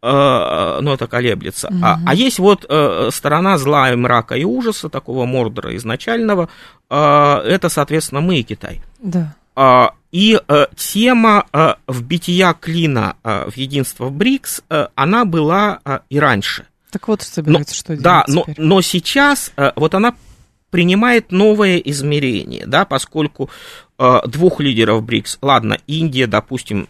но 0.00 0.92
это 0.94 1.06
колеблется. 1.06 1.68
Угу. 1.68 1.78
А, 1.82 1.98
а 2.04 2.14
есть 2.14 2.38
вот 2.38 2.70
сторона 3.10 3.56
зла 3.56 3.90
и 3.90 3.96
мрака 3.96 4.34
и 4.34 4.44
ужаса, 4.44 4.90
такого 4.90 5.24
мордора 5.24 5.74
изначального, 5.76 6.50
это, 6.90 7.68
соответственно, 7.70 8.20
мы 8.20 8.38
и 8.38 8.42
Китай. 8.42 8.82
Да. 9.00 9.34
А, 9.56 9.94
И 10.14 10.40
э, 10.46 10.66
тема 10.76 11.44
э, 11.52 11.74
вбития 11.88 12.54
клина 12.54 13.16
э, 13.24 13.50
в 13.50 13.56
единство 13.56 14.10
БРИКС, 14.10 14.62
э, 14.70 14.86
она 14.94 15.24
была 15.24 15.80
э, 15.84 15.98
и 16.08 16.20
раньше. 16.20 16.66
Так 16.92 17.08
вот, 17.08 17.22
собирается, 17.22 17.72
но, 17.72 17.76
что 17.76 17.86
делать 17.88 18.04
Да, 18.04 18.24
но, 18.28 18.42
теперь? 18.42 18.64
но 18.64 18.80
сейчас 18.80 19.50
э, 19.56 19.72
вот 19.74 19.92
она 19.92 20.14
принимает 20.70 21.32
новое 21.32 21.78
измерение, 21.78 22.64
да, 22.64 22.84
поскольку 22.84 23.50
э, 23.98 24.20
двух 24.28 24.60
лидеров 24.60 25.02
БРИКС, 25.02 25.38
ладно, 25.42 25.78
Индия, 25.88 26.28
допустим, 26.28 26.86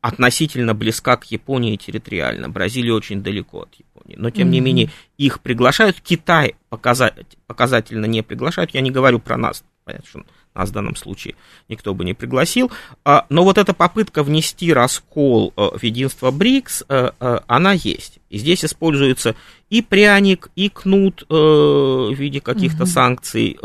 относительно 0.00 0.74
близка 0.74 1.16
к 1.18 1.26
Японии 1.26 1.76
территориально, 1.76 2.48
Бразилия 2.48 2.94
очень 2.94 3.22
далеко 3.22 3.62
от 3.62 3.74
Японии, 3.76 4.16
но 4.16 4.30
тем 4.30 4.48
mm-hmm. 4.48 4.50
не 4.50 4.60
менее 4.60 4.90
их 5.16 5.40
приглашают, 5.40 6.00
Китай 6.00 6.56
показательно 6.70 8.06
не 8.06 8.22
приглашают, 8.22 8.72
я 8.72 8.80
не 8.80 8.90
говорю 8.90 9.20
про 9.20 9.36
нас, 9.36 9.62
понятно, 9.84 10.08
что 10.08 10.24
нас 10.56 10.70
в 10.70 10.72
данном 10.72 10.96
случае 10.96 11.34
никто 11.68 11.94
бы 11.94 12.04
не 12.04 12.14
пригласил, 12.14 12.70
а, 13.04 13.26
но 13.28 13.44
вот 13.44 13.58
эта 13.58 13.74
попытка 13.74 14.22
внести 14.22 14.72
раскол 14.72 15.52
э, 15.56 15.78
в 15.78 15.82
единство 15.82 16.30
БРИКС, 16.30 16.84
э, 16.88 17.10
э, 17.18 17.38
она 17.46 17.72
есть. 17.72 18.18
И 18.30 18.38
здесь 18.38 18.64
используется 18.64 19.34
и 19.70 19.82
пряник, 19.82 20.50
и 20.56 20.68
кнут 20.68 21.24
в 21.28 22.12
виде 22.12 22.40
каких-то 22.40 22.84
mm-hmm. 22.84 22.86
санкций 22.86 23.58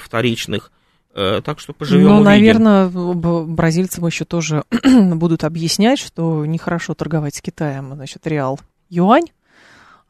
вторичных, 0.00 0.70
так 1.14 1.58
что 1.58 1.72
поживем 1.72 2.04
Ну, 2.04 2.10
увидим. 2.14 2.24
наверное, 2.24 2.88
бразильцам 2.88 4.06
еще 4.06 4.24
тоже 4.24 4.64
будут 4.82 5.44
объяснять, 5.44 5.98
что 5.98 6.46
нехорошо 6.46 6.94
торговать 6.94 7.34
с 7.34 7.40
Китаем, 7.40 7.92
значит, 7.94 8.26
реал 8.26 8.60
юань 8.88 9.26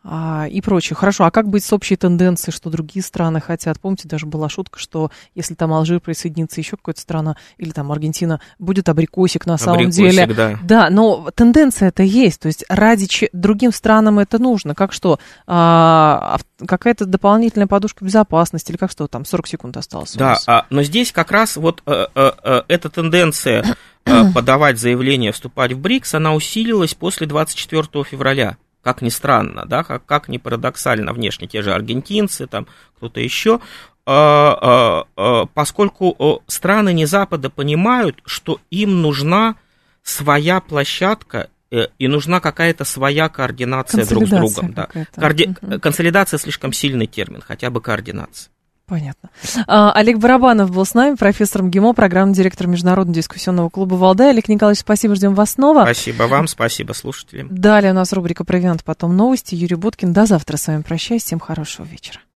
а, 0.05 0.47
и 0.49 0.61
прочее. 0.61 0.97
Хорошо, 0.97 1.25
а 1.25 1.31
как 1.31 1.49
быть 1.49 1.65
с 1.65 1.73
общей 1.73 1.97
тенденцией, 1.97 2.55
что 2.55 2.71
другие 2.71 3.03
страны 3.03 3.41
хотят? 3.41 3.81
Помните, 3.81 4.09
даже 4.09 4.27
была 4.27 4.49
шутка, 4.49 4.79
что 4.79 5.11
если 5.35 5.55
там 5.55 5.73
Алжир 5.73 6.01
присоединится 6.01 6.61
еще 6.61 6.77
какая-то 6.77 7.01
страна, 7.01 7.37
или 7.59 7.71
там 7.71 7.91
Аргентина, 7.91 8.41
будет 8.59 8.89
абрикосик 8.89 9.45
на 9.45 9.59
самом 9.59 9.81
абрикосик, 9.81 10.11
деле. 10.11 10.27
Да. 10.27 10.59
да, 10.63 10.91
но 10.91 11.31
тенденция 11.35 11.89
это 11.89 12.05
есть, 12.05 12.41
то 12.41 12.47
есть 12.47 12.65
ради 12.69 13.07
че... 13.07 13.29
другим 13.33 13.73
странам 13.73 14.19
это 14.19 14.39
нужно. 14.39 14.75
Как 14.75 14.93
что? 14.93 15.19
А, 15.47 16.39
какая-то 16.65 17.05
дополнительная 17.05 17.67
подушка 17.67 18.05
безопасности, 18.05 18.71
или 18.71 18.79
как 18.79 18.91
что 18.91 19.09
там, 19.09 19.25
40 19.25 19.47
секунд 19.49 19.77
осталось 19.77 20.15
Да, 20.15 20.39
а, 20.47 20.67
но 20.71 20.85
здесь 20.85 21.13
как 21.13 21.33
раз 21.33 21.57
вот 21.57 21.83
а, 21.87 22.09
а, 22.15 22.65
эта 22.69 22.89
тенденция 22.89 23.65
а, 24.05 24.31
подавать 24.33 24.79
заявление, 24.79 25.33
вступать 25.33 25.73
в 25.73 25.81
БРИКС, 25.81 26.15
она 26.15 26.35
усилилась 26.35 26.95
после 26.95 27.27
24 27.27 28.05
февраля 28.05 28.57
как 28.83 29.03
ни 29.03 29.09
странно, 29.09 29.65
да, 29.67 29.85
как, 29.85 30.05
как 30.07 30.29
ни 30.29 30.39
парадоксально 30.39 31.13
внешне, 31.13 31.47
те 31.47 31.63
же 31.63 31.73
аргентинцы, 31.73 32.47
там 32.47 32.67
кто-то 32.97 33.21
еще, 33.21 33.61
а, 34.07 34.59
а, 34.61 35.07
а, 35.17 35.47
поскольку 35.47 36.43
страны 36.47 36.93
не 36.93 37.05
Запада 37.05 37.51
понимают, 37.51 38.23
что 38.25 38.61
им 38.71 39.03
нужна 39.03 39.57
своя 40.03 40.61
площадка 40.61 41.51
э, 41.71 41.89
и 41.99 42.09
нужна 42.09 42.41
какая-то 42.41 42.85
своя 42.85 43.29
координация 43.29 44.07
друг 44.07 44.27
с 44.27 44.31
другом. 44.31 44.73
Да. 44.73 44.89
Коорди... 45.15 45.51
Угу. 45.61 45.81
Консолидация 45.81 46.39
слишком 46.39 46.73
сильный 46.73 47.07
термин, 47.07 47.43
хотя 47.47 47.69
бы 47.69 47.83
координация. 47.83 48.51
Понятно. 48.89 49.29
А, 49.67 49.93
Олег 49.93 50.17
Барабанов 50.17 50.71
был 50.71 50.87
с 50.87 50.95
нами, 50.95 51.15
профессором 51.15 51.71
ГИМО, 51.71 51.93
программный 51.93 52.35
директор 52.35 52.67
Международного 52.67 53.15
дискуссионного 53.15 53.69
клуба 53.69 53.97
«Валдай». 53.97 54.31
Олег 54.31 54.49
Николаевич, 54.49 54.81
спасибо, 54.81 55.15
ждем 55.15 55.35
вас 55.35 55.53
снова. 55.53 55.83
Спасибо 55.83 56.23
вам, 56.23 56.49
спасибо 56.49 56.95
слушателям. 56.95 57.49
Далее 57.51 57.93
у 57.93 57.95
нас 57.95 58.15
рубрика 58.15 58.45
«Провиант», 58.45 58.83
потом 58.85 59.15
новости. 59.15 59.55
Юрий 59.55 59.77
Буткин. 59.77 60.15
До 60.15 60.25
завтра 60.25 60.57
с 60.57 60.67
вами 60.67 60.81
прощаюсь. 60.81 61.23
Всем 61.23 61.39
хорошего 61.39 61.85
вечера. 61.85 62.21